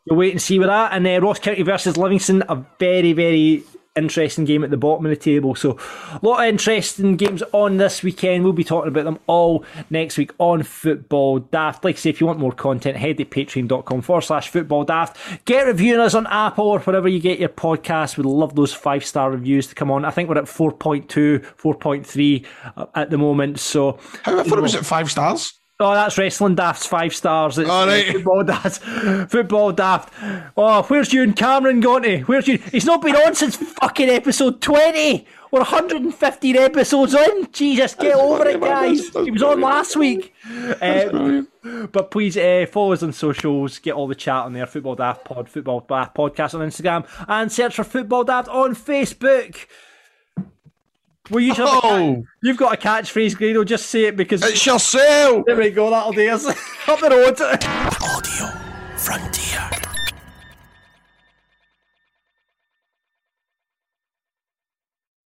[0.06, 0.94] you'll wait and see with that.
[0.94, 3.64] And uh, Ross County versus Livingston, a very very
[3.96, 5.56] interesting game at the bottom of the table.
[5.56, 5.78] So
[6.12, 8.44] a lot of interesting games on this weekend.
[8.44, 11.84] We'll be talking about them all next week on Football Daft.
[11.84, 15.46] Like I say, if you want more content, head to patreon.com forward slash football daft.
[15.46, 18.18] Get reviewing us on Apple or wherever you get your podcast.
[18.18, 20.06] We'd love those five star reviews to come on.
[20.06, 21.08] I think we're at 4.2,
[21.58, 22.46] 4.3
[22.76, 23.60] uh, at the moment.
[23.60, 25.54] So How I thought it was at five stars.
[25.78, 27.58] Oh, that's Wrestling Daft's five stars.
[27.58, 28.08] It's All right.
[28.14, 28.82] Football Daft.
[29.30, 30.14] Football Daft.
[30.56, 32.22] Oh, where's you and Cameron gone to?
[32.22, 32.60] Where's you?
[32.72, 35.28] He's not been on since fucking episode 20.
[35.52, 37.52] We're 115 episodes in.
[37.52, 39.10] Jesus, get over it, guys.
[39.10, 40.34] He was on last week.
[40.82, 41.50] Um,
[41.92, 43.80] but please uh, follow us on socials.
[43.80, 44.68] Get all the chat on there.
[44.68, 49.66] Football Daft Pod, Football Daft Podcast on Instagram, and search for Football Daft on Facebook.
[51.30, 52.16] Well, you should have Oh.
[52.18, 53.64] catch- You've got a catchphrase, Grado.
[53.64, 55.44] Just say it because It's yourself.
[55.48, 55.90] there we go.
[55.90, 56.46] That'll do us.
[56.88, 57.42] Up the road.
[57.42, 58.48] Audio
[58.98, 59.70] Frontier.